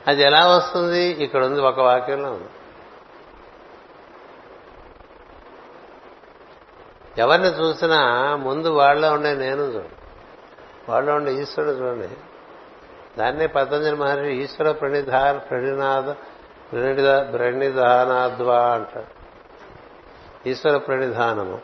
అది 0.08 0.22
ఎలా 0.24 0.48
వస్తుంది? 0.48 1.04
ఇక్కడ 1.04 1.46
ఉంది 1.46 1.62
ఒక 1.62 1.80
వాక్యంలో 1.80 2.30
ఉంది. 2.30 2.48
ఎవరిని 7.18 7.48
చూసినా 7.48 8.36
ముందు 8.36 8.68
వాళ్ళ 8.68 9.08
ఉండే 9.08 9.36
నేను 9.36 9.62
చూడు. 9.62 9.98
వాళ్ళ 10.92 11.12
ఉండే 11.12 11.34
ఈశ్వరుడు 11.34 11.74
చూడండి. 11.74 12.08
దాన్నే 13.20 13.48
పతంజలి 13.48 13.96
మహర్షి 13.96 14.32
ఈశ్వర 14.32 14.72
ప్రణిధా 14.72 15.34
ప్రణినాథ 15.34 16.10
ప్రణిధ 16.74 17.08
ప్రణిధానాద్వా 17.08 18.60
అంటాడు. 18.60 19.18
ఈశ్వర 20.50 20.78
ప్రణిధానము. 20.78 21.60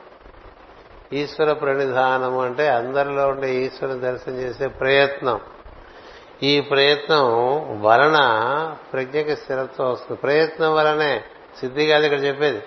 ఈశ్వర 1.14 1.54
ప్రణిధానము 1.54 2.42
అంటే 2.42 2.68
అందరిలో 2.68 3.28
ఉండే 3.28 3.56
ఈశ్వరుని 3.56 4.00
దర్శనం 4.00 4.36
చేసే 4.36 4.68
ప్రయత్నం. 4.68 5.40
ఈ 6.44 6.62
ప్రయత్నం 6.62 7.26
వలన 7.82 8.18
ప్రజ్ఞకి 8.94 9.36
స్థిరత్వం 9.36 9.92
వస్తుంది. 9.92 10.22
ప్రయత్నం 10.22 10.76
వలనే 10.76 11.24
సిద్ధి 11.60 11.88
కాదు 11.88 12.04
ఇక్కడ 12.04 12.24
చెప్పేది. 12.24 12.64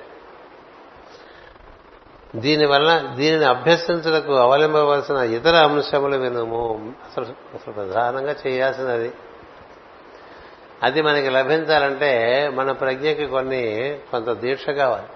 దీనివల్ల 2.36 3.12
దీనిని 3.14 3.44
అభ్యసించడానికి 3.44 4.38
అవలంబవలసిన 4.38 5.16
ఇతర 5.16 5.54
అంశములు 5.54 6.16
వినుము. 6.16 6.92
అసలు 7.04 7.24
అసలు 7.24 7.72
ప్రధానంగా 7.72 8.34
చేయాల్సినది. 8.46 9.12
అది 10.82 11.02
మనకి 11.02 11.30
లభించాలంటే 11.30 12.50
మన 12.54 12.72
ప్రజ్ఞకి 12.72 13.26
కొన్ని 13.26 13.98
కొంత 14.10 14.30
దీక్ష 14.30 14.68
కావాలి. 14.68 15.06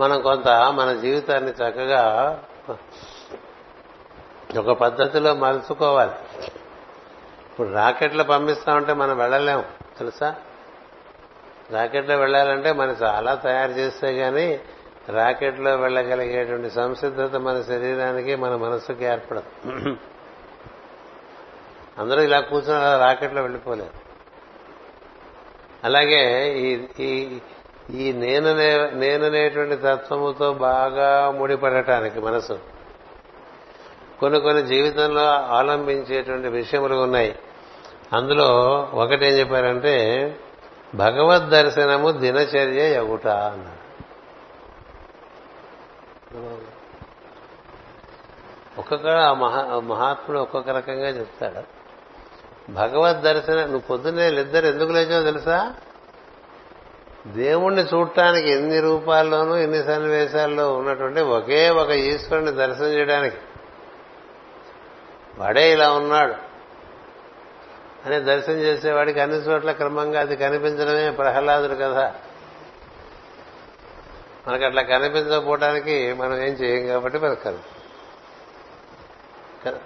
మనం 0.00 0.22
కొంత 0.22 0.48
మన 0.48 0.92
జీవితాన్ని 0.92 1.50
చక్కగా 1.50 2.38
ఒక 4.58 4.78
పద్ధతిలో 4.78 5.34
మలుచుకోవాలి. 5.34 6.12
ఇప్పుడు 7.52 7.68
రాకెట్లు 7.68 8.22
పంపిస్తామంటే 8.22 8.92
మనం 8.92 9.16
వెళ్ళలేం 9.18 9.64
తెలుసా? 9.98 10.34
రాకెట్లో 11.70 12.16
వెళ్ళాలంటే 12.16 12.72
మనం 12.72 12.96
చాలా 13.02 13.34
తయారు 13.34 13.70
చేస్తే 13.70 14.14
కానీ 14.14 14.60
రాకెట్లో 15.10 15.76
వెళ్ళగలిగేటువంటి 15.76 16.70
సంసిద్ధత 16.70 17.36
మన 17.36 17.62
శరీరానికి 17.62 18.36
మన 18.36 18.56
మనస్సుకి 18.56 19.04
ఏర్పడదు. 19.04 19.96
అందరూ 21.98 22.22
ఇలా 22.22 22.40
కూర్చొని 22.40 22.78
అలా 22.78 22.98
రాకెట్లో 22.98 23.42
వెళ్ళిపోలేరు. 23.42 24.10
అలాగే 25.84 26.52
ఈ 27.00 27.38
ఈ 27.90 28.12
నేననే 28.12 28.90
నేననేటువంటి 28.90 29.76
తత్వముతో 29.76 30.52
బాగా 30.52 31.30
ముడిపడటానికి 31.30 32.20
మనసు. 32.20 32.58
కొన్ని 34.20 34.40
కొన్ని 34.40 34.62
జీవితంలో 34.62 35.26
అవలంబించేటువంటి 35.26 36.48
విషయములు 36.48 36.94
ఉన్నాయి. 36.94 37.38
అందులో 38.12 38.46
ఒకటేం 38.94 39.32
చెప్పారంటే 39.34 39.96
భగవద్ 40.94 41.50
దర్శనము 41.50 42.10
దినచర్య 42.10 42.96
ఎగుట 42.96 43.26
ఒక్కొక్కడు 46.36 46.80
ఒక్కొక్క 48.80 49.06
మహా 49.06 49.80
మహాత్ముడు 49.80 50.40
ఒక్కొక్క 50.40 50.70
రకంగా 50.70 51.08
చెప్తాడు. 51.08 51.80
భగవద్ 52.72 53.22
దర్శనం 53.22 53.60
నువ్వు 53.60 53.78
పొద్దున్నే 53.78 54.28
ఇద్దరు 54.28 54.66
ఎందుకు 54.66 54.92
లేచో 54.92 55.22
తెలుసా? 55.22 55.74
దేవుణ్ణి 57.26 57.82
చూడటానికి 57.82 58.50
ఎన్ని 58.50 58.80
రూపాల్లోనూ 58.80 59.56
ఎన్ని 59.56 59.84
సన్నివేశాల్లో 59.84 60.74
ఉన్నటువంటి 60.74 61.20
ఒకే 61.20 61.70
ఒక 61.70 61.90
ఈశ్వరుని 61.90 62.50
దర్శనం 62.50 62.86
చేయడానికి. 62.86 63.36
వాడే 65.38 65.72
ఇలా 65.72 65.92
ఉన్నాడు. 65.92 66.34
అని 68.06 68.20
దర్శనం 68.20 68.56
చేసేవాడికి 68.56 69.20
అన్ని 69.20 69.36
చోట్ల 69.36 69.72
క్రమంగా 69.72 70.20
అది 70.20 70.36
కనిపించడమే 70.36 71.10
ప్రహ్లాదుడు 71.10 71.74
కదా 71.74 72.14
మనకు 74.50 74.64
అట్లా 74.64 74.82
కనిపించకపోవడానికి 74.82 76.12
మనం 76.12 76.34
ఏం 76.34 76.52
చేయం 76.52 76.86
కాబట్టి 76.86 77.18
మనకు 77.18 77.44
కనిపి 77.44 77.62
కదా? 79.64 79.78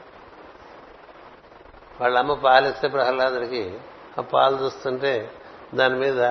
వాళ్ళ 2.00 2.18
అమ్మ 2.18 2.34
పాలిస్తే 2.34 2.88
ప్రహ్లాదుడికి 2.88 3.78
ఆ 4.18 4.22
పాలు 4.22 4.56
చూస్తుంటే 4.56 5.30
దాని 5.74 5.98
మీద 5.98 6.22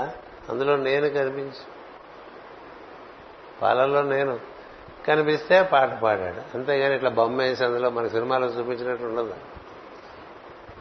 అందులో 0.49 0.75
నేను 0.75 1.09
కనిపించు. 1.09 1.73
పాలల్లో 3.61 4.01
నేను 4.01 4.39
కనిపిస్తే 5.07 5.63
పాట 5.63 5.99
పాడాడు. 5.99 6.57
అంతేగాని 6.57 6.95
ఇట్లా 6.95 7.09
బొమ్మ 7.09 7.41
వేసి 7.41 7.65
అందులో 7.65 7.89
మన 7.89 8.07
సినిమాలో 8.07 8.47
చూపించినట్టు 8.47 9.05
ఉండదు. 9.05 9.35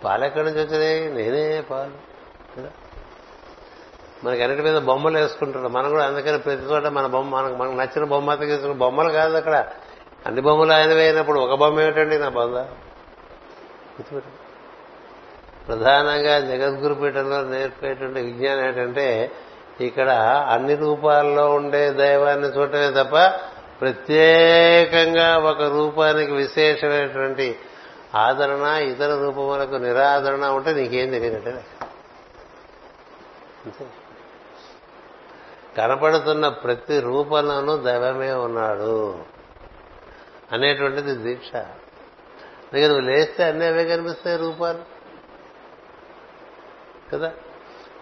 పాలు 0.04 0.24
ఎక్కడి 0.24 0.44
నుంచి 0.44 0.66
వచ్చినాయి 0.66 1.22
నేనే 1.22 1.60
పాలు. 1.60 1.92
కదా? 2.56 2.70
మనకి 4.24 4.42
అన్నిటి 4.42 4.62
మీద 4.62 4.78
బొమ్మలు 4.78 5.18
వేసుకుంటున్నాం. 5.18 5.72
మనం 5.72 5.90
కూడా 5.90 6.06
అందుకని 6.06 6.38
ప్రతి 6.38 6.62
చోట 6.62 6.86
మన 6.86 7.06
బొమ్మ 7.06 7.36
మనకు 7.36 7.54
మనకు 7.54 7.72
నచ్చిన 7.72 8.04
బొమ్మ 8.04 8.34
తీసుకున్న 8.34 8.72
బొమ్మలు 8.72 9.10
కాదు 9.10 9.36
అక్కడ. 9.36 9.66
అన్ని 10.26 10.40
బొమ్మలు 10.40 10.72
ఆయన 10.72 10.92
వేయినప్పుడు 10.92 11.40
ఒక 11.40 11.58
బొమ్మ 11.58 11.80
ఏమిటండి 11.80 12.18
నా 12.18 12.28
బొమ్మ? 12.28 12.64
ప్రధానంగా 15.68 16.40
జగద్గురు 16.40 16.94
పీఠంలో 16.94 17.42
నేర్పేటువంటి 17.42 18.20
విజ్ఞానం 18.20 18.66
ఏంటంటే 18.66 19.30
ఇక్కడ 19.80 20.10
అన్ని 20.50 20.74
రూపాల్లో 20.74 21.54
ఉండే 21.54 21.90
దైవాన్ని 21.90 22.48
చూడటమే 22.48 22.90
తప్ప 22.90 23.40
ప్రత్యేకంగా 23.80 25.38
ఒక 25.38 25.62
రూపానికి 25.62 26.32
విశేషమైనటువంటి 26.32 27.58
ఆదరణ 28.14 28.62
ఇతర 28.62 29.14
రూపములకు 29.14 29.74
నిరాదరణ 29.74 30.46
ఉంటే 30.46 30.72
నీకేం 30.72 31.10
తెలియనట్టే 31.10 31.50
అంతే. 31.50 31.86
కనపడుతున్న 35.76 36.48
ప్రతి 36.48 37.00
రూపంలోనూ 37.00 37.76
దైవమే 37.76 38.32
ఉన్నాడు 38.32 39.18
అనేటువంటిది 40.52 41.14
దీక్ష. 41.14 41.56
అందుకే 41.56 42.86
నువ్వు 42.86 43.00
లేస్తే 43.00 43.44
అన్నీ 43.44 43.66
అవే 43.66 43.84
కనిపిస్తాయి 43.84 44.36
రూపాలు. 44.36 44.78
కదా? 47.12 47.32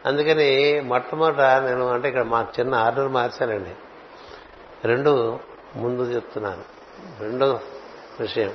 అందుకని 0.06 0.80
మొట్టమొదట 0.80 1.40
నేను 1.40 1.88
అంటే 1.88 2.08
ఇక్కడ 2.08 2.22
మా 2.22 2.46
చిన్న 2.60 2.74
ఆర్డర్ 2.74 3.08
మార్చానండి. 3.08 3.72
రెండు 4.84 5.38
ముందు 5.76 6.02
చెప్తున్నాను. 6.02 6.64
రెండో 7.20 7.60
విషయం. 8.20 8.54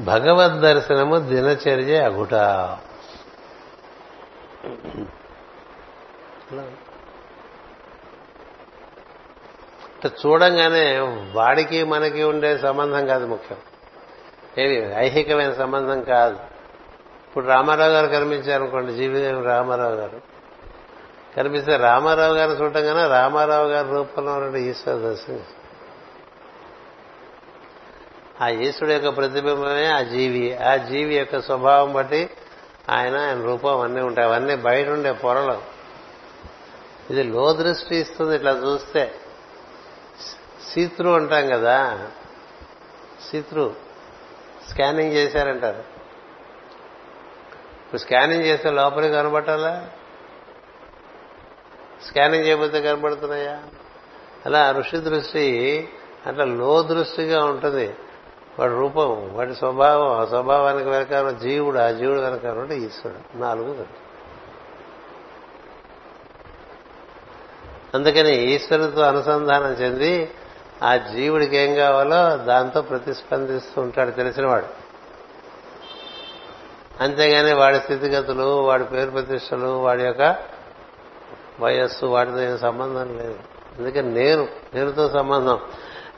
భగవద్ 0.00 0.60
దర్శనము 0.60 1.16
దినచర్య 1.16 2.00
అగుట 2.00 2.34
అంటే 9.95 9.95
చూడంగానే 10.06 10.98
వాడికి 11.32 11.84
మనకి 11.84 12.22
ఉండే 12.22 12.58
సంబంధం 12.58 13.06
కాదు 13.06 13.26
ముఖ్యం. 13.26 13.58
ఏది? 14.58 14.94
ఐహికమైన 14.96 15.52
సంబంధం 15.52 16.02
కాదు. 16.02 16.34
ఇప్పుడు 17.28 17.46
రామారావు 17.46 17.90
గారు 17.90 18.06
కనిపించారనుకోండి 18.06 18.92
జీవితం 18.92 19.44
రామారావు 19.44 19.94
గారు. 19.94 20.20
కనిపిస్తే 21.36 21.76
రామారావు 21.76 22.34
గారు 22.34 22.50
చూడగానే 22.50 23.08
రామారావు 23.08 23.68
గారి 23.68 23.88
రూపంలో 23.88 24.32
ఉన్న 24.32 24.56
ఈశ్వర 24.56 24.96
దర్శనం 24.96 25.40
ఆ 28.42 28.48
ఈశ్వరుడు 28.48 28.92
యొక్క 28.92 29.16
ప్రతిబింబమే 29.16 29.86
ఆ 29.86 30.00
జీవి. 30.00 30.56
ఆ 30.56 30.76
జీవి 30.76 31.16
యొక్క 31.16 31.40
స్వభావం 31.40 31.92
బట్టి 31.92 32.30
ఆయన 32.90 33.18
ఆయన 33.18 33.42
రూపం 33.42 33.80
అన్నీ 33.80 34.00
ఉంటాయి. 34.00 34.28
అవన్నీ 34.28 34.56
బయట 34.56 34.88
ఉండే 34.88 35.12
పొరలు. 35.12 35.58
ఇది 37.10 37.22
లో 37.22 37.52
దృష్టి 37.52 37.96
ఇస్తుంది 37.96 38.36
ఇట్లా 38.36 38.50
చూస్తే. 38.50 39.14
సీత్రు 40.76 41.10
అంటాం 41.10 41.46
కదా. 41.46 42.08
సీత్రు. 43.30 43.74
స్కానింగ్ 44.70 45.12
చేశారంటారు. 45.12 45.78
ఇప్పుడు 47.84 48.00
స్కానింగ్ 48.00 48.44
చేస్తే 48.44 48.70
లోపలికి 48.70 49.14
కనబట్టాలా? 49.14 49.88
స్కానింగ్ 52.06 52.46
చేయబోతే 52.46 52.82
కనబడుతున్నాయా? 52.82 53.62
అలా 54.46 54.70
ఋషి 54.70 54.96
దృష్టి 54.96 55.88
అట్లా 56.26 56.44
లో 56.44 56.82
దృష్టిగా 56.82 57.44
ఉంటుంది. 57.44 57.94
వాడి 58.58 58.74
రూపం 58.74 59.30
వాడి 59.34 59.54
స్వభావం 59.54 60.20
ఆ 60.20 60.24
స్వభావానికి 60.24 60.88
వెనకాల 60.88 61.30
జీవుడు 61.30 61.78
ఆ 61.78 61.90
జీవుడు 61.90 62.20
వెనకాల 62.20 62.58
ఉంటే 62.58 62.78
ఈశ్వరుడు. 62.78 63.38
నాలుగు 63.38 63.86
అందుకని 67.94 68.36
ఈశ్వరుడితో 68.36 69.02
అనుసంధానం 69.02 69.72
చెంది 69.72 70.30
ఆ 70.84 70.96
జీవుడికి 70.96 71.56
ఏం 71.56 71.74
కావాలో 71.74 72.36
దాంతో 72.36 72.82
ప్రతిస్పందిస్తూ 72.82 73.82
ఉంటాడు 73.82 74.10
తెలిసినవాడు. 74.10 74.66
అంతేగాని 77.00 77.54
వాడి 77.54 77.76
స్థితిగతులు 77.76 78.42
వాడి 78.42 78.84
పేరు 78.84 79.10
ప్రతిష్టలు 79.10 79.66
వాడి 79.66 80.02
యొక్క 80.02 80.36
వయస్సు 81.60 82.06
వాటితో 82.06 82.42
ఏం 82.42 82.58
సంబంధం 82.58 83.16
లేదు. 83.18 83.38
అందుకని 83.78 84.14
నేను 84.14 84.48
నేనుతో 84.74 85.10
సంబంధం. 85.10 85.58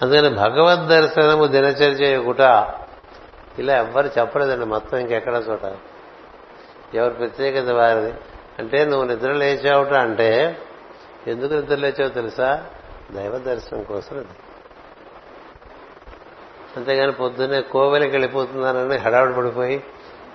అందుకని 0.03 0.29
భగవద్ 0.29 0.89
దర్శనము 0.89 1.47
దినచర్య 1.47 2.17
గుట 2.17 2.41
ఇలా 3.59 3.77
ఎవ్వరు 3.77 4.11
చెప్పలేదండి 4.19 4.67
మొత్తం 4.67 4.99
ఇంకెక్కడ 4.99 5.43
చోట. 5.51 5.65
ఎవరి 6.95 7.15
ప్రత్యేకత 7.15 7.71
వారిది? 7.71 8.15
అంటే 8.59 8.85
నువ్వు 8.85 9.07
నిద్ర 9.07 9.33
లేచావుట 9.33 9.93
అంటే 9.93 10.59
ఎందుకు 11.27 11.55
నిద్ర 11.55 11.75
లేచావు 11.75 12.09
తెలుసా? 12.09 12.67
దైవ 13.13 13.39
దర్శనం 13.39 13.83
కోసం 13.83 14.17
అది. 14.17 14.29
అంతేగాని 16.79 17.13
పొద్దున్నే 17.13 17.61
కోవెలకి 17.61 18.11
వెళ్ళిపోతున్నానని 18.11 18.97
హడావుడు 18.97 19.33
పడిపోయి 19.33 19.85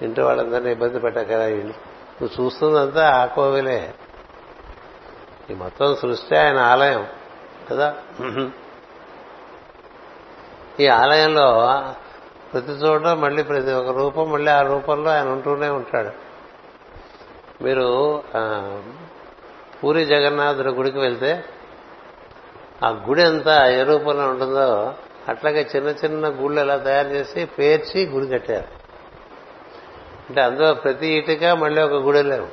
ఇంటి 0.02 0.22
వాళ్ళందరినీ 0.22 0.72
ఇబ్బంది 0.72 1.00
పెట్టకరా 1.00 1.46
నువ్వు 1.48 2.30
చూస్తుందంతా 2.42 3.04
ఆ 3.10 3.26
కోవెలే. 3.26 3.94
ఈ 5.50 5.54
మొత్తం 5.54 5.96
సృష్టి 5.96 6.36
ఆయన 6.38 6.58
ఆలయం 6.58 7.08
కదా? 7.72 7.88
ఈ 10.80 10.88
ఆలయంలో 10.88 11.48
ప్రతి 12.54 12.72
చోట 12.72 13.08
మళ్ళీ 13.08 13.44
ప్రతి 13.44 13.72
ఒక్క 13.72 13.90
రూపం 13.90 14.32
మళ్ళీ 14.32 14.52
ఆ 14.52 14.62
రూపంలో 14.62 15.12
ఆయన 15.12 15.28
ఉంటూనే 15.30 15.70
ఉంటాడు. 15.70 16.12
మీరు 17.64 17.88
పూరి 19.84 20.06
జగన్నాథుడి 20.06 20.70
గుడికి 20.70 21.00
వెళ్తే 21.00 21.44
ఆ 22.86 22.90
గుడి 22.90 23.24
అంతా 23.24 23.56
ఏ 23.72 23.84
రూపంలో 23.84 24.26
ఉంటుందో 24.30 24.94
అట్లాగే 25.28 25.70
చిన్న 25.76 25.90
చిన్న 25.90 26.28
గుళ్ళు 26.28 26.60
ఎలా 26.60 26.78
తయారు 26.78 27.08
చేసి 27.08 27.46
పేర్చి 27.46 28.06
గుడి 28.06 28.28
కట్టారు. 28.28 28.68
అంటే 30.30 30.42
అందులో 30.42 30.74
ప్రతి 30.74 31.08
ఇటుక 31.08 31.44
మళ్ళీ 31.46 31.82
ఒక 31.82 31.92
గుడిలో 31.92 32.30
లేవు 32.30 32.48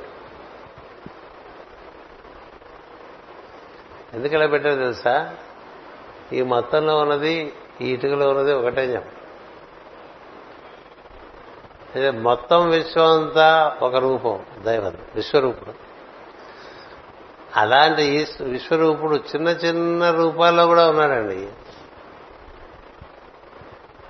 ఎందుకు 4.13 4.35
ఇలా 4.35 4.47
పెట్టారు 4.47 4.75
తెలుసా? 4.75 5.35
ఈ 6.33 6.41
మొత్తంలో 6.41 6.97
ఉన్నది 6.97 7.53
ఈ 7.81 7.93
ఇటుకలో 7.93 8.29
ఉన్నది 8.29 8.53
ఒకటే 8.53 8.93
చెప్ప. 8.93 9.07
మొత్తం 12.09 12.69
విశ్వం 12.69 13.21
అంతా 13.21 13.77
ఒక 13.81 13.95
రూపం 13.95 14.45
దైవం 14.63 14.97
విశ్వరూపుడు. 15.15 15.73
అలాంటి 17.55 18.03
ఈ 18.03 18.25
విశ్వరూపుడు 18.41 19.15
చిన్న 19.15 19.47
చిన్న 19.47 20.11
రూపాల్లో 20.11 20.65
కూడా 20.65 20.89
ఉన్నాడండి. 20.89 21.47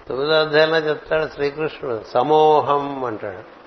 తొమ్మిదో 0.09 0.33
అధ్యాయంలో 0.33 0.77
చెప్తాడు 0.77 1.27
శ్రీకృష్ణుడు 1.27 2.03
సమోహం 2.03 3.05
అంటాడు. 3.05 3.61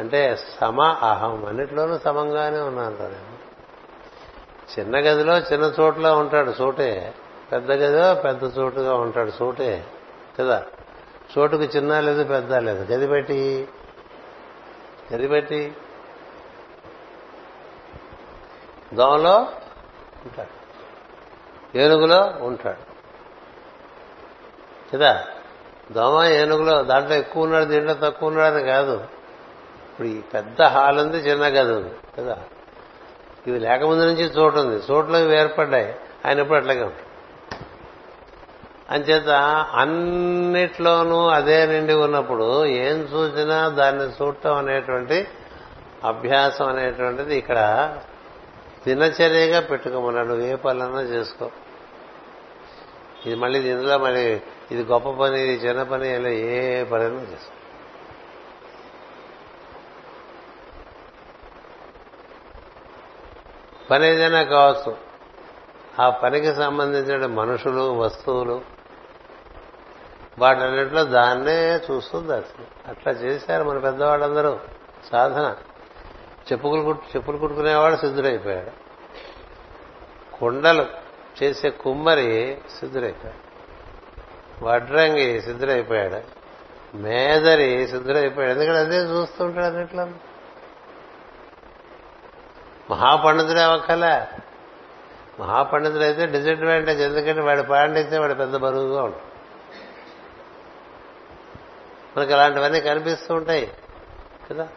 అంటే 0.00 0.36
సమ 0.60 0.82
అహం 0.82 1.44
అన్నిట్లోనూ 1.44 1.98
సమంగానే 1.98 2.60
ఉన్నాను 2.60 2.96
నేను 2.98 3.36
చిన్న 4.78 4.96
గదిలో 4.96 5.38
చిన్న 5.38 5.72
చోట్ల 5.80 6.08
ఉంటాడు 6.08 6.54
చోటే 6.62 7.14
పెద్ద 7.52 7.72
గదిలో 7.72 8.20
పెద్ద 8.20 8.58
చోటుగా 8.58 8.94
ఉంటాడు 8.94 9.32
చోటే 9.42 9.84
కదా. 10.40 10.64
చోటుకు 11.38 11.62
చిన్న 11.62 12.00
లేదు 12.00 12.24
పెద్ద 12.24 12.54
లేదు. 12.54 12.92
గది 12.92 13.06
పెట్టి 13.06 13.68
గది 15.14 15.28
పెట్టి 15.28 15.74
దోమలో 18.94 19.38
ఉంటాడు 20.24 20.66
ఏనుగులో 21.78 22.34
ఉంటాడు. 22.40 22.95
కదా? 24.94 25.24
దోమ 25.92 26.24
ఏనుగులో 26.24 26.82
దాంట్లో 26.82 27.16
ఎక్కువ 27.16 27.42
ఉన్నాడు 27.42 27.64
దీంట్లో 27.64 27.94
తక్కువ 27.94 28.28
ఉన్నాడని 28.28 28.62
కాదు. 28.62 28.94
ఇప్పుడు 29.92 30.08
ఈ 30.08 30.20
పెద్ద 30.20 30.62
హాల్ 30.62 31.00
ఉంది 31.00 31.16
చిన్న 31.16 31.46
గది 31.46 31.72
ఉంది 31.72 31.94
కదా? 32.18 32.38
ఇవి 33.46 33.58
లేకముందు 33.58 34.02
నుంచి 34.02 34.22
చోటు 34.22 34.58
ఉంది. 34.58 34.92
చోట్లో 34.92 35.18
ఇవి 35.18 35.36
ఏర్పడ్డాయి. 35.36 35.94
ఆయన 36.26 36.38
ఎప్పుడు 36.40 36.58
అట్లాగే 36.58 36.82
ఉంటాడు. 36.82 37.06
అంచేత 38.90 39.28
అన్నిట్లోనూ 39.74 41.26
అదే 41.26 41.66
నిండి 41.66 41.94
ఉన్నప్పుడు 41.94 42.66
ఏం 42.66 42.96
చూసినా 42.98 43.68
దాన్ని 43.68 44.04
చూడటం 44.04 44.56
అనేటువంటి 44.56 45.28
అభ్యాసం 46.04 46.68
అనేటువంటిది 46.68 47.36
ఇక్కడ 47.36 47.58
దినచర్యగా 48.86 49.60
పెట్టుకోమన్నాడు. 49.60 50.34
ఏ 50.34 50.54
పనులన్నా 50.54 51.00
చేసుకో. 51.00 51.50
ఇది 53.26 53.34
మళ్ళీ 53.34 53.70
ఇందులో 53.70 53.98
మళ్ళీ 53.98 54.40
ఇది 54.70 54.82
గొప్ప 54.82 55.10
పని 55.10 55.40
ఇది 55.40 55.66
చిన్న 55.66 55.82
పని 55.82 56.14
ఇలా 56.14 56.28
ఏ 56.28 56.84
పనైనా 56.84 57.20
చేస్తాం. 57.20 57.56
పని 63.90 64.06
ఏదైనా 64.06 64.42
కావచ్చు. 64.42 64.96
ఆ 66.00 66.10
పనికి 66.10 66.54
సంబంధించిన 66.54 67.26
మనుషులు 67.26 67.92
వస్తువులు 67.92 68.62
వాటన్నిట్లో 70.38 71.04
దాన్నే 71.04 71.76
చూస్తుంది 71.76 72.32
అసలు 72.32 72.90
అట్లా 72.90 73.12
చేశారు 73.12 73.64
మన 73.64 73.78
పెద్దవాళ్ళందరూ. 73.78 74.58
సాధన. 75.12 75.56
చెప్పులు 76.52 76.82
కుట్టు 76.82 77.16
చెప్పులు 77.16 77.38
కుట్టుకునేవాడు 77.38 77.96
సిద్ధుడైపోయాడు. 77.96 78.70
కుండలు 80.36 80.86
చేసే 81.42 81.70
కుమ్మరి 81.70 82.58
సిద్ధుడైపోయాడు. 82.80 83.45
వడ్రంగి 84.62 85.42
సిద్ధుడైపోయాడు. 85.42 86.20
మేదరి 86.96 87.88
సిద్ధుడైపోయాడు. 87.88 88.52
ఎందుకంటే 88.52 88.78
అదే 88.78 88.96
చూస్తుంటాడు 88.96 89.64
అన్నిట్లో 89.64 90.06
మహాపండితుడే 92.90 93.62
అవ్వక్కలే 93.62 94.28
మహాపండితుడు 95.40 96.02
అయితే 96.02 96.26
డిసడ్వాంటేజ్ 96.26 97.00
ఎందుకంటే 97.02 97.40
వాడి 97.40 97.62
పాండితే 97.62 98.18
వాడు 98.18 98.34
పెద్ద 98.34 98.56
బరువుగా 98.56 99.02
ఉంటాడు. 99.02 99.36
మనకి 102.18 102.32
అలాంటివన్నీ 102.32 102.80
కనిపిస్తూ 102.80 103.34
ఉంటాయి 103.34 103.72
కదా? 104.50 104.68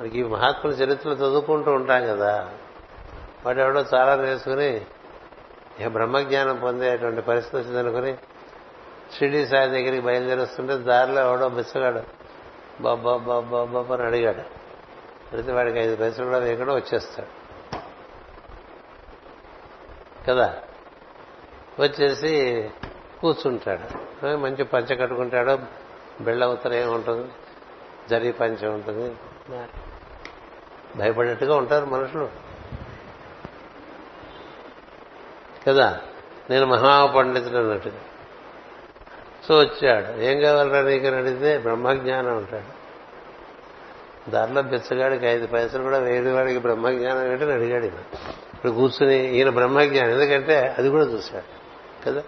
మనకి 0.00 0.20
ఈ 0.20 0.22
మహాత్ముల 0.22 0.74
చరిత్రలు 0.74 1.14
చదువుకుంటూ 1.14 1.72
ఉంటాం 1.72 2.06
కదా. 2.06 2.50
వాడు 3.46 3.60
ఎవడో 3.60 3.84
చాలా 3.94 4.14
నేర్చుకుని 4.14 4.86
ఇక 5.80 5.86
బ్రహ్మజ్ఞానం 5.86 6.56
పొందేటువంటి 6.56 7.22
పరిస్థితి 7.22 7.56
వచ్చిందనుకుని 7.56 8.14
షిరిడి 9.18 9.46
సాయి 9.46 9.70
దగ్గరికి 9.70 10.00
బయలుదేరుస్తుంటే 10.00 10.76
దారిలో 10.76 11.20
ఎవడో 11.20 11.48
బిచ్చగాడు 11.48 12.02
బాబా 12.82 13.16
బాబా 13.16 13.64
బాబా 13.64 13.94
అని 13.94 14.06
అడిగాడు. 14.06 14.38
అడిగితే 15.32 15.52
వాడికి 15.52 15.78
ఐదు 15.78 15.96
పైసలు 15.96 16.24
కూడా 16.24 16.38
వేయకుండా 16.38 16.74
వచ్చేస్తాడు. 16.74 17.42
కదా? 20.28 20.62
వచ్చేసి 21.80 22.70
కూర్చుంటాడు. 23.20 24.36
మంచి 24.36 24.64
పంచ 24.64 24.96
కట్టుకుంటాడు. 24.96 25.58
బిళ్ళ 26.22 26.46
ఉత్తరం 26.46 26.94
ఉంటుంది 26.94 27.28
జరి 28.10 28.32
పంచ 28.32 28.68
ఉంటుంది. 28.68 29.16
భయపడేట్టుగా 30.96 31.56
ఉంటారు 31.56 31.86
మనుషులు. 31.86 32.51
కదా? 35.68 36.00
నేను 36.50 36.66
మహాపండితుడు 36.66 37.56
అన్నట్టుగా 37.56 37.94
సో 39.48 39.58
వచ్చాడు. 39.58 40.20
ఏం 40.20 40.40
కావాలరా 40.40 40.82
నీకు 40.82 41.06
అడిగితే 41.06 41.58
బ్రహ్మజ్ఞానం 41.58 42.36
ఉంటాడు 42.36 42.82
దారిలో 44.30 44.62
బిచ్చగాడికి 44.62 45.26
ఐదు 45.26 45.46
పైసలు 45.46 45.82
కూడా 45.82 45.98
వేడి 45.98 46.30
వాడికి 46.30 46.58
బ్రహ్మజ్ఞానం 46.58 47.32
ఏంటని 47.32 47.52
అడిగాడు 47.52 47.84
ఈయన. 47.84 48.16
ఇప్పుడు 48.54 48.72
కూర్చుని 48.72 49.36
ఈయన 49.36 49.48
బ్రహ్మజ్ఞానం 49.48 50.10
ఎందుకంటే 50.10 50.74
అది 50.78 50.88
కూడా 50.88 51.04
చూశాడు. 51.04 51.44
కదా? 52.06 52.20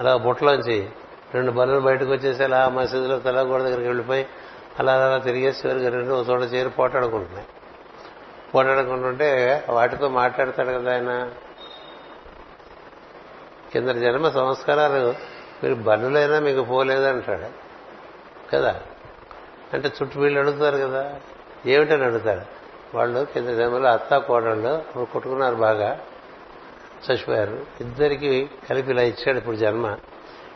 అలా 0.00 0.16
బుట్టలోంచి 0.16 0.88
రెండు 1.34 1.50
బల్లులు 1.50 1.80
బయటకు 1.80 2.12
వచ్చేసి 2.12 2.44
అలా 2.44 2.68
మసీదులో 2.68 3.18
తెల్లగోడ 3.18 3.62
దగ్గరికి 3.62 3.86
వెళ్ళిపోయి 3.86 4.26
అలా 4.78 5.06
అలా 5.06 5.18
తిరిగేసి 5.18 5.68
చివరికి 5.68 5.88
రెండు 5.88 6.12
ఒక 6.14 6.28
చోట 6.30 6.40
చేరి 6.40 6.68
పోటాడుకుంటున్నాయి. 6.68 7.46
పోటాడుకుంటుంటే 8.54 9.64
వాటితో 9.68 10.08
మాట్లాడతాడు 10.08 10.68
కదా 10.68 10.92
ఆయన. 10.92 11.30
కింద 13.72 13.88
జన్మ 13.88 14.28
సంస్కారాలు 14.28 15.14
మీరు 15.62 15.74
బన్నులైనా 15.74 16.40
మీకు 16.40 16.62
పోలేదంటాడు. 16.62 17.50
కదా? 18.50 18.80
అంటే 19.72 19.88
చుట్టూ 19.88 20.20
వీళ్ళు 20.20 20.40
అడుగుతారు 20.40 20.76
కదా. 20.76 21.16
ఏమిటని 21.66 22.04
అడుగుతారు 22.04 22.42
వాళ్ళు 22.94 23.26
కింద 23.34 23.48
జన్మలో 23.48 23.88
అత్త 23.88 24.16
కోడళ్ళు 24.16 24.84
కొట్టుకున్నారు 25.04 25.54
బాగా. 25.54 26.00
చచ్చిపోయారు. 27.10 27.66
ఇద్దరికి 27.80 28.50
కలిపి 28.70 28.90
ఇలా 28.90 29.02
ఇచ్చాడు 29.02 29.38
ఇప్పుడు 29.38 29.56
జన్మ. 29.56 29.86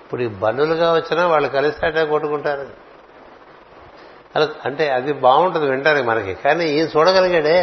ఇప్పుడు 0.05 0.23
ఈ 0.23 0.27
బన్నులుగా 0.27 0.93
వచ్చినా 0.93 1.27
వాళ్ళు 1.27 1.49
కలిసి 1.49 1.87
అట్టే 1.87 2.05
కొట్టుకుంటారు. 2.05 2.86
అలా 4.37 4.47
అంటే 4.65 4.85
అది 4.91 5.13
బాగుంటుంది 5.13 5.67
వింటానికి 5.71 6.07
మనకి 6.07 6.35
కానీ 6.35 6.65
ఈయన 6.65 6.89
చూడగలిగాడే. 6.97 7.61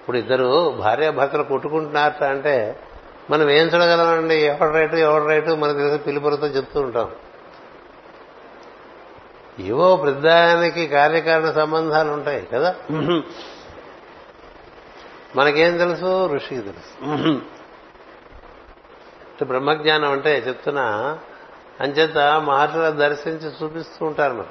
ఇప్పుడు 0.00 0.18
ఇద్దరు 0.18 0.48
భార్యాభర్తలు 0.78 1.42
కొట్టుకుంటున్నారట 1.42 2.22
అంటే 2.24 2.54
మనం 3.30 3.50
ఏం 3.50 3.66
చూడగలమండి? 3.66 4.34
ఎవరి 4.34 4.72
రైటు 4.72 4.96
ఎవరి 4.96 5.26
రైటు? 5.26 5.50
మనకు 5.50 5.78
తెలిసి 5.78 5.98
పిలుపులతో 5.98 6.46
చెప్తూ 6.46 6.80
ఉంటాం. 6.80 7.10
ఏవో 9.60 9.96
ప్రధానికి 9.96 10.86
కార్యకారణ 10.86 11.50
సంబంధాలు 11.50 12.10
ఉంటాయి 12.10 12.42
కదా. 12.52 12.74
మనకేం 15.36 15.76
తెలుసు? 15.78 16.10
ఋషికి 16.26 16.60
తెలుసు. 16.60 16.94
బ్రహ్మజ్ఞానం 19.44 20.10
అంటే 20.12 20.32
చెప్తున్నా 20.48 20.86
అంచేత 21.80 22.18
మహర్షుల 22.18 22.88
దర్శించి 22.88 23.52
చూపిస్తూ 23.62 24.06
ఉంటారు 24.06 24.32
మనం 24.32 24.46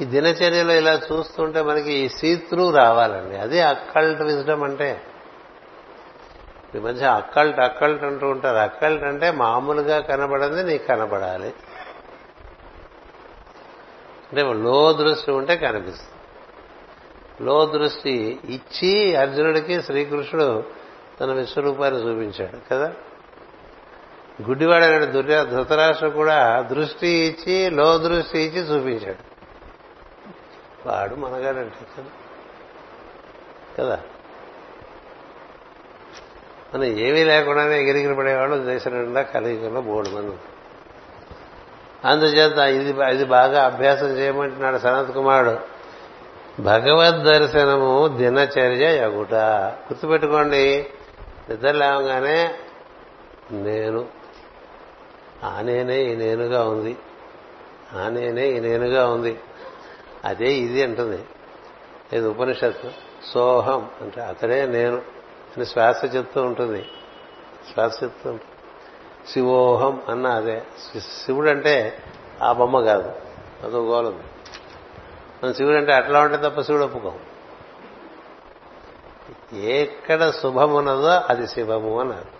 ఈ 0.00 0.04
దినచర్యలో 0.04 0.72
ఇలా 0.72 1.00
చూస్తుంటే 1.12 1.62
మనకి 1.62 1.92
ఈ 1.92 2.08
సీత్రు 2.08 2.70
రావాలండి. 2.70 3.36
అదే 3.36 3.60
అక్కల్ట్ 3.60 4.22
విజడం 4.22 4.62
అంటే 4.62 5.02
ఈ 6.74 6.78
మధ్య 6.78 7.06
అక్కల్ట్ 7.06 7.60
అక్కల్ట్ 7.60 8.04
అంటూ 8.04 8.28
ఉంటారు. 8.28 8.56
అక్కల్ట్ 8.56 9.04
అంటే 9.04 9.30
మామూలుగా 9.30 10.00
కనబడింది 10.00 10.62
నీకు 10.62 10.86
కనబడాలి. 10.86 11.54
అంటే 14.32 14.42
లో 14.42 14.92
దృష్టి 14.92 15.30
ఉంటే 15.30 15.56
కనిపిస్తుంది. 15.56 16.16
లో 17.46 17.66
దృష్టి 17.66 18.40
ఇచ్చి 18.44 19.16
అర్జునుడికి 19.16 19.82
శ్రీకృష్ణుడు 19.82 20.64
తన 21.20 21.32
విశ్వరూపాన్ని 21.32 22.00
చూపించాడు 22.00 22.68
కదా? 22.70 22.94
గుడ్డివాడైన 24.42 25.04
దుర్య 25.04 25.44
ధృతరాష్ట్ర 25.44 26.08
కూడా 26.08 26.60
దృష్టి 26.60 27.08
ఇచ్చి 27.08 27.70
లో 27.70 27.98
దృష్టి 27.98 28.38
ఇచ్చి 28.38 28.60
చూపించాడు. 28.60 29.36
వాడు 30.88 31.14
మనగాడంటే 31.14 31.86
కదా. 31.98 32.06
కదా? 33.78 34.00
మనం 36.74 36.84
ఏమీ 36.84 37.24
లేకుండానే 37.24 37.82
ఎగిరిగిరి 37.82 38.14
పడేవాళ్ళు 38.14 38.64
దేశం 38.64 38.90
నిండా 38.90 39.22
కలిగిన 39.22 39.78
బోర్డు 39.78 40.10
మంది 40.10 40.36
అందుచేత 42.04 42.58
ఇది 42.58 43.14
ఇది 43.14 43.24
బాగా 43.24 43.64
అభ్యాసం 43.64 44.06
చేయమంటున్నాడు 44.06 44.78
సనత్ 44.78 45.14
కుమారుడు. 45.14 45.76
భగవద్ 46.62 47.24
దర్శనము 47.24 48.08
దినచర్య 48.08 48.98
యగుట 48.98 49.34
గుర్తుపెట్టుకోండి 49.34 50.86
నిద్ర 51.50 51.70
లేవగానే 51.70 52.54
నేను 53.50 54.06
ఆ 55.44 55.60
నేనే 55.60 56.02
ఈ 56.02 56.16
నేనుగా 56.16 56.68
ఉంది. 56.68 56.96
ఆ 57.92 58.08
నేనే 58.08 58.48
ఈ 58.48 58.60
నేనుగా 58.60 59.10
ఉంది. 59.10 59.40
అదే 60.24 60.54
ఇది 60.54 60.82
అంటుంది. 60.82 61.24
ఇది 62.12 62.28
ఉపనిషత్తు. 62.28 62.90
సోహం 63.34 63.90
అంటే 64.00 64.20
అతడే 64.20 64.66
నేను 64.66 64.96
అని 65.56 65.66
శ్వాస 65.66 66.04
చెప్తూ 66.16 66.42
ఉంటుంది. 66.42 66.88
శ్వాస 67.72 68.02
చెప్తూ 68.02 68.30
ఉంటుంది. 68.30 68.52
శివోహం 69.32 70.02
అన్న 70.08 70.26
అదే. 70.26 70.62
శివుడు 70.98 71.50
అంటే 71.50 72.02
ఆ 72.42 72.52
బొమ్మ 72.52 72.80
కాదు. 72.80 73.12
అదో 73.64 73.84
గోలం 73.84 74.22
మన 75.44 75.52
శివుడు 75.52 75.76
అంటే 75.76 75.92
అట్లా 75.92 76.20
ఉంటే 76.20 76.36
తప్ప 76.36 76.60
శివుడు 76.60 76.84
ఒప్పుకోం. 76.84 77.18
ఎక్కడ 79.58 80.30
శుభమున్నదో 80.30 81.08
అది 81.08 81.46
శివము 81.48 82.00
అన్నారు. 82.00 82.35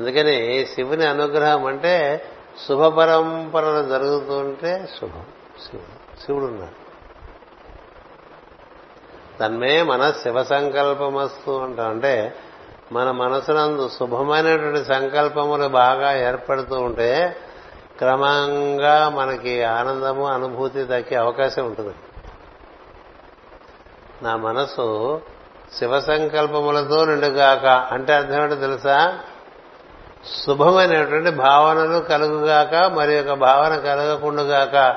అందుకని 0.00 0.66
శివుని 0.66 1.06
అనుగ్రహం 1.06 1.64
అంటే 1.64 2.24
శుభ 2.68 2.84
పరంపరలు 2.84 3.88
జరుగుతుంటే 3.88 4.88
శుభం. 5.00 5.24
శివుడు 5.70 6.20
శివుడు 6.26 6.44
ఉన్నాడు. 6.44 6.80
తన్మే 9.38 9.82
మన 9.82 10.10
శివ 10.10 10.42
సంకల్పం 10.44 11.14
వస్తూ 11.14 11.52
ఉంటాం 11.52 11.90
అంటే 11.90 12.34
మన 12.92 13.10
మనసునందు 13.10 13.88
శుభమైనటువంటి 13.88 14.84
సంకల్పములు 14.84 15.68
బాగా 15.68 16.28
ఏర్పడుతూ 16.28 16.80
ఉంటే 16.80 17.36
క్రమంగా 17.98 19.08
మనకి 19.08 19.62
ఆనందము 19.62 20.26
అనుభూతి 20.26 20.84
దక్కే 20.84 21.16
అవకాశం 21.16 21.66
ఉంటుంది. 21.66 21.94
నా 24.22 24.36
మనసు 24.36 25.20
శివ 25.78 26.00
సంకల్పములతో 26.00 27.04
నిండుగాక 27.04 27.66
అంటే 27.66 28.12
అర్థం 28.12 28.42
ఏంటో 28.42 28.54
తెలుసా? 28.54 29.20
శుభమైనటువంటి 30.26 31.30
భావనలు 31.30 31.98
కలుగుగాక 31.98 32.74
మరి 32.74 33.20
ఒక 33.20 33.38
భావన 33.38 33.76
కలగకుండుగాక 33.76 34.96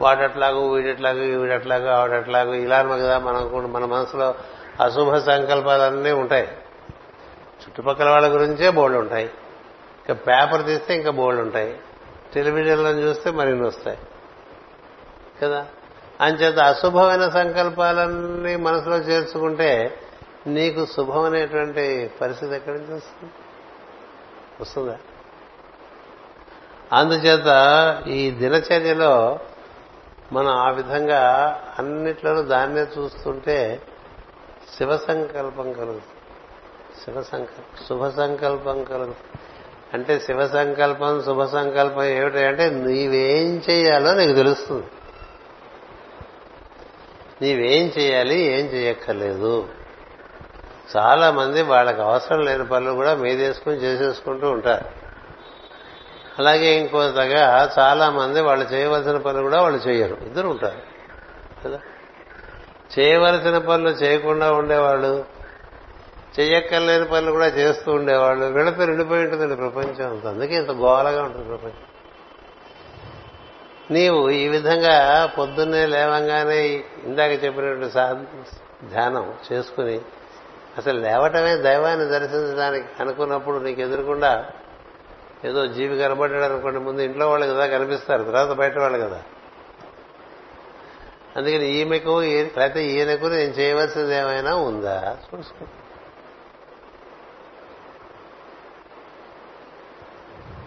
వాడట్లాగూ 0.00 0.68
వీడట్లాగూ 0.68 1.40
వీడట్లాగూ 1.40 1.88
ఆవిడట్లాగూ 1.88 2.52
ఇలా 2.54 2.82
కదా 2.82 3.18
మనం 3.18 3.72
మన 3.72 3.84
మనసులో 3.84 4.34
అశుభ 4.80 5.16
సంకల్పాలన్నీ 5.16 6.12
ఉంటాయి. 6.12 6.48
చుట్టుపక్కల 7.62 8.08
వాళ్ళ 8.08 8.32
గురించే 8.32 8.70
బోర్డు 8.70 8.98
ఉంటాయి. 8.98 9.30
ఇంకా 10.08 10.14
పేపర్ 10.14 10.66
తీస్తే 10.66 10.94
ఇంకా 10.94 11.10
బోర్డు 11.10 11.40
ఉంటాయి. 11.40 11.78
టెలివిజన్లో 12.34 12.90
చూస్తే 12.90 13.30
మరిన్ని 13.30 13.66
వస్తాయి. 13.66 13.98
కదా? 15.42 15.66
అంచేత 16.20 16.58
అశుభమైన 16.58 17.28
సంకల్పాలన్నీ 17.28 18.56
మనసులో 18.56 18.96
చేర్చుకుంటే 18.96 20.00
నీకు 20.46 20.86
శుభమనేటువంటి 20.86 22.10
పరిస్థితి 22.20 22.54
ఎక్కడి 22.54 22.78
నుంచి 22.78 22.94
వస్తుంది? 22.94 23.32
వస్తుందా. 24.60 24.98
అందుచేత 26.92 27.48
ఈ 28.08 28.30
దినచర్యలో 28.30 29.38
మనం 30.32 30.48
ఆ 30.48 30.70
విధంగా 30.70 31.22
అన్నిట్లోనూ 31.78 32.42
దాన్నే 32.42 32.80
చూస్తుంటే 32.80 33.82
శివ 34.78 34.96
సంకల్పం 34.96 35.72
కలుగుతుంది. 35.72 36.02
శివ 37.04 37.22
సంకల్పం 37.22 37.86
శుభ 37.88 38.16
సంకల్పం 38.16 38.84
కలుగుతుంది. 38.84 39.40
అంటే 39.94 40.20
శివ 40.20 40.48
సంకల్పం 40.48 41.22
శుభ 41.22 41.44
సంకల్పం 41.44 42.02
ఏమిటి 42.02 42.38
అంటే 42.38 42.70
నీవేం 42.70 43.62
చేయాలో 43.70 44.14
నీకు 44.14 44.32
తెలుస్తుంది. 44.32 44.86
నీవేం 47.42 47.92
చేయాలి 47.98 48.40
ఏం 48.40 48.66
చేయక్కర్లేదు 48.66 49.68
చాలా 50.96 51.30
మంది 51.30 51.62
వాళ్ళకి 51.62 52.00
అవసరం 52.00 52.44
లేని 52.44 52.66
పనులు 52.66 52.94
కూడా 52.94 53.14
మీదేసుకుని 53.14 53.76
చేసేసుకుంటూ 53.76 54.50
ఉంటారు. 54.50 54.84
అలాగే 56.38 56.80
ఇంకోతగా 56.80 57.72
చాలా 57.78 58.10
మంది 58.10 58.40
వాళ్ళు 58.40 58.64
చేయవలసిన 58.64 59.16
పనులు 59.16 59.42
కూడా 59.42 59.62
వాళ్ళు 59.62 59.88
చేయరు. 59.88 60.14
ఇద్దరు 60.14 60.48
ఉంటారు. 60.48 60.78
కదా? 61.64 61.80
చేయవలసిన 62.98 63.58
పనులు 63.58 63.88
చేయకుండా 63.88 64.52
ఉండేవాళ్ళు 64.52 65.24
చెయ్యక్కర్లేని 66.40 67.04
పనులు 67.04 67.30
కూడా 67.30 67.46
చేస్తూ 67.46 67.92
ఉండేవాళ్ళు 67.92 68.46
వీళ్ళతో 68.46 68.84
నిండిపోయి 68.84 69.22
ఉంటుందండి 69.22 69.56
ప్రపంచం 69.56 70.10
అంతా. 70.10 70.30
అందుకే 70.30 70.54
ఇంత 70.54 70.70
గోలగా 70.70 71.22
ఉంటుంది 71.22 71.48
ప్రపంచం. 71.48 71.84
నీవు 73.90 74.30
ఈ 74.30 74.48
విధంగా 74.48 75.26
పొద్దున్నే 75.38 75.86
లేవంగానే 75.86 76.84
ఇందాక 77.04 77.30
చెప్పినటువంటి 77.30 77.86
ధ్యానం 78.90 79.34
చేసుకుని 79.52 80.00
అసలు 80.78 81.00
లేవటమే 81.00 81.56
దైవాన్ని 81.56 82.06
దర్శించడానికి 82.06 82.88
అనుకున్నప్పుడు 83.00 83.58
నీకు 83.58 83.80
ఎదురుకుండా 83.80 84.46
ఏదో 85.44 85.66
జీవి 85.66 85.98
కనబడ్డాడు 85.98 86.42
అనుకోండి 86.42 86.78
ముందు 86.78 87.02
ఇంట్లో 87.02 87.30
వాళ్ళు 87.30 87.46
కదా 87.46 87.66
కనిపిస్తారు 87.66 88.22
తర్వాత 88.22 88.48
బయట 88.48 88.78
వాళ్ళు 88.78 88.98
కదా. 88.98 89.22
అందుకని 91.36 91.66
ఈమెకు 91.66 92.20
లేకపోతే 92.20 92.84
ఈయనకు 92.86 93.26
నేను 93.26 93.50
చేయవలసింది 93.50 94.14
ఏమైనా 94.14 94.56
ఉందా? 94.56 95.16
చూసుకో. 95.34 95.66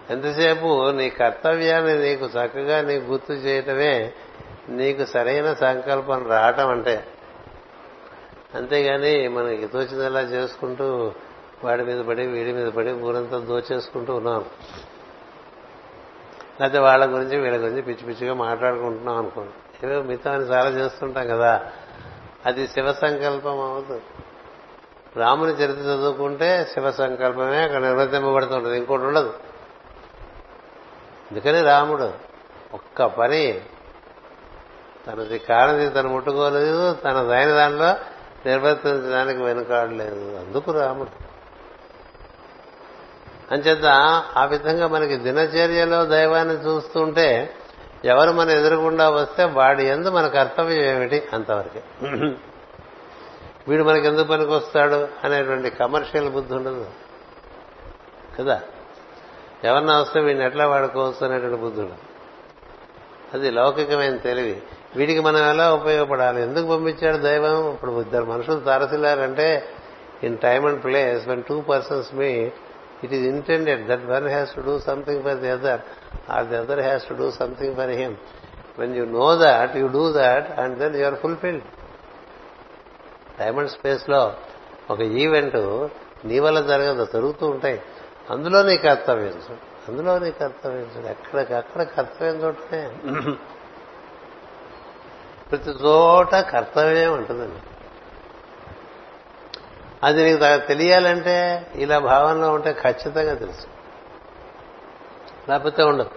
ఎంతసేపు 0.09 0.91
నీ 0.91 1.09
కర్తవ్యాన్ని 1.09 1.97
నీకు 1.99 2.25
చక్కగా 2.25 2.81
నీకు 2.81 3.05
గుర్తు 3.05 3.33
చేయటమే 3.33 4.13
నీకు 4.69 5.05
సరైన 5.05 5.53
సంకల్పం 5.53 6.27
రావటం 6.27 6.69
అంటే 6.69 7.07
అంతేగాని 8.55 9.27
మనకి 9.27 9.67
తోచిందలా 9.67 10.21
చేసుకుంటూ 10.21 11.11
వాడి 11.63 11.83
మీద 11.83 12.05
పడి 12.05 12.27
వీడి 12.27 12.53
మీద 12.53 12.71
పడి 12.71 12.91
ఊరంతా 12.91 13.37
దోచేసుకుంటూ 13.37 14.15
ఉన్నాం. 14.15 14.45
లేకపోతే 16.61 16.79
వాళ్ళ 16.79 17.05
గురించి 17.05 17.39
వీళ్ళ 17.39 17.57
గురించి 17.57 17.81
పిచ్చి 17.81 18.13
పిచ్చిగా 18.13 18.33
మాట్లాడుకుంటున్నాం 18.33 19.17
అనుకోండి. 19.17 19.87
ఏదో 19.87 20.01
మిగతా 20.01 20.31
చాలా 20.31 20.69
చేస్తుంటాం 20.69 21.27
కదా. 21.27 21.71
అది 22.45 22.67
శివ 22.67 22.93
సంకల్పం 22.93 23.59
అవుతుంది. 23.59 24.01
రాముని 25.15 25.51
చరిత్ర 25.51 25.81
చదువుకుంటే 25.81 26.67
శివ 26.73 26.91
సంకల్పమే 26.91 27.63
అక్కడ 27.63 27.81
నిర్వర్తింపబడుతుంటుంది. 27.81 28.77
ఇంకోటి 28.77 29.03
ఉండదు. 29.03 29.33
అందుకని 31.31 31.61
రాముడు 31.61 32.13
ఒక్క 32.73 33.05
పని 33.05 33.61
తనది 35.07 35.39
కానిది 35.39 35.89
తను 35.89 36.09
ముట్టుకోలేదు 36.09 36.93
తన 36.93 37.23
దైన 37.23 37.49
దానిలో 37.49 37.95
నిర్వర్తించడానికి 38.45 39.43
వెనుకాడలేదు. 39.43 40.43
అందుకు 40.45 40.71
రాముడు. 40.71 41.29
అంచేత 43.53 43.85
ఆ 44.37 44.45
విధంగా 44.45 44.87
మనకి 44.87 45.15
దినచర్యలో 45.15 46.05
దైవాన్ని 46.05 46.53
చూస్తుంటే 46.53 47.55
ఎవరు 48.05 48.31
మన 48.31 48.49
ఎదురుకుండా 48.49 49.09
వస్తే 49.09 49.43
వాడి 49.43 49.83
ఎందు 49.83 50.09
మన 50.09 50.27
కర్తవ్యం 50.27 50.81
ఏమిటి 50.81 51.23
అంతవరకే. 51.33 51.83
వీడు 53.67 53.83
మనకి 53.83 54.07
ఎందుకు 54.07 54.27
పనికి 54.27 54.51
వస్తాడు 54.51 55.07
అనేటువంటి 55.23 55.69
కమర్షియల్ 55.69 56.29
బుద్ధి 56.29 56.53
ఉండదు. 56.53 56.89
కదా? 58.39 58.61
ఎవరన్నా 59.63 60.01
వస్తే 60.01 60.19
వీడిని 60.19 60.45
ఎట్లా 60.45 60.67
వాడుకోవచ్చు 60.67 61.27
అనేటువంటి 61.27 61.61
బుద్ధి 61.61 61.81
ఉండదు. 61.81 61.97
అది 63.33 63.51
లౌకికమైన 63.51 64.17
తెలివి. 64.17 64.63
వీడికి 64.95 65.19
మనం 65.19 65.49
ఎలా 65.49 65.73
ఉపయోగపడాలి? 65.73 66.41
ఎందుకు 66.41 66.67
పంపించాడు 66.67 67.17
దైవం? 67.17 67.73
ఇప్పుడు 67.73 68.01
ఇద్దరు 68.01 68.25
మనుషులు 68.25 68.59
తారసిల్లారంటే 68.59 69.63
in 70.23 70.37
time 70.37 70.65
and 70.65 70.83
place 70.83 71.27
when 71.27 71.43
two 71.43 71.61
persons 71.61 72.15
meet 72.15 72.53
it 73.03 73.13
is 73.13 73.27
intended 73.27 73.87
that 73.87 74.05
one 74.05 74.27
has 74.27 74.55
to 74.55 74.61
do 74.61 74.79
something 74.79 75.23
for 75.23 75.37
the 75.37 75.49
other 75.49 75.79
or 76.31 76.45
the 76.45 76.57
other 76.57 76.79
has 76.79 77.03
to 77.09 77.13
do 77.13 77.31
something 77.31 77.75
for 77.75 77.89
him 77.89 78.15
when 78.79 78.97
you 78.97 79.05
know 79.05 79.35
that 79.35 79.77
you 79.77 79.87
do 79.87 80.11
that 80.11 80.59
and 80.59 80.79
then 80.79 80.95
you 80.95 81.05
are 81.05 81.15
fulfilled 81.15 81.63
diamond 83.39 83.69
స్పేస్లో 83.69 84.33
ఒక 84.91 85.01
event 85.01 85.87
నీ 86.25 86.39
వల్ల 86.39 86.61
జరగదు 86.61 87.07
జరుగుతూ 87.13 87.47
ఉంటాయి. 87.47 87.81
అందులో 88.29 88.63
నీ 88.63 88.77
కర్తవ్యం 88.77 89.27
చూడు. 89.27 89.91
అందులో 89.91 90.19
నీ 90.19 90.31
కర్తవ్యం 90.31 90.87
చూడు. 90.97 91.07
ఎక్కడికక్కడ 91.07 91.83
కర్తవ్యం 91.83 92.43
చూడటమే 92.43 92.89
ప్రతి 95.51 95.69
చోట 95.69 96.35
కర్తవ్యం 96.35 97.13
ఉంటుందండి. 97.13 97.59
అది 100.03 100.23
నీకు 100.23 100.65
తెలియాలంటే 100.67 101.67
ఇలా 101.75 101.99
భావనలో 101.99 102.51
ఉంటే 102.51 102.73
ఖచ్చితంగా 102.73 103.33
తెలుసు. 103.33 103.67
లేకపోతే 105.51 105.83
ఉండదు. 105.83 106.11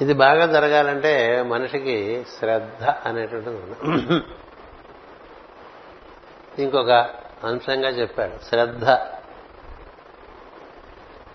ఇది 0.00 0.12
బాగా 0.12 0.46
జరగాలంటే 0.46 1.42
మనిషికి 1.42 2.24
శ్రద్ధ 2.38 2.84
అనేటువంటిది 2.84 4.22
ఇంకొక 6.62 6.90
అంశంగా 7.44 7.88
చెప్పాడు. 7.88 8.44
శ్రద్ధ. 8.44 8.84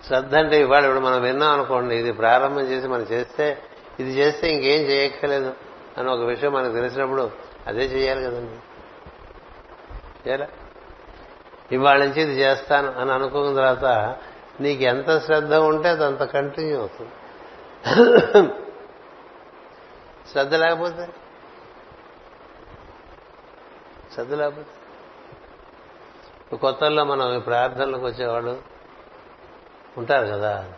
శ్రద్ధ 0.06 0.34
అంటే 0.34 0.60
ఇవాళ 0.60 0.84
ఇప్పుడు 0.84 1.00
మనం 1.00 1.22
విన్నాం 1.22 1.50
అనుకోండి 1.50 1.96
ఇది 1.96 2.12
ప్రారంభం 2.12 2.60
చేసి 2.60 2.88
మనం 2.88 3.02
చేస్తే 3.02 3.58
ఇది 4.00 4.10
చేస్తే 4.10 4.52
ఇంకేం 4.52 4.80
చేయక్కర్లేదు. 4.80 5.67
అని 5.98 6.10
ఒక 6.10 6.20
విషయం 6.20 6.52
మనకు 6.52 6.72
తెలిసినప్పుడు 6.72 7.30
అదే 7.66 7.84
చేయాలి 7.84 8.24
కదండి. 8.24 8.54
చేయాలా? 10.28 10.46
ఇవాళ 11.72 11.98
నుంచి 11.98 12.22
ఇది 12.22 12.32
చేస్తాను 12.32 13.00
అని 13.00 13.12
అనుకున్న 13.12 13.54
తర్వాత 13.54 14.16
నీకు 14.60 14.82
ఎంత 14.82 15.18
శ్రద్ధ 15.18 15.54
ఉంటే 15.54 15.88
అది 15.88 16.04
అంత 16.04 16.22
కంటిన్యూ 16.22 16.78
అవుతుంది. 16.78 17.12
శ్రద్ధ 20.32 20.54
లేకపోతే? 20.54 21.08
శ్రద్ధ 24.14 24.34
లేకపోతే? 24.34 24.66
కొత్తల్లో 26.56 27.04
మనం 27.04 27.40
ప్రార్థనలకు 27.40 28.06
వచ్చేవాళ్ళు 28.06 28.62
ఉంటారు 29.98 30.26
కదా. 30.26 30.72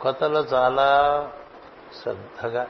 కొత్తలో 0.00 0.40
చాలా 0.40 0.86
శ్రద్ధగా 2.02 2.66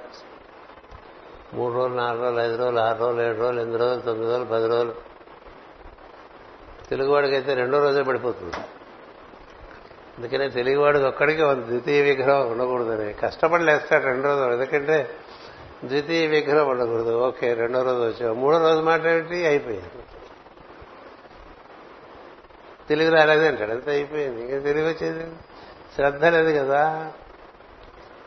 మూడు 1.55 1.75
రోజులు 1.75 1.95
నాలుగు 1.95 2.23
రోజులు 2.23 2.41
ఐదు 2.41 2.57
రోజులు 2.57 2.81
ఆరు 2.81 2.99
రోజులు 2.99 3.23
ఏడు 3.23 3.39
రోజులు 3.39 3.61
ఎనిమిది 3.61 3.79
రోజులు 3.79 4.01
తొమ్మిది 4.01 4.33
రోజులు 4.33 4.49
పది 4.49 4.69
రోజులు. 4.69 4.95
తెలుగువాడికైతే 6.91 7.55
రెండో 7.55 7.79
రోజే 7.79 8.03
పడిపోతుంది. 8.03 8.57
అందుకనే 10.19 10.49
తెలుగువాడికి 10.49 11.05
ఒక్కడికి 11.05 11.43
ద్వితీయ 11.43 12.03
విగ్రహం 12.03 12.51
ఉండకూడదని. 12.51 13.13
కష్టపడి 13.13 13.65
లేస్తాడు 13.65 14.05
రెండో 14.05 14.29
రోజు 14.29 14.53
ఎందుకంటే 14.53 15.11
ద్వితీయ 15.85 16.27
విగ్రహం 16.27 16.69
ఉండకూడదు. 16.69 17.19
ఓకే 17.19 17.55
రెండో 17.55 17.83
రోజు 17.83 18.09
వచ్చావు. 18.09 18.35
మూడో 18.35 18.59
రోజు 18.59 18.81
మాట 18.81 19.07
ఏమిటి 19.07 19.47
అయిపోయింది. 19.47 19.89
తెలుగు 22.89 23.15
రాలేదు 23.15 23.45
అంటాడు. 23.45 23.71
అంత 23.71 23.89
అయిపోయింది. 23.89 24.41
ఇంకా 24.43 24.59
తెలుగు 24.59 24.89
వచ్చేది? 24.89 25.33
శ్రద్ధ 25.95 26.25
లేదు 26.25 26.59
కదా. 26.59 27.13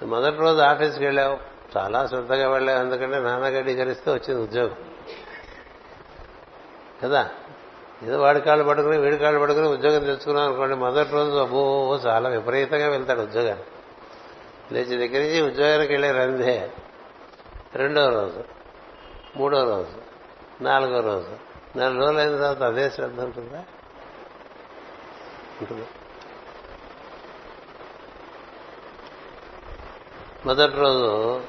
మొదటి 0.04 0.38
రోజు 0.38 0.62
ఆఫీస్కి 0.62 1.06
వెళ్ళావు. 1.06 1.57
చాలా 1.78 2.08
శ్రద్ధగా 2.08 2.50
వెళ్ళావు 2.50 2.80
ఎందుకంటే 2.80 3.20
నాన్నగడ్డి 3.20 3.74
గరిస్తే 3.74 4.12
వచ్చింది 4.12 4.42
ఉద్యోగం. 4.42 4.76
కదా? 7.04 7.30
ఏదో 8.04 8.22
వాడి 8.22 8.42
కాళ్ళు 8.42 8.64
పట్టుకుని 8.64 8.98
వీడి 8.98 9.18
కాళ్ళు 9.18 9.40
పట్టుకుని 9.40 9.68
ఉద్యోగం 9.68 10.00
తెచ్చుకున్నాం 10.00 10.46
అనుకోండి 10.48 10.76
మొదటి 10.76 11.12
రోజు 11.12 11.36
అబ్బో 11.36 12.00
చాలా 12.06 12.30
విపరీతంగా 12.30 12.88
వెళ్తాడు 12.88 13.22
ఉద్యోగాన్ని. 13.22 13.64
లేచి 14.72 15.08
దగ్గర 15.08 15.22
నుంచి 15.22 15.42
ఉద్యోగానికి 15.42 15.94
వెళ్ళే 15.94 16.12
రందే. 16.12 16.70
రెండో 17.76 18.10
రోజు 18.10 18.44
మూడో 19.36 19.64
రోజు 19.64 20.08
నాలుగో 20.64 21.00
రోజు 21.00 21.32
నాలుగు 21.78 22.00
రోజులు 22.00 22.18
అయిన 22.18 22.32
తర్వాత 22.32 22.64
అదే 22.64 22.90
శ్రద్ధ 22.90 23.22
ఉంటుందా? 23.22 23.64
ఉంటుంది? 25.62 25.88
మొదటి 30.46 30.76
రోజు 30.76 31.42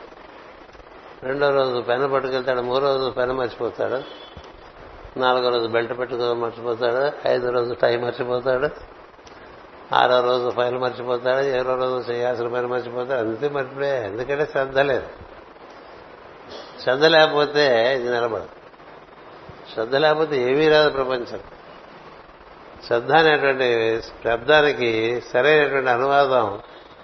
రెండో 1.23 1.51
రోజు 1.51 1.81
పెన్ 1.81 2.13
పట్టుకెళ్తాడు 2.13 2.61
మూడో 2.61 2.97
రోజు 2.97 3.11
పెన్ 3.11 3.33
మర్చిపోతాడు. 3.33 4.03
నాలుగో 5.19 5.49
రోజు 5.49 5.69
బెల్ట్ 5.69 5.99
పెట్టుకో 5.99 6.35
మర్చిపోతాడు. 6.35 7.29
ఐదో 7.29 7.51
రోజు 7.51 7.75
టై 7.75 7.97
మర్చిపోతాడు. 7.97 8.99
ఆరో 9.95 10.21
రోజు 10.21 10.51
ఫైల్ 10.51 10.79
మర్చిపోతాడు. 10.79 11.45
ఏడో 11.45 11.77
రోజు 11.77 12.13
చేయాల్సిన 12.13 12.49
పని 12.49 12.67
మర్చిపోతాడు. 12.67 13.29
అంతే 13.29 13.49
మర్చిపోయా 13.49 13.95
ఎందుకంటే 13.95 14.47
శ్రద్ధ 14.47 14.79
లేదు. 14.79 15.07
శ్రద్ధ 16.83 17.05
లేకపోతే 17.05 17.95
ఇది 17.95 18.11
నిలబడదు. 18.11 18.49
శ్రద్ధ 19.75 19.97
లేకపోతే 19.97 20.51
ఏమీ 20.51 20.69
రాదు 20.69 20.91
ప్రపంచం. 20.91 21.41
శ్రద్ధ 22.87 23.13
అనేటువంటి 23.13 24.01
శబ్దానికి 24.01 25.23
సరైనటువంటి 25.33 25.91
అనువాదం 25.91 26.61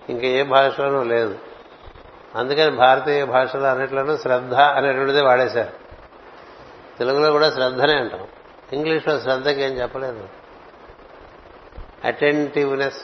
ఇంకా 0.08 0.26
ఏ 0.26 0.42
భాషలోనూ 0.42 1.02
లేదు. 1.02 1.38
అందుకని 2.34 2.70
భారతీయ 2.70 3.24
భాషలో 3.24 3.66
అన్నిట్లోనూ 3.66 4.16
శ్రద్ధ 4.16 4.54
అనేటువంటిది 4.54 5.22
వాడేశారు. 5.22 5.72
తెలుగులో 6.98 7.32
కూడా 7.32 7.50
శ్రద్ధనే 7.50 7.92
అంటాం. 7.92 8.26
ఇంగ్లీష్లో 8.72 9.20
శ్రద్ధకి 9.20 9.62
ఏం 9.62 9.70
చెప్పలేదు. 9.70 10.28
అటెంటివ్నెస్ 12.04 13.02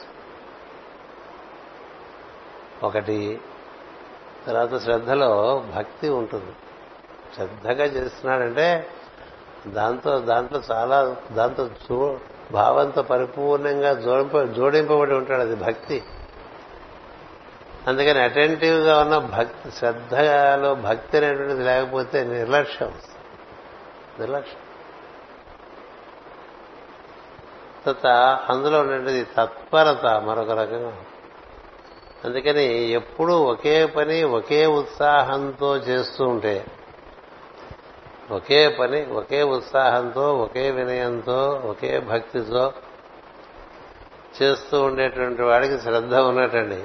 ఒకటి. 2.83 3.41
తర్వాత 4.47 4.81
శ్రద్ధలో 4.81 5.63
భక్తి 5.75 6.09
ఉంటుంది. 6.09 6.51
శ్రద్ధగా 7.35 7.83
చేస్తున్నాడంటే 7.83 8.87
దాంతో 9.67 10.19
దాంట్లో 10.19 10.61
చాలా 10.71 11.15
దాంతో 11.31 12.19
భావంతో 12.51 13.01
పరిపూర్ణంగా 13.01 13.93
జోడింప 13.93 14.37
జోడింపబడి 14.37 15.13
ఉంటాడు 15.13 15.41
అది 15.41 15.55
భక్తి. 15.55 16.03
అందుకని 17.87 18.19
అటెంటివ్గా 18.19 19.01
ఉన్న 19.01 19.17
భక్తి 19.17 19.71
శ్రద్ధలో 19.71 20.75
భక్తి 20.75 21.17
అనేటువంటిది 21.17 21.63
లేకపోతే 21.63 22.23
నిర్లక్ష్యం. 22.23 22.93
నిర్లక్ష్యం. 24.19 24.61
తత 27.85 28.07
అందులో 28.49 28.79
ఉండేది 28.79 29.23
తత్పరత 29.23 30.05
మరొక 30.05 30.51
రకంగా. 30.51 30.97
అందుకని 32.25 32.63
ఎప్పుడూ 32.91 33.37
ఒకే 33.37 33.85
పని 33.85 34.23
ఒకే 34.23 34.65
ఉత్సాహంతో 34.65 35.77
చేస్తూ 35.77 36.25
ఉంటే 36.25 36.65
ఒకే 38.31 38.69
పని 38.69 39.05
ఒకే 39.05 39.43
ఉత్సాహంతో 39.43 40.37
ఒకే 40.37 40.71
వినయంతో 40.71 41.61
ఒకే 41.65 41.99
భక్తితో 41.99 42.73
చేస్తూ 44.41 44.81
ఉండేటువంటి 44.81 45.41
వాడికి 45.41 45.79
శ్రద్ధ 45.79 46.15
ఉన్నట్టండి. 46.15 46.83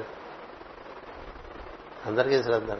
అందరికీ 2.07 2.43
శ్రద్ధ. 2.43 2.73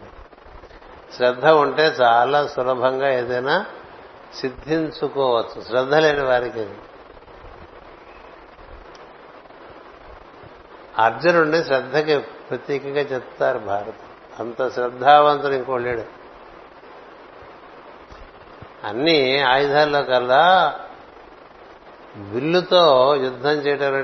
శ్రద్ధ 1.17 1.47
ఉంటే 1.47 1.83
చాలా 1.83 2.47
సులభంగా 2.47 3.11
ఏదైనా 3.11 3.67
సిద్ధించుకోవచ్చు. 4.35 5.63
శ్రద్ధ 5.63 5.95
లేని 5.95 6.23
వారికి 6.23 6.69
అర్జునుడిని 10.99 11.65
శ్రద్ధకి 11.65 12.19
ప్రత్యేకంగా 12.19 13.01
చెప్తారు 13.01 13.59
భారత్. 13.59 14.41
అంత 14.41 14.69
శ్రద్ధావంతుడు 14.69 15.53
ఇంకో 15.53 15.77
లేడు. 15.77 16.03
అన్ని 18.85 19.43
ఆయుధాల్లో 19.43 20.03
కల్లా 20.03 20.75
విల్లుతో 22.17 23.17
యుద్ధం 23.17 23.51
చేయడం 23.51 23.95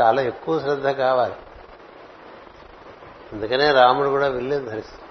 చాలా 0.00 0.22
ఎక్కువ 0.22 0.60
శ్రద్ధ 0.60 0.88
కావాలి. 0.88 1.34
అందుకనే 3.34 3.72
రాముడు 3.72 4.08
కూడా 4.08 4.28
విల్లు 4.28 4.58
ధరిస్తాడు. 4.64 5.04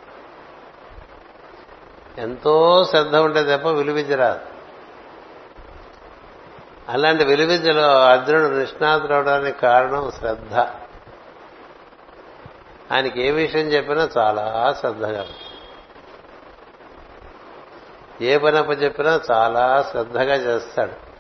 ఎంతో 2.22 2.84
శ్రద్ధ 2.84 3.16
ఉంటే 3.16 3.58
తప్ప 3.58 3.68
విలువిద్య 3.68 4.16
రాదు. 4.16 4.40
అలాంటి 6.90 7.24
విలువిద్యలో 7.24 8.04
అర్జునుడు 8.04 8.56
నిష్ణాతుడవడానికి 8.56 9.60
కారణం 9.60 10.12
శ్రద్ధ. 10.12 10.54
ఆయనకి 12.94 13.24
ఏ 13.24 13.32
విషయం 13.32 13.68
చెప్పినా 13.68 14.10
చాలా 14.18 14.76
శ్రద్ధగా 14.80 15.26
ఏ 18.22 18.38
పని 18.38 18.58
చెప్పినా 18.58 19.22
చాలా 19.32 19.88
శ్రద్ధగా 19.92 20.36
చేస్తాడు. 20.36 21.14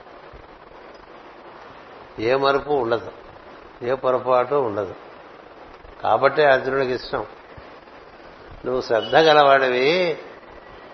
ఏ 2.22 2.36
మరుపు 2.36 2.72
ఉండదు. 2.72 3.12
ఏ 3.84 3.94
పొరపాటు 3.94 4.56
ఉండదు. 4.56 4.96
కాబట్టే 6.04 6.46
అర్జునుడికి 6.46 6.94
ఇష్టం. 6.94 7.26
నువ్వు 8.66 8.82
శ్రద్ధ 8.82 9.16
గలవాడివి 9.16 10.18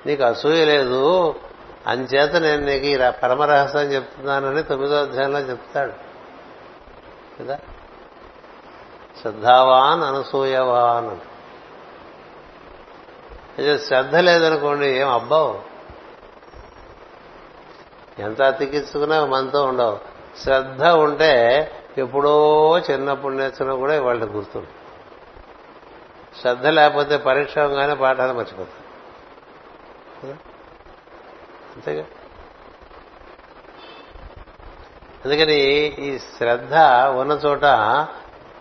నీకు 0.05 0.23
అసూయ 0.23 0.65
లేదు 0.65 1.35
అంచేత 1.87 2.35
నేను 2.35 2.65
నీకు 2.65 2.85
ఈ 2.85 2.97
పరమరహస్యం 3.23 3.81
చెప్తున్నానని 3.81 4.63
తొమ్మిదో 4.63 5.01
అధ్యాయంలో 5.01 5.39
చెప్తాడు. 5.39 5.91
కదా? 7.39 7.59
శ్రద్ధావాన్ 9.21 10.03
అనసూయవాన్ 10.03 11.17
అయితే 13.57 13.77
శ్రద్ధ 13.77 14.15
లేదనుకోండి 14.15 14.87
ఏం 14.87 15.09
అబ్బావు? 15.09 15.59
ఎంత 18.19 18.41
అతికించుకున్నా 18.41 19.25
మనతో 19.25 19.63
ఉండవు. 19.63 19.97
శ్రద్ధ 20.43 20.83
ఉంటే 20.83 21.71
ఎప్పుడో 21.97 22.79
చిన్నప్పుడు 22.79 23.33
నేర్చుకున్నా 23.33 23.75
కూడా 23.75 23.95
ఇవాళ 23.95 24.17
గుర్తుంది 24.17 24.67
శ్రద్ధ 26.41 26.67
లేకపోతే 26.67 27.17
పరీక్షంగానే 27.17 27.93
పాఠాలు 27.93 28.33
మర్చిపోతారు. 28.33 28.89
అంతేగా? 31.75 32.05
అందుకని 35.25 35.59
ఈ 35.99 36.19
శ్రద్ధ 36.19 36.73
ఉన్న 37.19 37.31
చోట 37.31 37.65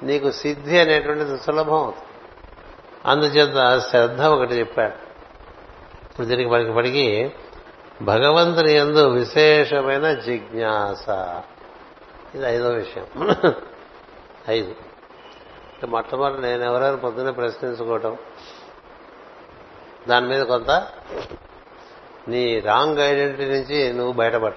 నీకు 0.02 0.30
సిద్ధి 0.30 0.78
అనేటువంటిది 0.78 1.38
సులభం 1.38 1.74
అవుతుంది. 1.74 2.04
అందుచేత 3.06 3.78
శ్రద్ధ 3.78 4.22
ఒకటి 4.22 4.54
చెప్పాడు. 4.54 4.94
ఇప్పుడు 6.10 6.26
దీనికి 6.26 6.50
పడికి 6.50 6.72
పడికి 6.72 7.32
భగవంతుని 8.02 8.72
ఎందు 8.72 9.08
విశేషమైన 9.08 10.12
జిజ్ఞాస. 10.12 11.08
ఇది 12.34 12.46
ఐదో 12.46 12.68
విషయం. 12.68 13.06
ఐదు. 14.48 14.74
మొట్టమొదటి 15.86 16.42
నేను 16.42 16.64
ఎవరైనా 16.64 16.96
పొద్దున్నే 16.96 17.32
ప్రశ్నించుకోవటం. 17.32 18.16
దాని 20.08 20.26
మీద 20.26 20.42
కొంత 20.42 20.86
నీ 22.28 22.60
రాంగ్ 22.60 22.98
ఐడెంటిటీ 22.98 23.44
నుంచి 23.44 23.92
నువ్వు 23.92 24.12
బయటపడ 24.12 24.52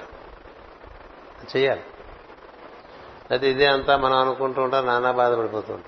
చేయాలి 1.56 1.82
అయితే 3.32 3.52
ఇదే 3.52 3.66
అంతా 3.66 3.98
మనం 3.98 4.18
అనుకుంటూ 4.18 4.62
ఉంటాం 4.62 4.86
నానా 4.86 5.12
బాధపడిపోతుంటాం. 5.12 5.84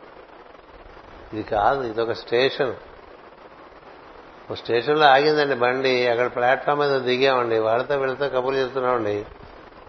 ఇది 1.33 1.43
కాదు 1.43 1.83
ఇది 1.83 2.01
ఒక 2.01 2.11
స్టేషన్. 2.11 2.73
ఒక 4.51 4.53
స్టేషన్లో 4.53 5.05
ఆగిందండి 5.05 5.55
బండి 5.55 6.07
అక్కడ 6.07 6.35
ప్లాట్ఫామ్ 6.35 6.79
మీద 6.79 7.01
దిగామండి 7.01 7.59
వాళ్ళతో 7.59 7.97
వెళితే 7.97 8.29
కబుర్లు 8.29 8.59
చెప్తున్నామండి. 8.59 9.25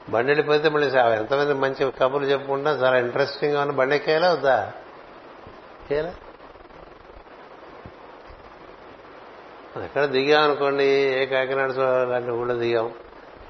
బండి 0.09 0.27
వెళ్ళిపోతే 0.27 0.69
మళ్ళీ 0.69 0.99
ఎంతమంది 0.99 1.55
మంచి 1.55 1.91
కబుర్లు 1.91 2.29
చెప్పుకుంటా 2.29 2.71
చాలా 2.71 2.99
ఇంట్రెస్టింగ్ 2.99 3.57
అని 3.57 3.73
బండి 3.73 3.97
ఎక్కేలా 3.97 4.33
వద్దా? 4.33 4.73
ఎక్కేలా 5.85 6.13
ఎక్కడ 9.85 10.05
దిగాం 10.05 10.43
అనుకోండి 10.43 10.85
ఏ 11.21 11.27
కాకినాడ 11.27 11.71
లాంటి 12.11 12.31
ఊళ్ళో 12.31 12.55
దిగాం 12.55 12.91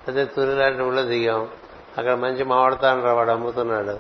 అదే 0.09 0.24
తురి 0.24 0.55
లాంటి 0.56 0.82
ఊళ్ళో 0.82 1.02
దిగాం 1.02 1.48
అక్కడ 1.98 2.15
మంచి 2.15 2.44
మామిడితాండ్ర 2.44 3.11
వాడు 3.11 3.31
అమ్ముతున్నాడు. 3.31 3.94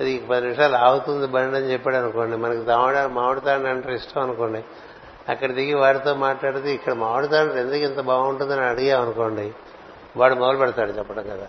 అది 0.00 0.26
పది 0.30 0.40
నిమిషాలు 0.40 0.76
ఆగుతుంది 0.76 1.26
బండి 1.26 1.56
అని 1.56 1.72
చెప్పాడు 1.72 1.96
అనుకోండి 1.96 2.36
మనకి 2.36 2.60
మామిడి 2.60 3.14
మామిడితాండ్ర 3.14 3.68
అంటే 3.68 3.94
ఇష్టం 3.94 4.20
అనుకోండి. 4.22 4.64
అక్కడ 5.28 5.50
దిగి 5.52 5.74
వాడితో 5.74 6.14
మాట్లాడితే 6.14 6.74
ఇక్కడ 6.74 6.92
మామిడితాండ్ర 6.92 7.58
ఎందుకు 7.58 7.84
ఇంత 7.90 8.00
బాగుంటుందని 8.00 8.60
అడిగాం 8.60 9.02
అనుకోండి 9.02 9.52
వాడు 10.16 10.34
మొదలు 10.34 10.56
పెడతాడు 10.56 10.90
చెప్పడం 10.90 11.22
కదా. 11.22 11.48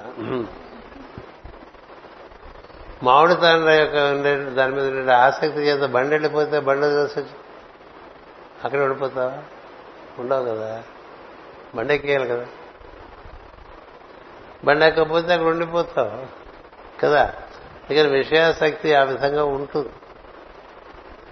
మామిడి 3.04 3.36
తండ్రి 3.36 3.78
యొక్క 3.78 3.96
ఉండే 3.96 4.44
దాని 4.44 4.76
మీద 4.76 4.86
ఉండే 4.86 5.14
ఆసక్తి 5.14 5.60
చేత 5.60 5.90
బండి 5.90 6.10
వెళ్ళిపోతే 6.10 6.60
బండి 6.60 6.86
వదిలేసి 6.86 7.30
అక్కడ 8.64 8.80
వెళ్ళిపోతావా 8.80 9.44
ఉండవు 10.20 10.46
కదా. 10.46 10.84
బండి 11.76 11.94
ఎక్కేయాలి 11.94 12.28
కదా. 12.28 12.46
బండి 14.64 14.86
ఎక్కకపోతే 14.86 15.34
అక్కడ 15.34 15.48
ఉండిపోతావు 15.48 16.28
కదా. 17.02 17.34
ఇక 17.90 18.00
విషయాసక్తి 18.00 18.94
ఆ 18.94 19.04
విధంగా 19.04 19.44
ఉంటుంది 19.44 19.90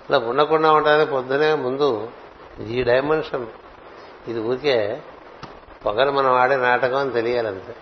అలా 0.10 0.19
ఉండకుండా 0.19 0.72
ఉండడానికి 0.72 1.11
పొద్దునే 1.11 1.53
ముందు 1.53 2.10
ఈ 2.68 2.84
డైమెన్షన్. 2.84 3.48
ఇది 4.27 4.39
ఊరికే 4.39 5.02
పొగలు 5.85 6.11
మనం 6.11 6.34
ఆడే 6.34 6.56
నాటకం 6.56 6.98
అని 6.98 7.11
తెలియాలంతే. 7.11 7.76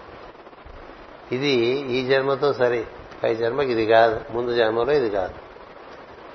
ఇది 1.31 1.49
ఈ 1.91 2.07
జన్మతో 2.07 2.53
సరే. 2.53 2.85
పై 3.23 3.35
జన్మకి 3.35 3.71
ఇది 3.71 3.85
కాదు 3.85 4.21
ముందు 4.31 4.55
జన్మలో 4.55 4.91
ఇది 4.91 5.09
కాదు. 5.09 5.33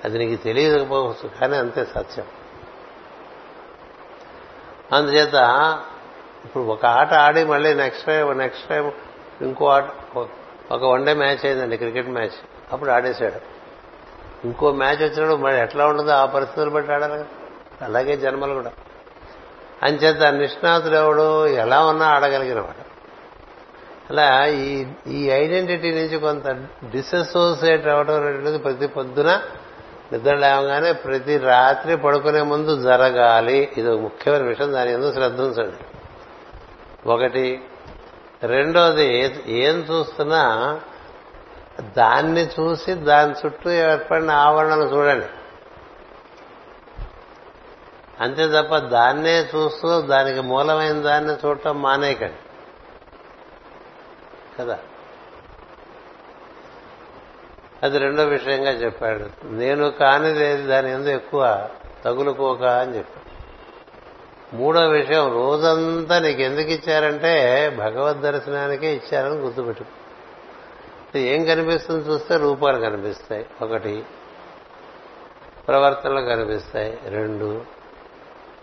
అది 0.05 0.19
నీకు 0.19 0.43
తెలియకపోవచ్చు 0.43 1.31
కానీ 1.41 1.57
అంతే 1.57 1.85
సత్యం. 1.85 2.25
అందుచేత 4.93 5.35
ఇప్పుడు 6.45 6.63
ఒక 6.63 6.87
ఆట 6.87 7.15
ఆడి 7.15 7.45
మళ్ళీ 7.45 7.75
నెక్స్ట్ 7.75 8.07
టైం 8.07 8.39
నెక్స్ట్ 8.39 8.69
టైం 8.69 8.93
ఇంకో 9.43 9.69
ఆట 9.69 9.85
ఒక 10.73 10.85
వన్ 10.85 11.07
డే 11.07 11.15
మ్యాచ్ 11.15 11.47
అయిందండి 11.47 11.77
క్రికెట్ 11.77 12.09
మ్యాచ్ 12.09 12.37
అప్పుడు 12.73 12.91
ఆడేశాడు. 12.91 13.55
ఇంకో 14.47 14.73
మ్యాచ్ 14.73 14.97
వచ్చినప్పుడు 14.97 15.37
మరి 15.37 15.61
ఎట్లా 15.61 15.87
ఉంటుందో 15.87 16.13
ఆ 16.13 16.25
పరిస్థితులు 16.25 16.71
బట్టి 16.71 16.93
ఆడాలి 16.93 17.25
అలాగే 17.85 18.17
జన్మలు 18.17 18.55
కూడా. 18.55 18.73
అంచేత 19.83 20.23
నిష్ణాతుడు 20.33 20.95
ఎవడు 20.95 21.47
ఎలా 21.47 21.87
ఉన్నా 21.87 22.07
ఆడగలిగినవాడు. 22.07 22.84
అలా 24.11 24.47
ఈ 24.47 24.87
ఈ 25.07 25.31
ఐడెంటిటీ 25.31 25.91
నుంచి 25.91 26.19
కొంత 26.19 26.49
డిసోసియేట్ 26.91 27.87
అవడం 27.87 28.15
అనేటువంటిది 28.15 28.59
ప్రతి 28.59 28.87
పొద్దున 28.87 29.41
నిద్ర 30.13 30.35
లేవగానే 30.35 30.93
ప్రతి 30.93 31.39
రాత్రి 31.39 31.97
పడుకునే 31.97 32.43
ముందు 32.43 32.83
జరగాలి. 32.83 33.69
ఇది 33.77 33.89
ఒక 33.89 34.01
ముఖ్యమైన 34.01 34.43
విషయం. 34.43 34.73
దాని 34.73 34.93
ఎందుకు 34.93 35.13
శ్రద్ధ 35.13 35.41
ఉంచండి. 35.41 35.85
ఒకటి. 37.09 37.61
రెండోది 38.43 39.35
ఏం 39.47 39.87
చూస్తున్నా 39.91 40.81
దాన్ని 41.81 42.47
చూసి 42.47 42.95
దాని 42.95 43.35
చుట్టూ 43.47 43.71
ఏర్పడిన 43.71 44.31
ఆవరణను 44.31 44.83
చూడండి. 44.83 45.27
అంతే 48.21 48.49
తప్ప 48.49 48.79
దాన్నే 48.79 49.41
చూస్తూ 49.41 50.01
దానికి 50.01 50.41
మూలమైన 50.41 50.93
దాన్ని 50.93 51.33
చూడటం 51.33 51.83
మానేయకండి. 51.83 52.35
కదా 54.61 54.79
అది 57.83 57.99
రెండో 57.99 58.25
విషయంగా 58.25 58.71
చెప్పాడు. 58.71 59.47
నేను 59.47 59.91
కానిదేది 59.91 60.63
దాని 60.63 60.91
ఎందు 60.91 61.09
ఎక్కువ 61.09 61.69
తగులుకోక 62.05 62.63
అని 62.63 62.97
చెప్పాడు. 62.97 63.25
మూడో 64.57 64.89
విషయం 64.89 65.35
రోజంతా 65.35 66.19
నీకు 66.19 66.41
ఎందుకు 66.43 66.71
ఇచ్చారంటే 66.71 67.69
భగవద్ 67.79 68.21
దర్శనానికే 68.21 68.95
ఇచ్చారని 68.95 69.35
గుర్తుపెట్టు 69.35 69.85
ఏం 71.19 71.45
కనిపిస్తుంది 71.45 72.09
చూస్తే 72.09 72.37
రూపాలు 72.37 72.79
కనిపిస్తాయి. 72.79 73.47
ఒకటి 73.63 74.05
ప్రవర్తనలు 75.69 76.21
కనిపిస్తాయి. 76.21 76.99
రెండు 77.09 77.65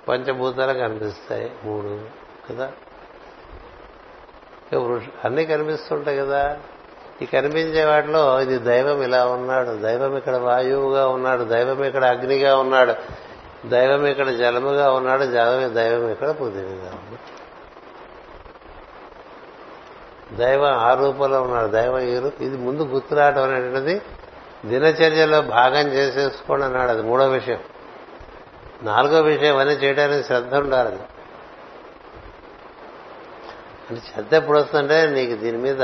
పంచభూతాలు 0.07 0.79
కనిపిస్తాయి. 0.79 1.51
మూడు 1.63 2.05
కదా? 2.49 2.71
అన్నీ 4.75 5.45
కనిపిస్తుంటాయి 5.45 6.17
కదా. 6.17 6.57
ఈ 7.21 7.25
కనిపించే 7.25 7.85
వాటిలో 7.85 8.41
ఇది 8.41 8.57
దైవం 8.57 9.01
ఇలా 9.01 9.25
ఉన్నాడు. 9.25 9.71
దైవం 9.71 10.17
ఇక్కడ 10.17 10.35
వాయువుగా 10.35 11.07
ఉన్నాడు. 11.07 11.43
దైవం 11.43 11.83
ఇక్కడ 11.83 12.05
అగ్నిగా 12.05 12.57
ఉన్నాడు. 12.57 12.93
దైవం 13.67 14.05
ఇక్కడ 14.05 14.29
జలముగా 14.29 14.91
ఉన్నాడు. 14.91 15.23
దైవం 15.23 16.11
ఇక్కడ 16.11 16.29
పృథివీగా 16.29 16.91
ఉన్నాడు 16.93 17.41
దైవం 20.35 20.73
ఆ 20.73 20.93
రూపంలో 20.93 21.41
ఉన్నాడు. 21.41 21.67
దైవం 21.67 21.99
ఈ 21.99 22.11
ఇది 22.45 22.57
ముందు 22.57 22.83
గుర్తురావడం 22.83 23.43
అనేటువంటిది 23.43 24.01
దినచర్యలో 24.65 25.41
భాగం 25.41 25.87
చేసేసుకోండి 25.87 26.65
అన్నాడు. 26.65 26.91
అది 26.91 27.01
మూడో 27.01 27.27
విషయం. 27.27 27.59
నాలుగో 28.83 29.21
విషయం 29.21 29.57
అన్నీ 29.57 29.73
చేయడానికి 29.73 30.27
శ్రద్ధ 30.27 30.55
ఉండాలి. 30.55 30.99
అంటే 33.91 34.03
శ్రద్ధ 34.13 34.33
ఎప్పుడు 34.33 34.57
వస్తుందంటే 34.57 35.09
నీకు 35.09 35.41
దీని 35.41 35.57
మీద 35.57 35.83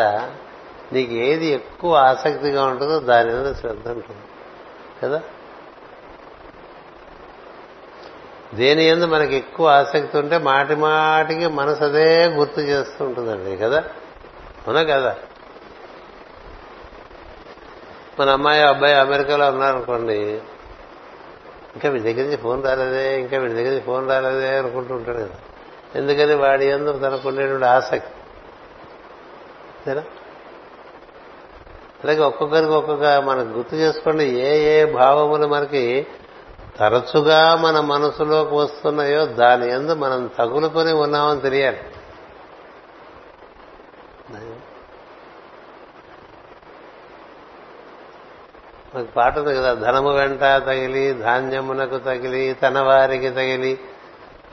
నీకు 0.93 1.13
ఏది 1.13 1.47
ఎక్కువ 1.47 1.95
ఆసక్తిగా 1.95 2.65
ఉంటుందో 2.65 2.99
దాని 2.99 3.34
మీద 3.34 3.53
శ్రద్ధ 3.53 3.88
ఉంటుంది. 3.88 4.21
కదా? 5.03 5.21
దేని 8.53 8.84
ఎందు 8.84 9.05
మనకి 9.05 9.35
ఎక్కువ 9.35 9.67
ఆసక్తి 9.67 10.17
ఉంటే 10.17 10.38
మాటి 10.38 10.75
మాటికి 10.75 11.47
మనసు 11.47 11.84
అదే 11.84 12.25
గుర్తు 12.25 12.59
చేస్తూ 12.59 13.05
ఉంటుందండి 13.05 13.57
కదా? 13.57 13.84
అవునా 14.67 14.84
కదా? 14.84 15.15
మన 18.19 18.29
అమ్మాయి 18.29 18.61
అబ్బాయి 18.61 18.93
అమెరికాలో 18.93 19.49
ఉన్నారనుకోండి 19.49 20.41
ఇంకా 21.73 21.89
వీడి 21.89 22.03
దగ్గర 22.03 22.25
నుంచి 22.25 22.38
ఫోన్ 22.38 22.65
రాలేదే 22.65 23.19
ఇంకా 23.19 23.38
వీడి 23.38 23.53
దగ్గర 23.53 23.69
నుంచి 23.69 23.81
ఫోన్ 23.81 24.09
రాలేదే 24.09 24.57
అనుకుంటూ 24.57 24.95
ఉంటాడు 24.95 25.17
కదా. 25.17 25.35
ఎందుకని 25.95 26.35
వాడి 26.35 26.65
ఎందు 26.65 26.99
తనకుండేటువంటి 26.99 27.65
ఆసక్తి. 27.65 28.14
అలాగే 32.03 32.19
ఒక్కొక్కరికి 32.19 32.72
ఒక్కొక్క 32.72 33.03
మనం 33.03 33.57
గుర్తు 33.57 33.76
చేసుకోండి 33.76 34.23
ఏ 34.23 34.80
ఏ 34.80 34.85
భావములు 34.85 35.47
మనకి 35.47 36.07
తరచుగా 36.80 37.55
మన 37.55 37.80
మనసులోకి 37.80 38.55
వస్తున్నాయో 38.55 39.26
దాని 39.26 39.72
ఎందు 39.72 39.93
మనం 39.93 40.30
తగులుకొని 40.39 40.91
ఉన్నామని 40.91 41.41
తెలియాలి. 41.41 41.81
మనకు 48.95 49.11
పాట 49.11 49.38
ఉంది 49.38 49.55
కదా 49.55 49.73
ధనము 49.73 50.09
వెంట 50.09 50.39
తగిలి 50.39 51.14
ధాన్యమునకు 51.14 51.97
తగిలి 51.97 52.53
తన 52.53 52.80
వారికి 52.80 53.30
తగిలి 53.30 53.80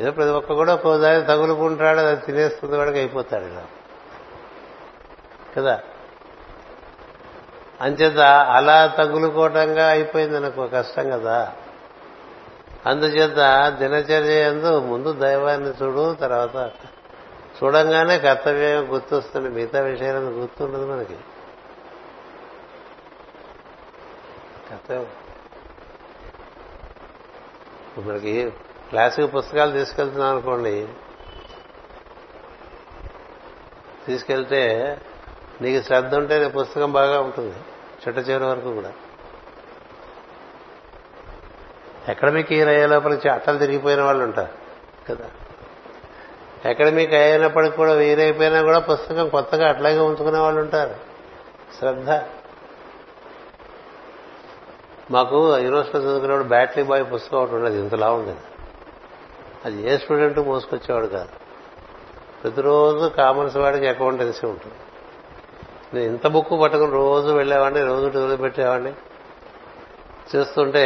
ఏదో 0.01 0.11
ప్రతి 0.11 0.31
ఒక్క 0.31 0.53
కూడా 0.53 0.75
ఒక్కోదారి 0.75 1.27
తగులుకుంటాడు 1.27 1.99
అది 1.99 2.27
తినేస్తుంది 2.27 2.77
వాడికి 2.77 2.99
అయిపోతాడు 2.99 3.45
ఇలా. 3.45 3.67
కదా? 5.57 5.81
అంచేత 7.81 8.19
అలా 8.29 8.87
తగులుకోవటంగా 8.87 9.89
అయిపోయింది 9.89 10.41
నాకు 10.41 10.67
కష్టం 10.67 11.11
కదా? 11.11 11.53
అందుచేత 12.87 13.69
దినచర్య 13.79 14.49
ఎందు 14.49 14.81
ముందు 14.81 15.13
దైవాన్ని 15.13 15.71
చూడు 15.71 16.15
తర్వాత 16.15 16.71
చూడంగానే 17.65 18.19
కర్తవ్యం 18.19 18.95
గుర్తొస్తుంది. 18.95 19.49
మిగతా 19.49 19.81
విషయాలను 19.81 20.31
గుర్తుండదు 20.31 20.93
మనకి. 20.93 21.17
కర్తవ్యం. 24.71 25.07
మనకి 28.07 28.53
క్లాసుకి 28.89 29.27
పుస్తకాలు 29.27 29.73
తీసుకెళ్తున్నాం 29.73 30.31
అనుకోండి 30.31 30.89
తీసుకెళ్తే 34.07 34.97
నీకు 35.61 35.87
శ్రద్ధ 35.87 36.15
ఉంటే 36.15 36.39
నీ 36.39 36.49
పుస్తకం 36.49 36.93
బాగా 36.93 37.21
ఉంటుంది 37.21 37.57
చిట్ట 38.09 38.29
చివరి 38.29 38.45
వరకు 38.45 38.75
కూడా. 38.75 38.93
అకాడమిక్ 42.09 42.53
ఇయర్ 42.53 42.69
అయ్యే 42.69 42.87
లోపల 42.87 43.19
అట్టలు 43.33 43.59
తిరిగిపోయిన 43.59 44.03
వాళ్ళు 44.03 44.25
ఉంటారు 44.25 44.49
కదా? 45.09 45.31
అకాడమిక్ 46.71 47.13
అయినప్పటికి 47.13 47.77
కూడా 47.77 47.93
వీరైపోయినా 47.93 48.63
కూడా 48.63 48.79
పుస్తకం 48.79 49.29
కొత్తగా 49.29 49.69
అట్లాగే 49.69 49.99
ఉంచుకునే 49.99 50.39
వాళ్ళు 50.39 50.61
ఉంటారు. 50.61 50.95
శ్రద్ధ. 51.79 52.11
మాకు 55.11 55.59
యూనివర్సిటీలో 55.59 56.05
చదువుకున్నప్పుడు 56.05 56.49
బ్యాటరీ 56.49 56.83
బాయ్ 56.83 57.13
పుస్తకం 57.13 57.39
ఒకటి 57.39 57.55
ఉండేది 57.55 57.79
ఇంతలా 57.79 58.13
ఉండేది. 58.13 58.39
అది 59.65 59.93
ఏ 59.93 59.97
స్టూడెంట్ 59.97 60.39
మోసుకొచ్చేవాడు 60.39 61.07
కాదు. 61.07 61.29
ప్రతిరోజు 62.43 63.09
కామర్స్ 63.09 63.57
వాడికి 63.57 63.87
అకౌంటెన్సీ 63.87 64.47
ఉంటుంది. 64.47 64.75
నేను 65.95 66.13
ఇంత 66.13 66.27
బుక్ 66.27 66.63
పట్టుకుని 66.63 66.93
రోజు 66.93 67.33
వెళ్ళేవాడిని 67.33 67.85
రోజు 67.85 68.37
పెట్టేవాడిని. 68.37 68.93
చూస్తుంటే 70.37 70.85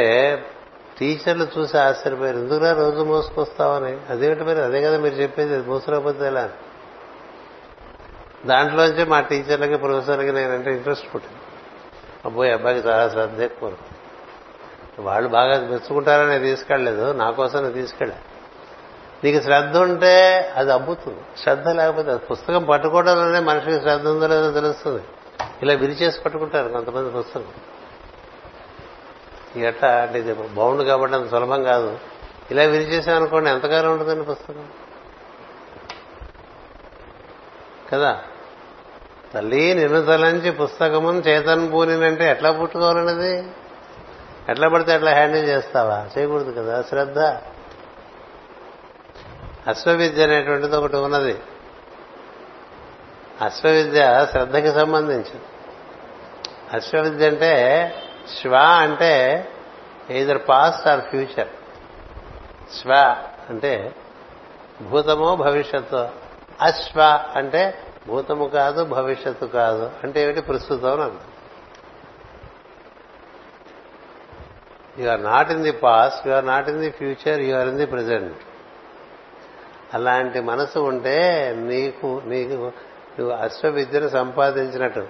టీచర్లు 0.98 1.46
చూసి 1.58 1.78
ఆశ్చర్యపోయారు 1.78 2.38
ఎందుకురా 2.38 2.72
రోజు 2.72 3.04
మోసుకొస్తామని 3.04 3.98
అదేమిటి 4.10 4.44
మరి? 4.44 4.62
అదే 4.62 4.82
కదా 4.82 4.98
మీరు 4.98 5.14
చెప్పేది 5.14 5.68
మోసరాకపోతే 5.68 6.26
ఎలా? 6.26 6.50
దాంట్లోంచి 8.46 9.04
మా 9.04 9.20
టీచర్లకి 9.20 9.76
ప్రొఫెసర్లకి 9.76 10.32
నేనంటే 10.32 10.70
ఇంట్రెస్ట్ 10.70 11.14
పుట్టింది. 11.14 11.42
అబ్బాయి 12.24 12.52
అబ్బాయికి 12.52 12.88
చాలా 12.88 13.08
శ్రద్ధ 13.08 13.40
ఎక్కువ. 13.40 13.72
వాళ్ళు 14.98 15.28
బాగా 15.28 15.60
మెచ్చుకుంటారని 15.60 16.38
తీసుకెళ్ళలేదు 16.38 17.12
నా 17.12 17.30
కోసం 17.30 17.72
తీసుకెళ్ళా. 17.72 18.16
నీకు 19.24 19.42
శ్రద్ధ 19.42 19.76
ఉంటే 19.76 20.36
అది 20.56 20.72
అబ్బుతుంది. 20.72 21.20
శ్రద్ధ 21.42 21.68
లేకపోతే 21.68 22.16
పుస్తకం 22.16 22.64
పట్టుకోవడంలోనే 22.64 23.38
మనిషికి 23.38 23.80
శ్రద్ధ 23.80 24.06
ఉందో 24.06 24.26
లేదో 24.26 24.50
తెలుస్తుంది. 24.50 25.02
ఇలా 25.62 25.74
విరిచేసి 25.74 26.20
పట్టుకుంటారు 26.20 26.68
కొంతమంది 26.68 27.10
పుస్తకం. 27.10 27.44
ఎట్ట 29.62 29.84
అంటే 29.84 30.18
ఇది 30.18 30.32
బాగుండు 30.32 30.82
కాబట్టి 30.82 31.16
అంత 31.16 31.30
సులభం 31.30 31.62
కాదు. 31.62 31.98
ఇలా 32.50 32.62
విరిచేసామనుకోండి 32.62 33.50
ఎంతకాలం 33.50 33.92
ఉంటుందండి 33.92 34.24
పుస్తకం? 34.24 34.68
కదా? 37.92 38.20
తల్లి 39.34 39.74
నిన్ను 39.74 40.04
తలంచి 40.04 40.50
పుస్తకమును 40.50 41.18
చేతన్ 41.18 41.72
పూనినంటే 41.72 42.30
ఎట్లా 42.30 42.52
పుట్టుకోవాలన్నది? 42.52 43.48
ఎట్లా 44.48 44.68
పడితే 44.68 44.94
ఎట్లా 44.94 45.10
హ్యాండిల్ 45.10 45.48
చేస్తావా? 45.48 46.06
చేయకూడదు 46.18 46.52
కదా. 46.52 46.82
శ్రద్ధ. 46.82 47.18
అశ్వవిద్య 49.68 50.22
అనేటువంటిది 50.22 50.76
ఒకటి 50.76 50.96
ఉన్నది. 50.96 51.38
అశ్వవిద్య 53.40 54.26
శ్రద్ధకి 54.30 54.72
సంబంధించింది. 54.72 55.44
అశ్వవిద్య 56.72 57.26
అంటే 57.26 57.52
శ్వ 58.40 58.54
అంటే 58.56 59.12
ఎయిదర్ 60.10 60.38
పాస్ట్ 60.48 60.88
ఆర్ 60.88 61.00
ఫ్యూచర్ 61.00 61.48
శ్వ 62.80 63.16
అంటే 63.48 63.94
భూతమో 64.82 65.36
భవిష్యత్తు. 65.36 66.08
అశ్వ 66.60 67.24
అంటే 67.36 67.82
భూతము 68.06 68.48
కాదు 68.48 68.84
భవిష్యత్తు 68.84 69.46
కాదు. 69.46 69.90
అంటే 70.04 70.22
ఏమిటి? 70.22 70.40
ప్రస్తుతం 70.40 71.00
అని 71.00 71.18
you 75.02 75.10
are 75.10 75.22
not 75.22 75.50
in 75.52 75.62
the 75.62 75.72
past 75.72 76.28
you 76.28 76.32
are 76.32 76.46
not 76.46 76.68
in 76.68 76.78
the 76.78 76.90
future 76.90 77.40
you 77.40 77.56
are 77.56 77.68
in 77.68 77.76
the 77.76 77.86
present 77.86 78.36
అలాంటి 79.94 80.40
మనసు 80.40 80.78
ఉంటే 80.78 81.54
నీకు 81.58 82.22
నీకు 82.24 82.72
నువ్వు 83.18 83.30
అశ్వవిద్యను 83.30 84.08
సంపాదించినట్టు. 84.08 85.06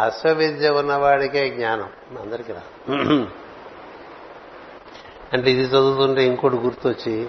అశ్వవిద్య 0.00 0.70
ఉన్నవాడికే 0.70 1.50
జ్ఞానం. 1.50 1.88
అందరికీ 2.20 2.52
రా 2.52 2.62
అంటే 5.32 5.50
ఇది 5.50 5.62
చదువుతుంటే 5.62 6.24
ఇంకోటి 6.24 6.56
గుర్తొచ్చి 6.56 7.28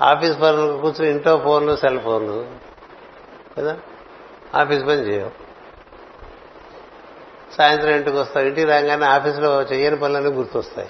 ఆఫీస్ 0.02 0.40
పనులు 0.40 0.78
కూర్చుని 0.80 1.10
ఇంట్లో 1.10 1.40
ఫోన్లు 1.44 1.76
సెల్ 1.76 2.00
ఫోన్లు. 2.00 2.46
కదా? 3.58 3.78
ఆఫీస్ 4.54 4.82
పని 4.82 5.12
చేయవు 5.12 5.30
సాయంత్రం 7.58 7.90
ఇంటికి 7.90 8.16
వస్తావు 8.16 8.46
ఇంటికి 8.46 8.66
రాగానే 8.66 9.06
ఆఫీసులో 9.06 9.62
చేయని 9.62 9.96
పనులన్నీ 9.96 10.30
గుర్తొస్తాయి. 10.30 10.88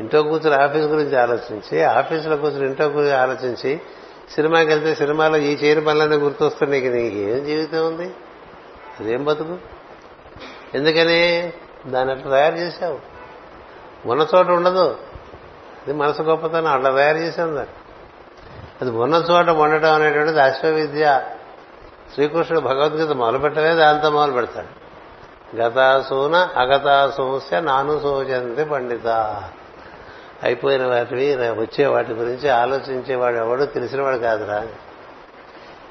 ఇంట్లో 0.00 0.22
కూర్చుని 0.22 0.62
ఆఫీస్ 0.62 0.84
గురించి 0.84 1.18
ఆలోచించి 1.18 1.82
ఆఫీసులో 1.82 2.36
కూర్చొని 2.36 2.66
ఇంట్లో 2.66 2.86
గురించి 2.86 3.12
ఆలోచించి 3.12 3.80
సినిమాకి 4.34 4.68
వెళ్తే 4.68 4.94
సినిమాలో 4.94 5.36
ఈ 5.36 5.54
చేయని 5.54 5.84
పనులన్నీ 5.84 6.16
గుర్తొస్తే 6.16 6.66
నీకు 6.66 6.86
నీకు? 6.86 7.16
ఏం 7.16 7.44
జీవితం 7.44 7.86
ఉంది? 7.86 8.14
అదేం 9.00 9.24
బతుకు? 9.24 9.58
ఎందుకని? 10.74 11.52
దాన్ని 11.86 12.14
అట్లా 12.14 12.30
తయారు 12.30 12.54
చేశావు. 12.54 12.98
ఉన్న 14.08 14.26
చోట 14.36 14.46
ఉండదు. 14.46 14.96
ఇది 15.86 15.92
మనసు 15.92 16.22
గొప్పతనం 16.22 16.66
అట్లా 16.66 16.90
తయారు 16.90 17.18
చేసింది 17.18 17.60
అది. 18.80 18.90
ఉన్న 18.90 19.14
చోట 19.14 19.48
ఉండటం 19.48 19.92
అనేటువంటిది 19.92 20.40
అశ్వవిద్య. 20.40 21.22
శ్రీకృష్ణుడు 22.14 22.60
భగవద్గీత 22.60 23.10
మొదలుపెట్టలేదు 23.10 23.76
దాంతో 23.76 24.10
మొదలు 24.10 24.32
పెడతాడు. 24.32 24.84
గతాసూన 25.56 26.36
అగతాసూస్య 26.36 27.60
నాను 27.60 28.00
సూచంతి 28.00 28.64
పండిత. 28.64 29.06
అయిపోయిన 30.42 30.86
వాటివి 30.86 31.36
వచ్చే 31.36 31.86
వాటి 31.86 32.12
గురించి 32.12 32.48
ఆలోచించేవాడు 32.48 33.36
ఎవడో 33.36 33.66
తెలిసినవాడు 33.66 34.16
కాదురా. 34.16 34.66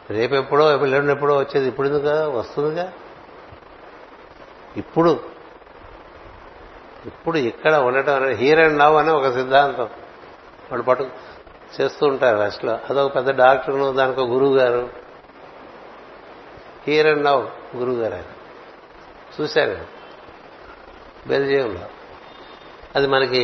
రేపెప్పుడో 0.09 0.71
ఎప్పుడో 0.71 1.37
వచ్చేది 1.37 1.67
ఇప్పుడు 1.67 1.87
ఎందుకు? 1.87 2.37
వస్తుందిగా. 2.37 2.91
ఇప్పుడు 4.77 5.32
ఇప్పుడు 7.05 7.37
ఇక్కడ 7.37 7.75
ఉండటం 7.75 8.15
అనేది 8.15 8.35
హీర్ 8.35 8.59
అండ్ 8.59 8.77
నవ్ 8.77 8.95
అనే 8.95 9.11
ఒక 9.11 9.33
సిద్ధాంతం. 9.33 9.83
వాళ్ళు 10.71 10.83
పట్టు 10.83 11.09
చేస్తూ 11.81 12.07
ఉంటారు 12.07 12.37
వెస్ట్లో 12.37 12.79
అదొక 12.89 13.15
పెద్ద 13.15 13.29
డాక్టర్ను 13.29 13.91
దానికి 13.91 14.21
ఒక 14.21 14.29
గురువు 14.29 14.55
గారు 14.57 14.89
హీర్ 16.87 17.07
అండ్ 17.07 17.23
నవ్ 17.23 17.47
గురువు 17.75 17.95
గారు 17.95 18.13
ఆయన. 18.13 18.31
చూశారు 19.41 19.77
బెల్జియంలో. 21.27 21.85
అది 22.95 23.07
మనకి 23.07 23.41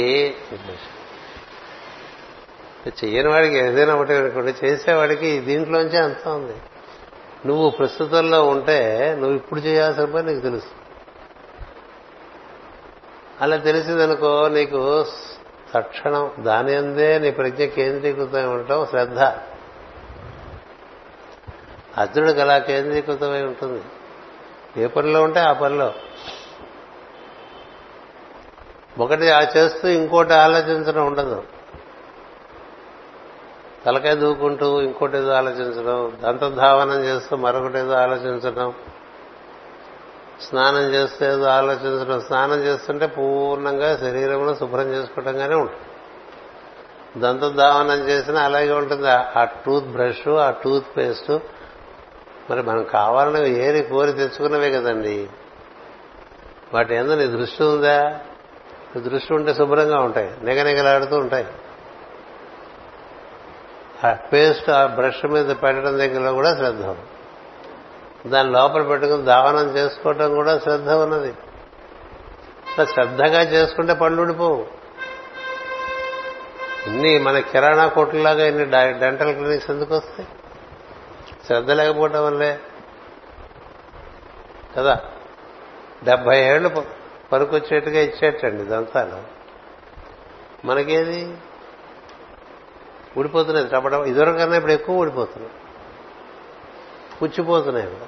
చెయ్యని 2.87 3.29
వాడికి 3.29 3.57
ఏదైనా 3.57 3.95
ఒకటి 3.95 4.13
అనుకోండి 4.13 4.65
చేసేవాడికి 4.65 5.39
దీంట్లోంచే 5.39 5.97
అంత 5.97 6.27
ఉంది. 6.27 6.55
నువ్వు 7.47 7.69
ప్రస్తుతంలో 7.69 8.47
ఉంటే 8.47 9.15
నువ్వు 9.19 9.35
ఇప్పుడు 9.35 9.59
చేయాల్సిన 9.59 10.05
పని 10.05 10.27
నీకు 10.27 10.39
తెలుసు. 10.39 10.78
అలా 13.41 13.57
తెలిసిందనుకో 13.57 14.47
నీకు 14.47 15.05
తక్షణం 15.73 16.31
దాని 16.39 16.75
అందే 16.75 17.19
నీ 17.19 17.31
ప్రజ్ఞ 17.31 17.65
కేంద్రీకృతమై 17.65 18.43
ఉండటం 18.43 18.85
శ్రద్ధ. 18.85 19.19
అర్జునుడికి 21.97 22.41
అలా 22.41 22.57
కేంద్రీకృతమై 22.57 23.41
ఉంటుంది. 23.41 23.83
ఏ 24.77 24.87
పనిలో 24.87 25.23
ఉంటే 25.23 25.39
ఆ 25.39 25.53
పనిలో. 25.53 25.93
ఒకటి 28.99 29.29
ఆ 29.29 29.41
చేస్తూ 29.57 29.87
ఇంకోటి 29.87 30.33
ఆలోచించడం 30.33 31.05
ఉండదు. 31.05 31.43
తలకాయ 33.85 34.15
దూకుంటూ 34.15 34.81
ఇంకోటి 34.81 35.17
ఏదో 35.17 35.31
ఆలోచించడం 35.31 36.17
దంతధావనం 36.23 37.03
చేస్తూ 37.03 37.35
మరొకటి 37.35 37.79
ఏదో 37.79 37.93
ఆలోచించడం 37.93 38.73
స్నానం 40.47 40.93
చేస్తే 40.93 41.25
ఏదో 41.25 41.43
ఆలోచించడం 41.43 42.21
స్నానం 42.21 42.55
చేస్తుంటే 42.55 43.05
పూర్ణంగా 43.05 43.97
శరీరంలో 43.97 44.55
శుభ్రం 44.55 44.91
చేసుకోవడంగానే 44.93 45.55
ఉంటుంది. 45.55 45.79
దంతధావనం 47.19 48.09
చేసినా 48.09 48.41
అలాగే 48.41 48.71
ఉంటుంది? 48.71 49.09
ఆ 49.09 49.43
టూత్ 49.43 49.85
బ్రష్ 49.85 50.27
ఆ 50.27 50.51
టూత్ 50.51 50.97
పేస్ట్ 50.97 51.31
మరి 52.51 52.61
మనం 52.61 52.83
కావాలని 52.83 53.49
ఏరి 53.49 53.81
కోరి 53.81 54.11
తెచ్చుకున్నవే 54.11 54.71
కదండి. 54.71 55.29
వాటి 56.73 56.95
ఏందో 56.95 57.15
నీ 57.15 57.27
దృష్టి 57.27 57.63
ఉందా? 57.63 58.19
దృష్టి 58.97 59.33
ఉంటే 59.33 59.53
శుభ్రంగా 59.53 59.99
ఉంటాయి 59.99 60.31
నిగనిగలాడుతూ 60.43 61.17
ఉంటాయి. 61.17 61.47
ఆ 64.07 64.13
పేస్ట్ 64.13 64.69
ఆ 64.69 64.85
బ్రష్ 64.85 65.25
మీద 65.25 65.55
పెట్టడం 65.63 65.97
దగ్గర 65.97 66.31
కూడా 66.31 66.55
శ్రద్ధ 66.55 66.83
ఉంది. 66.85 67.01
దాని 68.29 68.51
లోపల 68.51 68.83
పెట్టుకుని 68.83 69.23
దావనం 69.23 69.77
చేసుకోవటం 69.77 70.35
కూడా 70.35 70.59
శ్రద్ధ 70.59 70.89
ఉన్నది. 70.89 71.33
శ్రద్ధగా 72.85 73.41
చేసుకుంటే 73.41 73.93
పళ్ళు 73.93 74.21
ఊడిపోవు. 74.21 74.67
ఇన్ని 76.87 77.19
మన 77.19 77.39
కిరాణా 77.39 77.87
కొట్లలాగా 77.87 78.45
ఇన్ని 78.45 78.65
డెంటల్ 78.99 79.33
క్లినిక్స్ 79.33 79.71
ఎందుకు 79.71 79.95
వస్తాయి? 79.95 80.29
శ్రద్ధ 81.45 81.71
లేకపోవటం 81.71 82.25
వల్లే. 82.25 82.59
కదా? 84.77 84.99
డెబ్బై 86.03 86.39
ఏళ్ళు 86.39 86.85
పరుకొచ్చేట్టుగా 87.31 87.99
ఇచ్చేటండి 87.99 88.63
దంతాలు. 88.63 89.21
మనకేది? 90.67 91.37
ఊడిపోతున్నాయి. 93.17 93.67
టపడం 93.67 94.05
ఇదివరకన్నా 94.05 94.55
ఇప్పుడు 94.55 94.71
ఎక్కువ 94.71 94.95
ఊడిపోతున్నాయి. 94.95 95.53
పుచ్చిపోతున్నాయి 97.23 97.87
కూడా. 97.87 98.05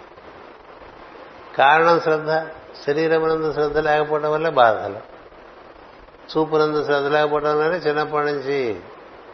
కారణం 1.57 1.99
శ్రద్ధ 1.99 2.47
శరీరమునందు 2.87 3.53
శ్రద్ధ 3.53 3.77
లేకపోవడం 3.77 4.31
వల్ల 4.31 4.49
బాధలు. 4.49 4.97
చూపునందు 6.37 6.85
శ్రద్ధ 6.85 7.07
లేకపోవడం 7.07 7.59
వల్లనే 7.59 7.77
చిన్నప్పటి 7.77 8.25
నుంచి 8.25 8.79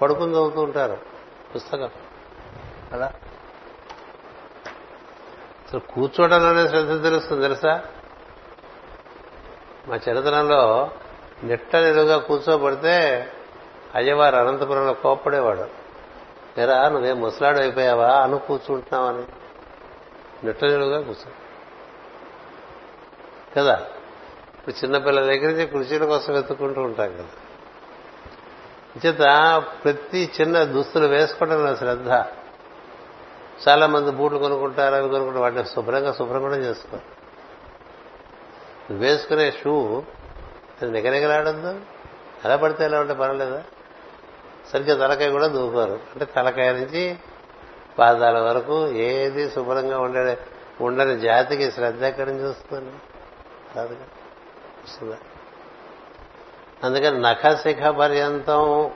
పడుకుని 0.01 0.31
చదువుతూ 0.31 0.61
ఉంటారు 0.61 0.97
పుస్తకం. 1.55 1.89
అలా. 2.93 3.05
అసలు 5.67 5.79
కూర్చోవడంలోనే 5.79 6.67
శ్రద్ధ 6.67 7.03
తెలుస్తుంది 7.03 7.41
తెలుసా? 7.41 7.81
మా 9.87 9.95
చిన్నతనంలో 9.95 10.91
నిట్ట 11.43 11.75
నిలువుగా 11.75 12.17
కూర్చోబడితే 12.17 13.27
అయ్యవారు 13.95 14.35
అనంతపురంలో 14.35 14.93
కోప్పడేవాడు. 14.93 15.67
ఎరా 16.59 16.89
నువ్వేం 16.89 17.21
ముసలాడు 17.21 17.59
అయిపోయావా? 17.59 18.07
అను 18.07 18.37
కూర్చుంటున్నావని. 18.37 19.23
నిట్ట 20.45 20.65
నిలువుగా 20.65 21.01
కూర్చో 21.01 21.31
కదా? 23.57 23.85
ఇప్పుడు 24.59 24.85
చిన్నపిల్లల 24.85 25.25
దగ్గర 25.25 25.51
నుంచి 25.51 25.65
కుర్చీల 25.65 26.05
కోసం 26.05 26.33
వెతుక్కుంటూ 26.33 26.81
ఉంటాం 26.81 27.17
కదా. 27.17 27.25
చేత 29.05 29.63
ప్రతి 29.83 30.31
చిన్న 30.41 30.63
దుస్తులు 30.63 31.07
వేసుకోవడం 31.07 31.65
నా 31.65 31.75
శ్రద్ధ. 31.75 32.09
చాలా 33.67 33.87
మంది 33.87 34.11
బూట్లు 34.11 34.39
కొనుక్కుంటారు 34.39 34.95
అవి 34.95 35.09
కొనుక్కుంటారు. 35.09 35.43
వాటిని 35.43 35.65
శుభ్రంగా 35.65 36.13
శుభ్రం 36.13 36.41
కూడా 36.41 36.55
చేసుకోరు 36.55 37.17
వేసుకునే 38.93 39.51
షూ 39.51 40.03
అది 40.81 40.91
నిగనిగలాడద్దు. 40.91 41.81
ఎలా 42.45 42.55
పడితే 42.55 42.83
ఎలా 42.83 42.99
ఉంటే 42.99 43.13
పర్వాలేదా? 43.13 43.63
సరిగ్గా 44.73 45.07
తలకాయ 45.07 45.29
కూడా 45.29 45.47
దూకోరు. 45.47 45.91
అంటే 45.91 46.25
తలకాయ 46.25 46.73
నుంచి 46.73 47.17
పాదాల 47.99 48.39
వరకు 48.39 48.87
ఏది 48.87 49.49
శుభ్రంగా 49.49 49.99
ఉండే 49.99 50.37
ఉండని 50.81 51.19
జాతికి 51.19 51.71
శ్రద్ధ 51.71 52.03
ఎక్కడి 52.03 52.31
నుంచి 52.31 52.49
వస్తుంది? 52.49 52.91
కాదుగా? 53.75 54.07
వస్తుందా? 54.83 55.17
అందుకని 56.83 57.21
నఖశిఖ 57.21 57.83
పర్యంతం 57.83 58.91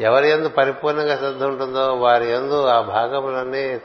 ఎవరి 0.00 0.30
ఎందు 0.30 0.48
పరిపూర్ణంగా 0.48 1.16
శ్రద్ధ 1.16 1.44
ఉంటుందో 1.44 1.94
వారి 1.94 2.30
ఎందు 2.30 2.66
ఆ 2.66 2.80
భాగములన్నీ 2.80 3.80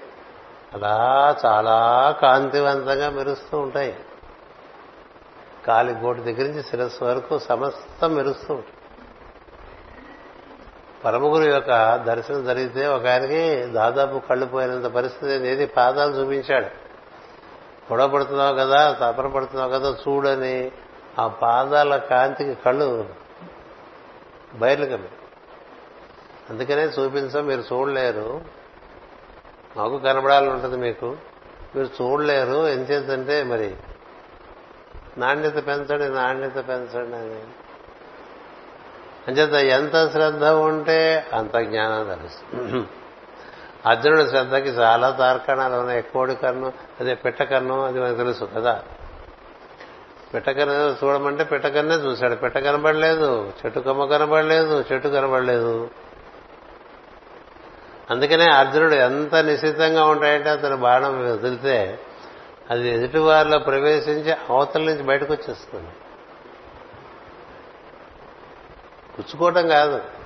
అలా 0.74 1.36
చాలా 1.46 2.12
కాంతివంతంగా 2.22 3.10
మెరుస్తూ 3.10 3.60
ఉంటాయి. 3.60 4.00
కాలి 5.68 5.94
గోటు 5.94 6.22
దగ్గర 6.22 6.42
నుంచి 6.42 6.64
శిరస్సు 6.64 7.06
వరకు 7.06 7.40
సమస్తం 7.40 8.14
మెరుస్తూ 8.16 8.54
ఉంటుంది 8.54 8.78
పరమగురు 11.06 11.44
యొక్క 11.44 11.96
దర్శనం 11.96 12.46
జరిగితే 12.46 12.88
ఒక 12.88 13.08
ఆయనకి 13.08 13.66
దాదాపు 13.66 14.20
కళ్ళు 14.20 14.46
పోయినంత 14.46 14.86
పరిస్థితి 14.86 15.48
ఏది 15.48 15.66
పాదాలు 15.66 16.12
చూపించాడు. 16.12 16.81
గొడవ 17.92 18.08
పడుతున్నావు 18.08 18.56
కదా 18.56 18.98
తపన 19.02 19.28
పడుతున్నావు 19.28 19.72
కదా 19.72 19.98
చూడని 20.08 20.72
ఆ 21.20 21.28
పాదాల 21.28 21.98
కాంతికి 21.98 22.54
కళ్ళు 22.54 23.10
బయర్లు 24.56 24.86
కమ్మి 24.86 25.08
అందుకనే 26.50 26.84
చూపించాం 26.84 27.46
మీరు 27.46 27.62
చూడలేరు. 27.62 28.42
మాకు 29.78 29.98
కనబడాలని 29.98 30.50
ఉంటుంది 30.50 30.78
మీకు. 30.78 31.18
మీరు 31.76 31.88
చూడలేరు 31.88 32.68
ఎంచేతంటే 32.68 33.44
మరి 33.44 33.76
నాణ్యత 35.18 35.68
పెంచండి 35.68 36.10
నాణ్యత 36.10 36.56
పెంచండి 36.56 37.16
అని. 37.18 37.44
అంచేత 39.28 39.54
ఎంత 39.54 40.12
శ్రద్ధ 40.12 40.44
ఉంటే 40.44 41.30
అంత 41.34 41.58
జ్ఞానం 41.58 42.04
తెలుస్తుంది 42.06 42.88
అర్జునుడి 43.86 44.30
శ్రద్ధకి 44.30 44.70
చాలా 44.70 45.10
తార్కాణాలు 45.10 45.76
ఉన్నాయి. 45.76 46.02
కోడి 46.02 46.36
కన్ను 46.36 46.74
అదే 47.00 47.14
పెట్టకన్ను 47.14 47.86
అది 47.86 48.02
మనకు 48.02 48.18
తెలుసు 48.18 48.50
కదా. 48.56 48.84
పెట్టకన్ను 50.34 51.06
చూడమంటే 51.06 51.44
పెట్టకన్నే 51.44 51.96
చూశాడు. 51.96 52.36
పెట్ట 52.36 52.58
కనబడలేదు 52.58 53.54
చెట్టు 53.66 53.80
కొమ్మ 53.80 54.06
కనబడలేదు 54.06 54.86
చెట్టు 54.94 55.08
కనబడలేదు. 55.10 55.90
అందుకనే 58.12 58.52
అర్జునుడు 58.52 58.94
ఎంత 58.94 59.36
నిశ్చితంగా 59.36 60.06
ఉంటాయంటే 60.06 60.50
అతను 60.50 60.78
బాణం 60.78 61.32
వదిలితే 61.32 62.00
అది 62.72 62.90
ఎదుటివారిలో 62.90 63.60
ప్రవేశించి 63.60 64.36
అవతల 64.50 64.82
నుంచి 64.82 65.04
బయటకు 65.04 65.34
వచ్చేస్తుంది. 65.34 65.90
పుచ్చుకోవటం 69.20 69.68
కాదు. 69.68 70.21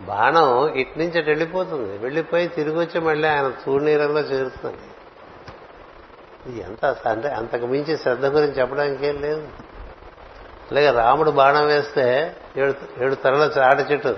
బాణం 0.00 0.68
ఇటు 0.68 0.98
నుంచి 0.98 1.18
అటు 1.18 1.26
వెళ్ళిపోతుంది. 1.26 1.98
వెళ్ళిపోయి 1.98 2.48
తిరిగి 2.48 2.78
వచ్చి 2.78 3.00
మళ్ళీ 3.00 3.28
ఆయన 3.28 3.52
చూడనీరంలో 3.68 4.20
చేరుతుంది. 4.20 4.78
ఇది 6.46 6.60
ఎంత 6.60 6.84
అంటే 6.84 7.28
అంతకు 7.28 7.66
మించి 7.66 7.98
శ్రద్ధ 7.98 8.26
గురించి 8.26 8.60
చెప్పడానికి 8.60 9.06
ఏం 9.06 9.20
లేదు. 9.20 9.48
అలాగే 10.70 10.90
రాముడు 10.90 11.30
బాణం 11.30 11.66
వేస్తే 11.66 12.36
ఏడు 12.56 13.04
ఏడు 13.04 13.14
తరల 13.14 13.60
ఆట 13.60 13.92
చెట్టు 13.92 14.16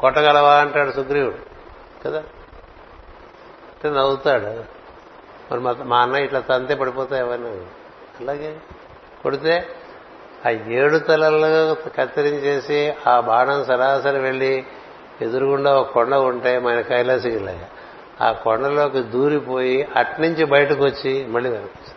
కొట్టగలవా 0.00 0.54
అంటాడు 0.54 0.90
సుగ్రీవుడు. 0.90 1.36
కదా? 2.04 2.18
అంటే 3.68 3.90
నవ్వుతాడు. 3.90 4.78
మరి 5.54 5.84
మా 5.84 5.98
అన్న 5.98 6.16
ఇట్లా 6.16 6.40
తంతే 6.40 6.74
పడిపోతాయి 6.74 7.22
అవన్నీ 7.22 7.50
అలాగే 8.20 8.56
కొడితే 9.22 9.66
ఆ 10.46 10.50
ఏడు 10.50 10.98
తలల్లో 10.98 11.74
కత్తిరించేసి 11.74 12.94
ఆ 13.06 13.20
బాణం 13.20 13.64
సరాసరి 13.64 14.18
వెళ్ళి 14.18 14.66
ఎదురుగుండా 15.20 15.74
ఒక 15.74 15.90
కొండ 15.90 16.14
ఉంటే 16.14 16.58
మన 16.58 16.80
కైలాసగిరిలాగా 16.80 17.68
ఆ 18.20 18.32
కొండలోకి 18.32 19.02
దూరిపోయి 19.02 19.88
అట్నుంచి 19.96 20.44
బయటకు 20.44 20.84
వచ్చి 20.84 21.26
మళ్ళీ 21.26 21.50
కనిపిస్తుంది 21.50 21.94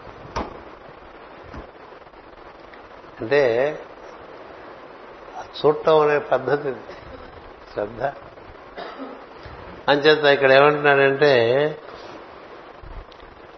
అంటే 3.21 3.41
చూడటం 5.59 5.99
అనే 6.01 6.19
పద్ధతి 6.19 6.73
శ్రద్ధ. 7.73 8.03
అంచేత 9.89 10.23
ఇక్కడ 10.23 10.51
ఏమంటున్నాడంటే 10.51 11.31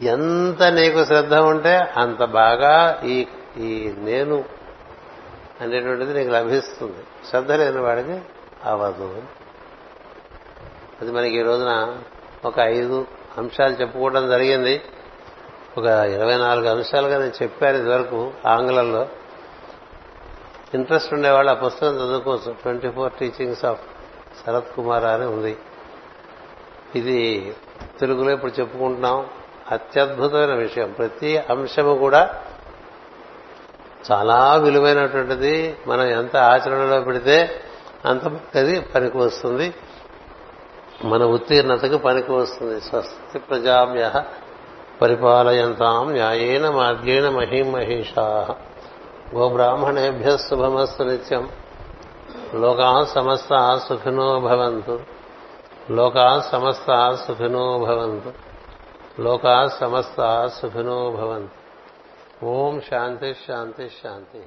ఎంత 0.01 0.63
నీకు 0.63 1.05
శ్రద్ధ 1.05 1.33
ఉంటే 1.33 1.75
అంత 1.97 2.23
బాగా 2.23 3.01
ఈ 3.05 3.27
ఈ 3.59 3.93
నేను 3.97 4.43
అనేటువంటిది 5.61 6.13
నీకు 6.13 6.29
లభిస్తుంది. 6.29 7.03
శ్రద్ధ 7.29 7.51
లేని 7.51 7.79
వాడికి 7.79 8.21
అవ్వదు 8.63 9.21
అది 11.03 11.11
మనకి 11.11 11.39
ఈ 11.39 11.41
రోజున 11.41 11.97
ఒక 12.45 12.59
ఐదు 12.59 13.07
అంశాలు 13.37 13.73
చెప్పుకోవడం 13.73 14.29
జరిగింది. 14.29 14.81
ఒక 15.77 15.85
ఇరవై 15.85 16.37
నాలుగు 16.37 16.67
అంశాలుగా 16.67 17.17
నేను 17.17 17.31
చెప్పాను 17.43 17.77
ఇదివరకు 17.77 18.31
ఆంగ్లంలో. 18.45 19.07
ఇంట్రెస్ట్ 20.73 21.13
ఉండేవాళ్ళు 21.13 21.51
ఆ 21.51 21.53
పుస్తకం 21.53 21.95
చదువుకోవచ్చు. 21.95 22.51
Twenty 22.51 22.89
four 22.89 23.13
teachings 23.13 23.65
of 23.65 23.81
Sarath 24.45 24.75
Kumar 24.75 25.03
అని 25.03 25.25
ఉంది. 25.25 25.57
ఇది 26.95 27.53
తెలుగులో 27.99 28.31
ఇప్పుడు 28.31 28.51
చెప్పుకుంటున్నాం. 28.59 29.27
అత్యద్భుతమైన 29.71 30.53
విషయం. 30.53 30.91
ప్రతి 30.91 31.37
అంశము 31.37 31.95
కూడా 31.95 32.41
చాలా 34.11 34.55
విలువైనటువంటిది. 34.55 35.77
మనం 35.87 36.03
ఎంత 36.03 36.37
ఆచరణలో 36.37 37.01
పెడితే 37.01 37.61
అంత 38.05 38.27
అది 38.57 38.79
పనికి 38.79 39.17
వస్తుంది. 39.17 39.73
మన 41.05 41.23
ఉత్తీర్ణతకు 41.23 41.97
పనికి 41.97 42.31
వస్తుంది. 42.31 42.81
స్వస్తి 42.81 43.39
ప్రజాభ్య 43.39 44.23
పరిపాలయంతాం 45.01 46.11
న్యాయేన 46.11 46.69
మార్గేణ 46.69 47.29
మహిమహేషా 47.29 48.55
గోబ్రాహ్మణేభ్య 49.35 50.37
శుభమస్తు 50.37 51.03
నిత్యం. 51.03 51.49
లోకా 52.55 53.05
సమస్త 53.05 53.81
సుఖినో 53.89 54.39
భవంతు. 54.39 54.99
లోకా 55.91 56.39
సమస్త 56.51 57.17
సుఖినో 57.27 57.79
భవంతు. 57.79 58.33
లోకా 59.21 59.67
సమస్త 59.67 60.47
సుఖినో 60.61 61.09
భవంతు. 61.09 61.63
ఓం 62.45 62.81
శాంతి 62.81 63.35
శాంతి 63.47 63.89
శాంతి. 64.03 64.39